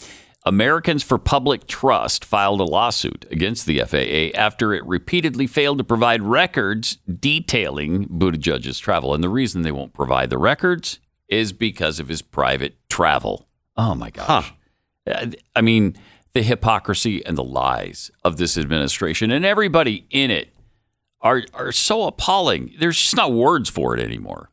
Americans 0.46 1.02
for 1.02 1.16
Public 1.16 1.66
Trust 1.66 2.24
filed 2.24 2.60
a 2.60 2.64
lawsuit 2.64 3.24
against 3.30 3.64
the 3.64 3.80
FAA 3.80 4.38
after 4.38 4.74
it 4.74 4.84
repeatedly 4.84 5.46
failed 5.46 5.78
to 5.78 5.84
provide 5.84 6.22
records 6.22 6.98
detailing 7.18 8.06
Buttigieg's 8.08 8.78
travel. 8.78 9.14
And 9.14 9.24
the 9.24 9.30
reason 9.30 9.62
they 9.62 9.72
won't 9.72 9.94
provide 9.94 10.28
the 10.28 10.38
records 10.38 11.00
is 11.28 11.52
because 11.54 11.98
of 11.98 12.08
his 12.08 12.20
private 12.20 12.76
travel. 12.90 13.48
Oh 13.76 13.94
my 13.94 14.10
gosh. 14.10 14.52
Uh, 15.06 15.28
I 15.56 15.60
mean, 15.62 15.96
the 16.34 16.42
hypocrisy 16.42 17.24
and 17.24 17.38
the 17.38 17.44
lies 17.44 18.10
of 18.22 18.36
this 18.36 18.58
administration 18.58 19.30
and 19.30 19.46
everybody 19.46 20.06
in 20.10 20.30
it 20.30 20.54
are 21.20 21.42
are 21.54 21.72
so 21.72 22.06
appalling. 22.06 22.74
There's 22.78 22.98
just 22.98 23.16
not 23.16 23.32
words 23.32 23.70
for 23.70 23.96
it 23.96 24.02
anymore. 24.02 24.50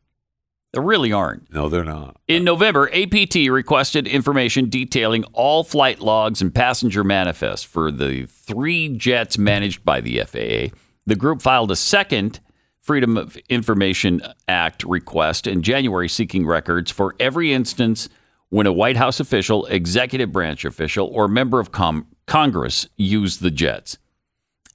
There 0.72 0.82
really 0.82 1.12
aren't. 1.12 1.52
No, 1.52 1.68
they're 1.68 1.84
not. 1.84 2.16
In 2.28 2.44
November, 2.44 2.90
APT 2.94 3.34
requested 3.50 4.06
information 4.06 4.70
detailing 4.70 5.24
all 5.34 5.64
flight 5.64 6.00
logs 6.00 6.40
and 6.40 6.54
passenger 6.54 7.04
manifests 7.04 7.64
for 7.64 7.92
the 7.92 8.24
three 8.24 8.88
jets 8.96 9.36
managed 9.36 9.84
by 9.84 10.00
the 10.00 10.20
FAA. 10.20 10.74
The 11.04 11.16
group 11.16 11.42
filed 11.42 11.70
a 11.70 11.76
second 11.76 12.40
Freedom 12.80 13.16
of 13.16 13.36
Information 13.48 14.22
Act 14.48 14.82
request 14.84 15.46
in 15.46 15.62
January 15.62 16.08
seeking 16.08 16.46
records 16.46 16.90
for 16.90 17.14
every 17.20 17.52
instance 17.52 18.08
when 18.48 18.66
a 18.66 18.72
White 18.72 18.96
House 18.96 19.20
official, 19.20 19.66
executive 19.66 20.32
branch 20.32 20.64
official, 20.64 21.06
or 21.06 21.28
member 21.28 21.60
of 21.60 21.70
com- 21.70 22.06
Congress 22.26 22.88
used 22.96 23.40
the 23.40 23.50
jets. 23.50 23.98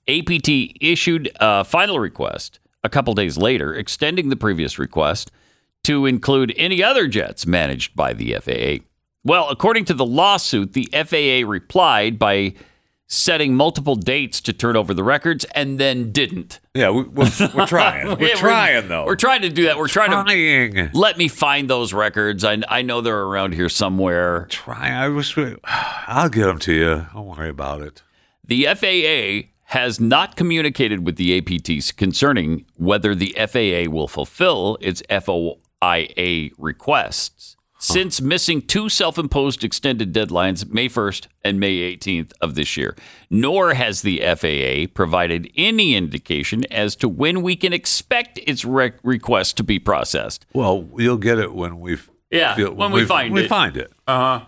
APT 0.08 0.50
issued 0.80 1.30
a 1.40 1.64
final 1.64 2.00
request 2.00 2.60
a 2.84 2.90
couple 2.90 3.14
days 3.14 3.38
later, 3.38 3.74
extending 3.74 4.30
the 4.30 4.36
previous 4.36 4.80
request 4.80 5.32
to 5.84 6.06
include 6.06 6.54
any 6.58 6.84
other 6.84 7.08
jets 7.08 7.46
managed 7.46 7.96
by 7.96 8.14
the 8.14 8.36
FAA. 8.42 8.84
Well, 9.24 9.50
according 9.50 9.86
to 9.86 9.94
the 9.94 10.06
lawsuit, 10.06 10.74
the 10.74 10.90
FAA 10.94 11.50
replied 11.50 12.18
by 12.20 12.54
setting 13.10 13.56
multiple 13.56 13.96
dates 13.96 14.42
to 14.42 14.52
turn 14.52 14.76
over 14.76 14.94
the 14.94 15.04
records 15.04 15.46
and 15.56 15.80
then 15.80 16.12
didn't. 16.12 16.60
Yeah, 16.74 16.90
we, 16.90 17.04
we're, 17.04 17.30
we're 17.56 17.66
trying. 17.66 18.08
We're 18.20 18.28
Yeah, 18.28 18.36
trying 18.36 18.88
though. 18.90 19.06
We're 19.06 19.16
trying 19.16 19.42
to 19.44 19.50
do 19.50 19.64
that. 19.66 19.78
We're 19.78 19.88
trying 19.88 20.12
to 20.12 20.24
trying. 20.24 20.90
let 20.94 21.18
me 21.18 21.30
find 21.30 21.70
those 21.70 21.94
records. 21.94 22.44
I, 22.44 22.62
I 22.68 22.82
know 22.82 23.00
they're 23.02 23.18
around 23.24 23.54
here 23.54 23.70
somewhere. 23.70 24.48
Trying. 24.50 24.94
I 24.94 25.08
wish 25.08 25.38
uh, 25.38 25.42
we. 25.42 25.56
I'll 25.64 26.30
get 26.30 26.46
them 26.46 26.60
to 26.60 26.74
you. 26.74 27.06
Don't 27.14 27.28
worry 27.28 27.50
about 27.50 27.82
it. 27.82 28.04
The 28.44 28.66
FAA 28.76 29.50
has 29.72 30.00
not 30.00 30.36
communicated 30.36 31.06
with 31.06 31.16
the 31.18 31.42
APTs 31.42 31.96
concerning 31.96 32.66
whether 32.76 33.16
the 33.16 33.36
FAA 33.38 33.90
will 33.90 34.08
fulfill 34.08 34.78
its 34.82 35.02
FOIA 35.82 36.52
requests 36.58 37.58
since 37.80 38.20
missing 38.20 38.62
two 38.62 38.90
self 38.90 39.18
imposed 39.18 39.64
extended 39.64 40.14
deadlines, 40.14 40.68
May 40.72 40.90
1st 40.90 41.28
and 41.44 41.60
May 41.60 41.96
18th 41.96 42.32
of 42.42 42.56
this 42.56 42.76
year. 42.76 42.96
Nor 43.30 43.76
has 43.76 44.02
the 44.02 44.20
FAA 44.20 44.92
provided 44.94 45.52
any 45.56 45.96
indication 45.96 46.64
as 46.72 46.96
to 46.98 47.08
when 47.10 47.42
we 47.42 47.56
can 47.56 47.74
expect 47.74 48.40
its 48.46 48.66
re- 48.66 48.94
request 49.04 49.58
to 49.58 49.64
be 49.64 49.80
processed. 49.80 50.46
Well, 50.54 50.90
you'll 50.98 51.18
get 51.18 51.40
it 51.40 51.54
when 51.54 51.80
we. 51.80 51.98
Yeah, 52.32 52.58
when 52.70 52.92
we 52.92 53.06
find 53.06 53.34
we 53.34 53.46
it. 53.46 53.48
find 53.48 53.78
it. 53.78 53.94
Uh 54.06 54.40
huh. 54.40 54.46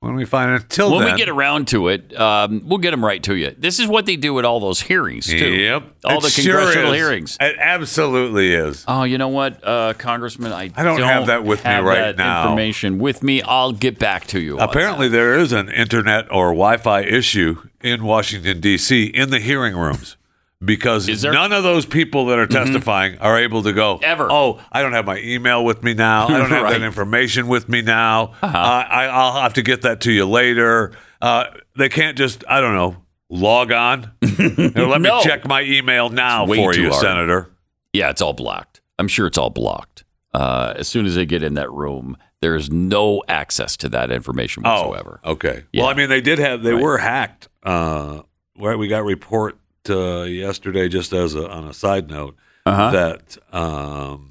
When 0.00 0.14
we 0.14 0.24
find 0.24 0.52
it. 0.54 0.62
Until 0.62 0.92
When 0.92 1.00
then, 1.00 1.14
we 1.14 1.18
get 1.18 1.28
around 1.28 1.66
to 1.68 1.88
it, 1.88 2.16
um, 2.16 2.62
we'll 2.64 2.78
get 2.78 2.92
them 2.92 3.04
right 3.04 3.20
to 3.24 3.34
you. 3.34 3.52
This 3.58 3.80
is 3.80 3.88
what 3.88 4.06
they 4.06 4.14
do 4.14 4.38
at 4.38 4.44
all 4.44 4.60
those 4.60 4.80
hearings, 4.80 5.26
too. 5.26 5.36
Yep. 5.36 5.82
All 6.04 6.18
It 6.18 6.22
the 6.22 6.30
sure 6.30 6.54
congressional 6.58 6.92
is. 6.92 6.96
hearings. 6.96 7.36
It 7.40 7.56
absolutely 7.58 8.54
is. 8.54 8.84
Oh, 8.86 9.02
you 9.02 9.18
know 9.18 9.26
what, 9.28 9.58
uh, 9.66 9.94
Congressman? 9.94 10.52
I, 10.52 10.70
I 10.76 10.84
don't 10.84 11.00
have 11.02 11.26
that 11.26 11.42
with 11.42 11.64
me 11.64 11.70
right 11.78 12.16
that 12.16 12.16
now. 12.16 12.42
Information 12.44 12.98
with 13.00 13.24
me. 13.24 13.42
I'll 13.42 13.72
get 13.72 13.98
back 13.98 14.28
to 14.28 14.40
you. 14.40 14.60
on 14.60 14.68
Apparently, 14.68 15.08
there 15.08 15.36
is 15.36 15.50
an 15.52 15.68
internet 15.68 16.30
or 16.30 16.50
Wi-Fi 16.50 17.00
issue 17.02 17.68
in 17.80 18.04
Washington 18.04 18.60
D.C. 18.60 19.06
in 19.06 19.30
the 19.30 19.40
hearing 19.40 19.76
rooms 19.76 20.16
because 20.64 21.06
there? 21.06 21.16
Mm-hmm. 21.16 21.32
none 21.32 21.52
of 21.52 21.62
those 21.62 21.86
people 21.86 22.26
that 22.26 22.38
are 22.38 22.46
testifying 22.46 23.18
are 23.18 23.38
able 23.38 23.62
to 23.62 23.72
go 23.72 23.98
Ever. 24.02 24.28
Oh, 24.30 24.60
I 24.72 24.82
don't 24.82 24.92
have 24.92 25.06
my 25.06 25.18
email 25.18 25.64
with 25.64 25.82
me 25.82 25.94
now. 25.94 26.26
I 26.28 26.38
don't 26.38 26.50
have 26.50 26.62
Right. 26.64 26.72
that 26.72 26.82
information 26.82 27.46
with 27.48 27.68
me 27.68 27.82
now. 27.82 28.34
Uh-huh. 28.42 28.46
Uh, 28.46 28.84
I, 28.88 29.04
I'll 29.06 29.40
have 29.42 29.54
to 29.54 29.62
get 29.62 29.82
that 29.82 30.00
to 30.02 30.12
you 30.12 30.26
later. 30.26 30.92
Uh, 31.22 31.44
they 31.76 31.88
can't 31.88 32.16
just 32.18 32.44
I 32.48 32.60
don't 32.60 32.74
know 32.74 32.96
log 33.30 33.70
on. 33.72 34.10
Here, 34.20 34.72
let 34.76 35.00
No. 35.00 35.18
me 35.18 35.22
check 35.22 35.46
my 35.46 35.62
email 35.62 36.08
now 36.08 36.46
for 36.46 36.74
you, 36.74 36.90
hard. 36.90 37.02
Senator. 37.02 37.50
Yeah, 37.92 38.10
it's 38.10 38.20
all 38.22 38.32
blocked. 38.32 38.80
I'm 38.98 39.08
sure 39.08 39.26
it's 39.26 39.38
all 39.38 39.50
blocked. 39.50 40.04
Uh, 40.34 40.74
as 40.76 40.88
soon 40.88 41.06
as 41.06 41.14
they 41.14 41.24
get 41.26 41.42
in 41.42 41.54
that 41.54 41.70
room, 41.72 42.16
there 42.42 42.54
is 42.56 42.70
no 42.70 43.22
access 43.28 43.76
to 43.78 43.88
that 43.90 44.10
information 44.10 44.62
whatsoever. 44.62 45.20
Oh, 45.24 45.32
okay. 45.32 45.64
Yeah. 45.72 45.82
Well, 45.82 45.90
I 45.90 45.94
mean, 45.94 46.08
they 46.08 46.20
did 46.20 46.38
have 46.38 46.62
they 46.62 46.72
Right. 46.74 46.82
were 46.82 46.98
hacked. 46.98 47.48
Uh, 47.62 48.22
right, 48.58 48.76
we 48.78 48.88
got 48.88 49.04
report 49.04 49.58
uh, 49.90 50.22
yesterday. 50.22 50.88
Just 50.88 51.12
as 51.12 51.34
a, 51.34 51.48
on 51.48 51.66
a 51.68 51.72
side 51.74 52.08
note, 52.10 52.36
Uh-huh. 52.66 52.90
that 52.90 53.36
um, 53.52 54.30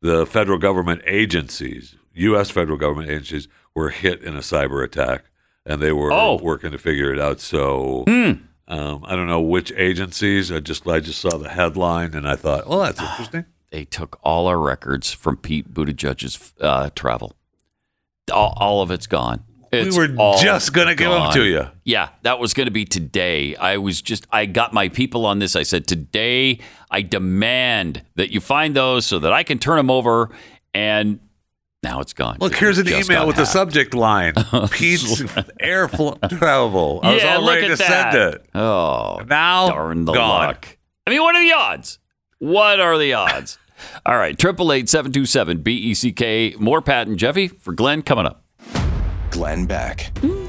the 0.00 0.26
federal 0.26 0.58
government 0.58 1.02
agencies, 1.06 1.96
U.S. 2.14 2.50
federal 2.50 2.78
government 2.78 3.10
agencies, 3.10 3.48
were 3.74 3.90
hit 3.90 4.22
in 4.22 4.34
a 4.36 4.40
cyber 4.40 4.84
attack, 4.84 5.24
and 5.66 5.80
they 5.82 5.92
were 5.92 6.12
Oh. 6.12 6.38
working 6.42 6.70
to 6.72 6.78
figure 6.78 7.12
it 7.12 7.18
out. 7.20 7.40
So. 7.40 8.04
Um, 8.66 9.04
I 9.06 9.14
don't 9.14 9.26
know 9.26 9.42
which 9.42 9.70
agencies. 9.76 10.50
I 10.50 10.58
just 10.60 10.86
I 10.88 10.98
just 11.00 11.20
saw 11.20 11.36
the 11.36 11.50
headline 11.50 12.14
and 12.14 12.26
I 12.26 12.34
thought, 12.34 12.66
well, 12.66 12.78
that's 12.78 12.98
interesting. 12.98 13.44
They 13.70 13.84
took 13.84 14.18
all 14.22 14.46
our 14.46 14.58
records 14.58 15.12
from 15.12 15.36
Pete 15.36 15.74
Buttigieg's 15.74 16.54
uh, 16.62 16.88
travel. 16.94 17.36
All, 18.32 18.54
all 18.56 18.80
of 18.80 18.90
it's 18.90 19.06
gone. 19.06 19.44
It's 19.74 19.96
we 19.96 20.08
were 20.08 20.36
just 20.40 20.72
gonna 20.72 20.94
give 20.94 21.10
them 21.10 21.32
to 21.32 21.44
you. 21.44 21.66
Yeah, 21.84 22.08
that 22.22 22.38
was 22.38 22.54
going 22.54 22.66
to 22.66 22.70
be 22.72 22.84
today. 22.84 23.54
I 23.56 23.76
was 23.76 24.00
just, 24.00 24.26
I 24.30 24.46
got 24.46 24.72
my 24.72 24.88
people 24.88 25.26
on 25.26 25.38
this. 25.38 25.54
I 25.56 25.62
said, 25.64 25.86
today, 25.86 26.60
I 26.90 27.02
demand 27.02 28.02
that 28.14 28.30
you 28.30 28.40
find 28.40 28.74
those 28.74 29.04
so 29.06 29.18
that 29.18 29.32
I 29.32 29.42
can 29.42 29.58
turn 29.58 29.76
them 29.76 29.90
over. 29.90 30.30
And 30.72 31.20
now 31.82 32.00
it's 32.00 32.14
gone. 32.14 32.38
Look, 32.40 32.54
here's 32.54 32.78
an 32.78 32.88
email 32.88 33.26
with 33.26 33.36
the 33.36 33.44
subject 33.44 33.92
line: 33.94 34.32
Pete's 34.70 35.22
air 35.60 35.86
fl- 35.88 36.12
travel. 36.30 37.00
I 37.02 37.12
was 37.14 37.22
yeah, 37.22 37.36
all 37.36 37.46
ready 37.46 37.68
to 37.68 37.76
that. 37.76 38.12
send 38.12 38.34
it. 38.34 38.46
Oh, 38.54 39.20
Now, 39.28 39.68
darn 39.68 40.04
the 40.06 40.12
gone. 40.14 40.46
luck. 40.46 40.78
I 41.06 41.10
mean, 41.10 41.20
what 41.22 41.34
are 41.36 41.42
the 41.42 41.52
odds? 41.52 41.98
What 42.38 42.80
are 42.80 42.96
the 42.96 43.12
odds? 43.12 43.58
All 44.06 44.16
right, 44.16 44.38
triple 44.38 44.72
eight 44.72 44.88
seven 44.88 45.12
two 45.12 45.26
seven 45.26 45.58
B 45.60 45.74
E 45.76 45.94
C 45.94 46.10
K. 46.12 46.54
More 46.58 46.80
Pat 46.80 47.06
and 47.06 47.18
Jeffy 47.18 47.48
for 47.48 47.74
Glenn 47.74 48.00
coming 48.02 48.24
up. 48.24 48.43
Glenn 49.34 49.66
Beck. 49.66 50.12
Mm. 50.22 50.48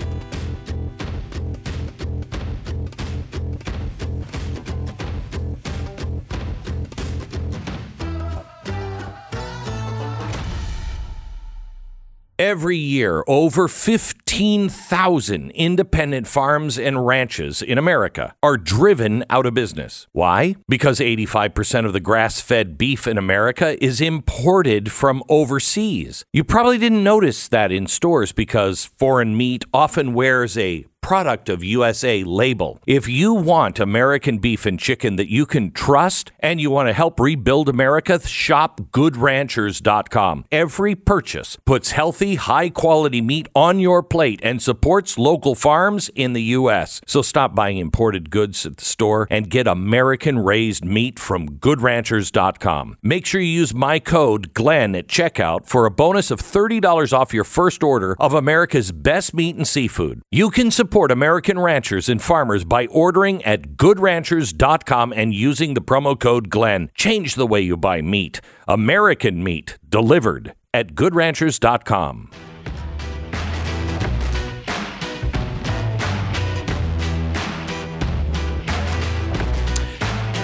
Every 12.37 12.75
year, 12.75 13.23
over 13.27 13.69
15,000 13.69 15.51
independent 15.51 16.27
farms 16.27 16.77
and 16.77 17.07
ranches 17.07 17.61
in 17.61 17.77
America 17.77 18.35
are 18.43 18.57
driven 18.57 19.23
out 19.29 19.45
of 19.45 19.53
business. 19.53 20.07
Why? 20.11 20.57
Because 20.67 20.99
85% 20.99 21.85
of 21.85 21.93
the 21.93 22.01
grass 22.01 22.41
fed 22.41 22.77
beef 22.77 23.07
in 23.07 23.17
America 23.17 23.81
is 23.81 24.01
imported 24.01 24.91
from 24.91 25.23
overseas. 25.29 26.25
You 26.33 26.43
probably 26.43 26.77
didn't 26.77 27.05
notice 27.05 27.47
that 27.47 27.71
in 27.71 27.87
stores 27.87 28.33
because 28.33 28.83
foreign 28.83 29.37
meat 29.37 29.63
often 29.73 30.13
wears 30.13 30.57
a 30.57 30.85
product 31.05 31.49
of 31.49 31.63
USA 31.63 32.23
label. 32.23 32.79
If 32.87 33.07
you 33.07 33.31
want 33.31 33.79
American 33.79 34.39
beef 34.39 34.65
and 34.65 34.79
chicken 34.79 35.17
that 35.17 35.29
you 35.29 35.45
can 35.45 35.69
trust 35.69 36.31
and 36.39 36.59
you 36.59 36.71
want 36.71 36.89
to 36.89 36.93
help 36.93 37.19
rebuild 37.19 37.69
America, 37.69 38.19
shop 38.27 38.81
goodranchers.com. 38.89 40.45
Every 40.51 40.95
purchase 40.95 41.59
puts 41.63 41.91
healthy, 41.91 42.35
high 42.35 42.71
quality 42.71 43.21
meat 43.21 43.47
on 43.53 43.77
your 43.77 44.01
plate 44.01 44.39
and 44.41 44.59
supports 44.59 45.19
local 45.19 45.53
farms 45.53 46.09
in 46.15 46.33
the 46.33 46.41
U.S. 46.57 47.01
So 47.05 47.21
stop 47.21 47.53
buying 47.53 47.77
imported 47.77 48.31
goods 48.31 48.65
at 48.65 48.77
the 48.77 48.85
store 48.85 49.27
and 49.29 49.47
get 49.47 49.67
American 49.67 50.39
raised 50.39 50.83
meat 50.83 51.19
from 51.19 51.59
goodranchers.com. 51.59 52.97
Make 53.03 53.27
sure 53.27 53.41
you 53.41 53.59
use 53.61 53.75
my 53.75 53.99
code 53.99 54.55
GLENN 54.55 54.97
at 54.97 55.07
checkout 55.07 55.67
for 55.67 55.85
a 55.85 55.91
bonus 55.91 56.31
of 56.31 56.41
$30 56.41 57.13
off 57.13 57.31
your 57.31 57.43
first 57.43 57.83
order 57.83 58.15
of 58.19 58.33
America's 58.33 58.91
best 58.91 59.35
meat 59.35 59.55
and 59.55 59.67
seafood. 59.67 60.23
You 60.31 60.49
can 60.49 60.71
support 60.71 60.94
American 60.95 61.59
ranchers 61.59 62.07
and 62.07 62.21
farmers 62.21 62.63
by 62.63 62.85
ordering 62.87 63.43
at 63.43 63.73
goodranchers.com 63.75 65.11
and 65.13 65.33
using 65.33 65.73
the 65.73 65.81
promo 65.81 66.17
code 66.17 66.49
GLENN. 66.49 66.89
Change 66.93 67.35
the 67.35 67.45
way 67.45 67.59
you 67.59 67.75
buy 67.75 68.01
meat. 68.01 68.39
American 68.65 69.43
meat 69.43 69.77
delivered 69.89 70.53
at 70.73 70.95
goodranchers.com. 70.95 72.29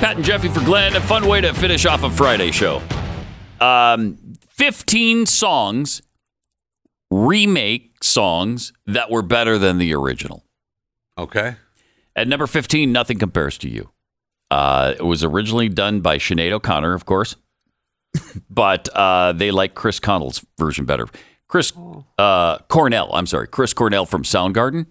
Pat 0.01 0.17
and 0.17 0.25
Jeffy 0.25 0.49
for 0.49 0.59
Glenn. 0.65 0.97
A 0.97 0.99
fun 0.99 1.29
way 1.29 1.39
to 1.39 1.53
finish 1.53 1.85
off 1.85 2.03
a 2.03 2.09
Friday 2.09 2.51
show. 2.51 2.81
Um, 3.61 4.17
15 4.49 5.27
songs, 5.27 6.01
remake 7.11 8.03
songs 8.03 8.73
that 8.87 9.11
were 9.11 9.21
better 9.21 9.57
than 9.57 9.77
the 9.77 9.93
original. 9.93 10.45
Okay. 11.17 11.55
At 12.15 12.27
number 12.27 12.47
15, 12.47 12.91
Nothing 12.91 13.19
Compares 13.19 13.57
to 13.59 13.69
You. 13.69 13.91
Uh, 14.49 14.95
it 14.97 15.03
was 15.03 15.23
originally 15.23 15.69
done 15.69 16.01
by 16.01 16.17
Sinead 16.17 16.51
O'Connor, 16.51 16.93
of 16.93 17.05
course, 17.05 17.35
but 18.49 18.89
uh, 18.89 19.31
they 19.33 19.51
like 19.51 19.75
Chris 19.75 19.99
Connell's 19.99 20.45
version 20.57 20.85
better. 20.85 21.07
Chris 21.47 21.71
uh, 22.17 22.57
Cornell, 22.69 23.13
I'm 23.13 23.27
sorry, 23.27 23.47
Chris 23.47 23.73
Cornell 23.73 24.05
from 24.05 24.23
Soundgarden. 24.23 24.87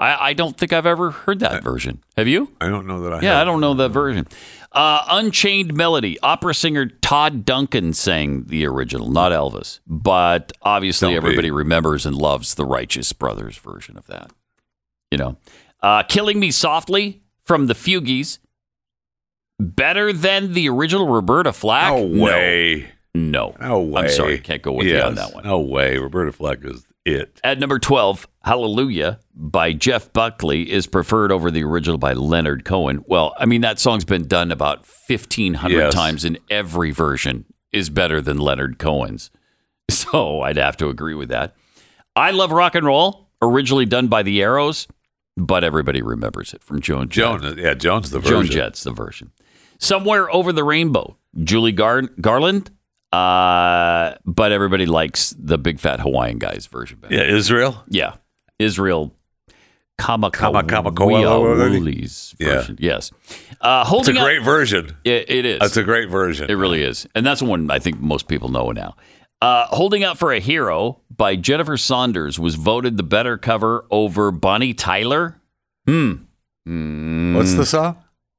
I, 0.00 0.30
I 0.30 0.32
don't 0.32 0.56
think 0.56 0.72
I've 0.72 0.86
ever 0.86 1.10
heard 1.10 1.40
that 1.40 1.62
version. 1.62 2.02
Have 2.16 2.26
you? 2.26 2.50
I 2.60 2.68
don't 2.68 2.86
know 2.86 3.02
that 3.02 3.12
I 3.12 3.20
Yeah, 3.20 3.32
have. 3.34 3.42
I 3.42 3.44
don't 3.44 3.60
know 3.60 3.74
that 3.74 3.90
version. 3.90 4.26
Uh, 4.72 5.04
Unchained 5.10 5.74
Melody. 5.74 6.18
Opera 6.20 6.54
singer 6.54 6.86
Todd 6.86 7.44
Duncan 7.44 7.92
sang 7.92 8.44
the 8.44 8.66
original, 8.66 9.10
not 9.10 9.30
Elvis. 9.32 9.80
But 9.86 10.52
obviously, 10.62 11.06
Don't 11.08 11.12
be. 11.22 11.26
everybody 11.26 11.50
remembers 11.50 12.06
and 12.06 12.16
loves 12.16 12.54
the 12.54 12.64
Righteous 12.64 13.12
Brothers 13.12 13.58
version 13.58 13.98
of 13.98 14.06
that. 14.06 14.30
You 15.10 15.18
know, 15.18 15.36
uh, 15.82 16.02
Killing 16.04 16.40
Me 16.40 16.50
Softly 16.50 17.20
from 17.44 17.66
the 17.66 17.74
Fugees. 17.74 18.38
Better 19.58 20.12
than 20.14 20.54
the 20.54 20.68
original 20.70 21.08
Roberta 21.08 21.52
Flack? 21.52 21.92
No 21.92 22.02
way. 22.24 22.88
No. 23.14 23.54
No 23.60 23.80
way. 23.82 24.02
I'm 24.04 24.08
sorry, 24.08 24.38
can't 24.38 24.62
go 24.62 24.72
with 24.72 24.86
you 24.86 24.98
on 25.00 25.16
that 25.16 25.34
one. 25.34 25.44
No 25.44 25.60
way. 25.60 25.98
Roberta 25.98 26.32
Flack 26.32 26.64
is 26.64 26.82
it. 27.14 27.40
At 27.44 27.58
number 27.58 27.78
12, 27.78 28.26
Hallelujah 28.44 29.20
by 29.34 29.72
Jeff 29.72 30.12
Buckley 30.12 30.70
is 30.70 30.86
preferred 30.86 31.30
over 31.32 31.50
the 31.50 31.62
original 31.64 31.98
by 31.98 32.12
Leonard 32.14 32.64
Cohen. 32.64 33.04
Well, 33.06 33.34
I 33.38 33.46
mean, 33.46 33.60
that 33.62 33.78
song's 33.78 34.04
been 34.04 34.26
done 34.26 34.50
about 34.50 34.86
1,500 35.08 35.76
Yes. 35.76 35.94
times, 35.94 36.24
and 36.24 36.38
every 36.50 36.90
version 36.90 37.44
is 37.72 37.90
better 37.90 38.20
than 38.20 38.38
Leonard 38.38 38.78
Cohen's. 38.78 39.30
So 39.90 40.42
I'd 40.42 40.56
have 40.56 40.76
to 40.78 40.88
agree 40.88 41.14
with 41.14 41.30
that. 41.30 41.56
I 42.14 42.30
Love 42.30 42.52
Rock 42.52 42.74
and 42.76 42.86
Roll, 42.86 43.28
originally 43.42 43.86
done 43.86 44.06
by 44.06 44.22
the 44.22 44.40
Arrows, 44.40 44.86
but 45.36 45.64
everybody 45.64 46.00
remembers 46.00 46.54
it 46.54 46.62
from 46.62 46.80
Joan 46.80 47.08
Jett. 47.08 47.40
Joan, 47.40 47.58
yeah, 47.58 47.74
Joan's 47.74 48.10
the 48.10 48.20
Joan 48.20 48.42
version. 48.42 48.52
Jett's 48.54 48.84
the 48.84 48.92
version. 48.92 49.32
Somewhere 49.78 50.30
Over 50.32 50.52
the 50.52 50.62
Rainbow, 50.62 51.16
Julie 51.42 51.72
Gar- 51.72 52.02
Garland, 52.20 52.70
uh, 53.12 54.14
but 54.24 54.52
everybody 54.52 54.86
likes 54.86 55.34
the 55.38 55.58
Big 55.58 55.80
Fat 55.80 56.00
Hawaiian 56.00 56.38
Guys 56.38 56.66
version 56.66 56.98
better. 57.00 57.14
Yeah, 57.14 57.22
Israel. 57.22 57.82
Yeah. 57.88 58.14
Israel 58.58 59.14
Kama- 59.98 60.30
Kamakawia's 60.30 62.34
Yeah. 62.38 62.46
version. 62.54 62.78
Yes. 62.80 63.10
Uh, 63.12 63.16
It's 63.52 63.58
a 63.60 63.84
holding 63.84 64.16
up- 64.16 64.24
great 64.24 64.42
version. 64.42 64.96
It, 65.04 65.30
it 65.30 65.44
is. 65.44 65.58
That's 65.60 65.76
a 65.76 65.82
great 65.82 66.08
version. 66.08 66.50
it 66.50 66.54
really 66.54 66.82
is. 66.82 67.06
And 67.14 67.26
that's 67.26 67.40
the 67.40 67.46
one 67.46 67.70
I 67.70 67.78
think 67.78 68.00
most 68.00 68.28
people 68.28 68.48
know 68.48 68.70
now. 68.72 68.96
Uh, 69.42 69.66
Holding 69.66 70.04
Out 70.04 70.18
for 70.18 70.32
a 70.32 70.40
Hero 70.40 71.00
by 71.16 71.34
Jennifer 71.36 71.76
Saunders 71.78 72.38
was 72.38 72.54
voted 72.56 72.96
the 72.98 73.02
better 73.02 73.38
cover 73.38 73.86
over 73.90 74.30
Bonnie 74.30 74.74
Tyler. 74.74 75.36
Hmm. 75.86 77.34
What's 77.34 77.54
the 77.54 77.64
song? 77.66 77.96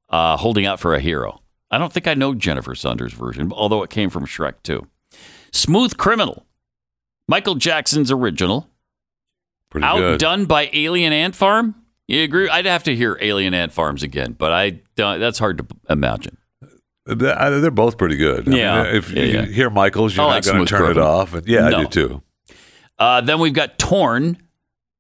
Uh, 0.10 0.38
Holding 0.38 0.66
Out 0.68 0.80
for 0.80 0.94
a 0.94 1.00
Hero. 1.00 1.42
I 1.72 1.78
don't 1.78 1.92
think 1.92 2.08
I 2.08 2.14
know 2.14 2.34
Jennifer 2.36 2.76
Saunders' 2.76 3.14
version, 3.14 3.52
although 3.54 3.82
it 3.84 3.90
came 3.90 4.10
from 4.10 4.26
Shrek 4.26 4.56
2. 4.64 4.86
Smooth 5.54 5.98
Criminal. 5.98 6.46
Michael 7.28 7.56
Jackson's 7.56 8.12
original. 8.12 8.70
Pretty 9.70 9.88
good. 9.88 10.14
Outdone 10.16 10.46
by 10.46 10.70
Alien 10.74 11.14
Ant 11.14 11.34
Farm? 11.36 11.76
You 12.08 12.24
agree? 12.24 12.50
I'd 12.50 12.66
have 12.66 12.84
to 12.84 12.96
hear 12.96 13.18
Alien 13.22 13.54
Ant 13.54 13.72
Farms 13.72 14.04
again, 14.04 14.34
but 14.34 14.52
I 14.52 14.82
don't, 14.96 15.20
that's 15.22 15.40
hard 15.40 15.58
to 15.60 15.66
imagine. 15.90 16.38
They're 17.06 17.38
uh, 17.66 17.70
both 17.70 17.98
pretty 17.98 18.18
good. 18.18 18.50
I 18.50 18.56
Yeah. 18.56 18.84
mean, 18.84 18.96
if 18.96 19.12
Yeah, 19.12 19.24
you 19.24 19.34
yeah. 19.40 19.46
hear 19.46 19.70
Michael's, 19.70 20.16
you're 20.16 20.26
I 20.26 20.30
not 20.30 20.36
like 20.36 20.44
going 20.44 20.66
to 20.66 20.70
turn 20.70 20.92
it 20.92 20.98
off. 20.98 21.34
And 21.34 21.48
yeah, 21.48 21.68
I 21.68 21.84
do 21.84 21.88
too. 21.88 22.22
Uh, 23.00 23.22
then 23.22 23.40
we've 23.40 23.54
got 23.54 23.80
Torn, 23.80 24.38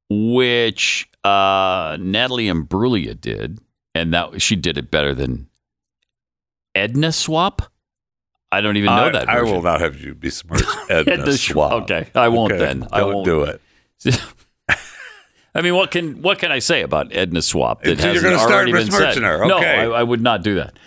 which 0.09 1.09
uh, 1.23 1.97
Natalie 1.99 2.47
Imbruglia 2.47 3.19
did, 3.19 3.59
and 3.93 4.13
that 4.13 4.41
she 4.41 4.55
did 4.55 4.77
it 4.77 4.89
better 4.89 5.13
than 5.13 5.47
Ednaswap. 6.75 7.61
I 8.51 8.59
don't 8.61 8.75
even 8.77 8.87
know 8.87 9.05
I, 9.05 9.09
that. 9.11 9.29
I 9.29 9.41
will 9.43 9.61
not 9.61 9.79
have 9.79 9.99
you 10.01 10.13
besmirch 10.13 10.61
Edna, 10.89 11.13
Ednaswap. 11.13 11.71
Okay, 11.83 12.07
I 12.13 12.27
won't 12.27 12.51
Okay? 12.53 12.65
then. 12.65 12.87
I 12.91 12.99
Don't 12.99 13.13
won't. 13.13 13.25
do 13.25 13.43
it. 13.43 13.61
I 15.53 15.61
mean, 15.61 15.75
what 15.75 15.91
can 15.91 16.21
what 16.21 16.39
can 16.39 16.51
I 16.51 16.59
say 16.59 16.81
about 16.81 17.11
Ednaswap 17.11 17.81
that 17.83 17.99
So 17.99 18.07
hasn't 18.07 18.33
already 18.51 18.71
been 18.71 18.89
said? 18.91 19.17
her. 19.17 19.45
No, 19.45 19.57
I, 19.57 19.83
I 19.85 20.03
would 20.03 20.21
not 20.21 20.43
do 20.43 20.55
that. 20.55 20.77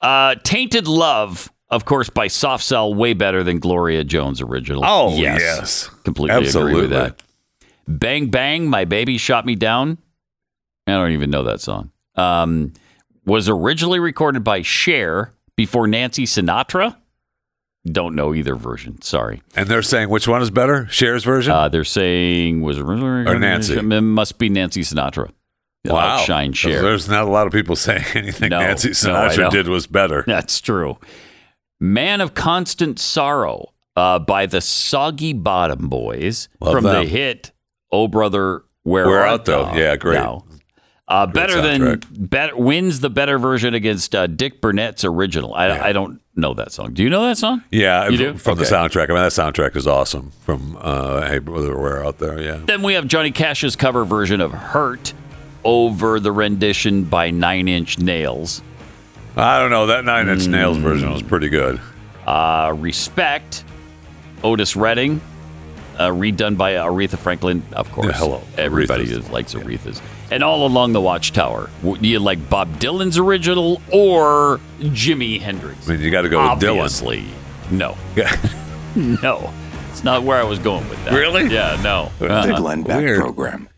Uh, 0.00 0.34
Tainted 0.42 0.86
Love, 0.88 1.50
of 1.70 1.84
course, 1.84 2.08
by 2.10 2.26
Soft 2.28 2.64
Cell, 2.64 2.92
way 2.94 3.14
better 3.14 3.42
than 3.44 3.58
Gloria 3.58 4.04
Jones' 4.04 4.40
original. 4.40 4.82
Oh, 4.84 5.14
yes. 5.16 5.88
completely 6.04 6.46
agree 6.48 6.74
with 6.74 6.90
that. 6.90 7.20
Bang 7.86 8.28
Bang, 8.28 8.68
My 8.68 8.84
Baby 8.84 9.18
Shot 9.18 9.46
Me 9.46 9.54
Down. 9.54 9.98
I 10.86 10.92
don't 10.92 11.12
even 11.12 11.30
know 11.30 11.44
that 11.44 11.60
song. 11.60 11.90
Um, 12.16 12.72
was 13.28 13.48
originally 13.48 13.98
recorded 14.00 14.42
by 14.42 14.62
Cher 14.62 15.32
before 15.56 15.86
Nancy 15.86 16.24
Sinatra. 16.24 16.96
Don't 17.86 18.14
know 18.14 18.34
either 18.34 18.54
version. 18.54 19.00
Sorry. 19.02 19.42
And 19.54 19.68
they're 19.68 19.82
saying 19.82 20.08
which 20.10 20.26
one 20.26 20.42
is 20.42 20.50
better? 20.50 20.86
Cher's 20.86 21.24
version? 21.24 21.52
Uh, 21.52 21.68
they're 21.68 21.84
saying 21.84 22.60
was 22.62 22.78
originally 22.78 23.26
Or 23.30 23.38
Nancy. 23.38 23.76
It 23.78 23.82
must 23.82 24.38
be 24.38 24.48
Nancy 24.48 24.82
Sinatra. 24.82 25.30
wow. 25.84 26.18
Shine 26.18 26.52
Cher. 26.52 26.82
There's 26.82 27.08
not 27.08 27.24
a 27.24 27.30
lot 27.30 27.46
of 27.46 27.52
people 27.52 27.76
saying 27.86 28.04
anything 28.14 28.50
No, 28.50 28.58
Nancy 28.60 28.88
no, 28.88 28.92
Sinatra 28.94 29.50
did 29.50 29.68
was 29.68 29.86
better. 29.86 30.24
That's 30.26 30.60
true. 30.60 30.98
Man 31.80 32.20
of 32.20 32.34
Constant 32.34 32.98
Sorrow 32.98 33.72
uh, 33.96 34.18
by 34.18 34.46
the 34.46 34.60
Soggy 34.60 35.32
Bottom 35.32 35.88
Boys 35.88 36.48
Love 36.60 36.72
from 36.72 36.84
them. 36.84 37.04
the 37.04 37.08
hit 37.10 37.52
Oh 37.92 38.08
Brother 38.08 38.64
Where, 38.82 39.06
Where 39.06 39.24
Art? 39.26 39.44
Thou? 39.44 39.74
Yeah, 39.74 39.96
great. 39.96 40.14
Now, 40.14 40.44
Uh, 41.08 41.26
better 41.26 41.62
than 41.62 42.02
better 42.10 42.54
wins 42.54 43.00
the 43.00 43.08
better 43.08 43.38
version 43.38 43.72
against 43.72 44.14
uh, 44.14 44.26
Dick 44.26 44.60
Burnett's 44.60 45.04
original. 45.06 45.54
I, 45.54 45.88
I 45.88 45.92
don't 45.94 46.20
know 46.36 46.52
that 46.54 46.70
song. 46.70 46.92
Do 46.92 47.02
you 47.02 47.08
know 47.08 47.22
that 47.26 47.38
song? 47.38 47.64
Yeah, 47.70 48.08
You 48.10 48.18
do? 48.18 48.34
from 48.34 48.58
the 48.58 48.64
soundtrack. 48.64 49.04
I 49.04 49.14
mean, 49.14 49.22
that 49.22 49.32
soundtrack 49.32 49.74
is 49.74 49.86
awesome. 49.86 50.32
From 50.42 50.76
uh, 50.78 51.26
Hey 51.26 51.38
Brother, 51.38 51.78
Where 51.78 52.04
Out 52.04 52.18
There? 52.18 52.38
Yeah. 52.42 52.58
Then 52.62 52.82
we 52.82 52.92
have 52.92 53.06
Johnny 53.06 53.30
Cash's 53.30 53.74
cover 53.74 54.04
version 54.04 54.42
of 54.42 54.52
Hurt 54.52 55.14
over 55.64 56.20
the 56.20 56.30
rendition 56.30 57.04
by 57.04 57.30
Nine 57.30 57.68
Inch 57.68 57.98
Nails. 57.98 58.60
I 59.34 59.58
don't 59.60 59.70
know. 59.70 59.86
That 59.86 60.04
Nine 60.04 60.28
Inch 60.28 60.46
Nails 60.46 60.76
Hmm. 60.76 60.82
version 60.82 61.10
was 61.10 61.22
pretty 61.22 61.48
good. 61.48 61.80
Uh, 62.26 62.74
Respect, 62.76 63.64
Otis 64.44 64.76
Redding. 64.76 65.22
uh, 65.98 66.08
redone 66.10 66.56
by 66.56 66.74
Aretha 66.74 67.18
Franklin, 67.18 67.62
of 67.72 67.90
course. 67.92 68.06
Yeah, 68.08 68.12
hello, 68.12 68.42
Everybody 68.58 69.06
Aretha's. 69.06 69.30
likes 69.30 69.54
Aretha's. 69.54 70.00
And 70.30 70.42
all 70.42 70.66
along 70.66 70.92
the 70.92 71.00
Watchtower. 71.00 71.70
W- 71.82 72.00
Do 72.00 72.06
you 72.08 72.18
like 72.18 72.50
Bob 72.50 72.78
Dylan's 72.78 73.16
original 73.18 73.80
or 73.90 74.60
Jimi 74.80 75.40
Hendrix? 75.40 75.88
I 75.88 75.92
mean, 75.92 76.02
you 76.02 76.10
got 76.10 76.22
to 76.22 76.28
go 76.28 76.38
with 76.40 76.62
Dylan. 76.62 76.70
Obviously. 76.76 77.24
No. 77.70 77.96
Yeah. 78.16 78.34
No. 78.96 79.52
It's 79.90 80.02
not 80.04 80.22
where 80.22 80.38
I 80.40 80.44
was 80.44 80.58
going 80.58 80.88
with 80.88 81.02
that. 81.04 81.12
Really? 81.14 81.52
Yeah, 81.52 81.78
no. 81.82 82.10
The 82.18 82.32
Uh-uh. 82.32 82.56
Glenn 82.58 82.82
Beck 82.82 82.98
Weird. 82.98 83.20
Program. 83.20 83.68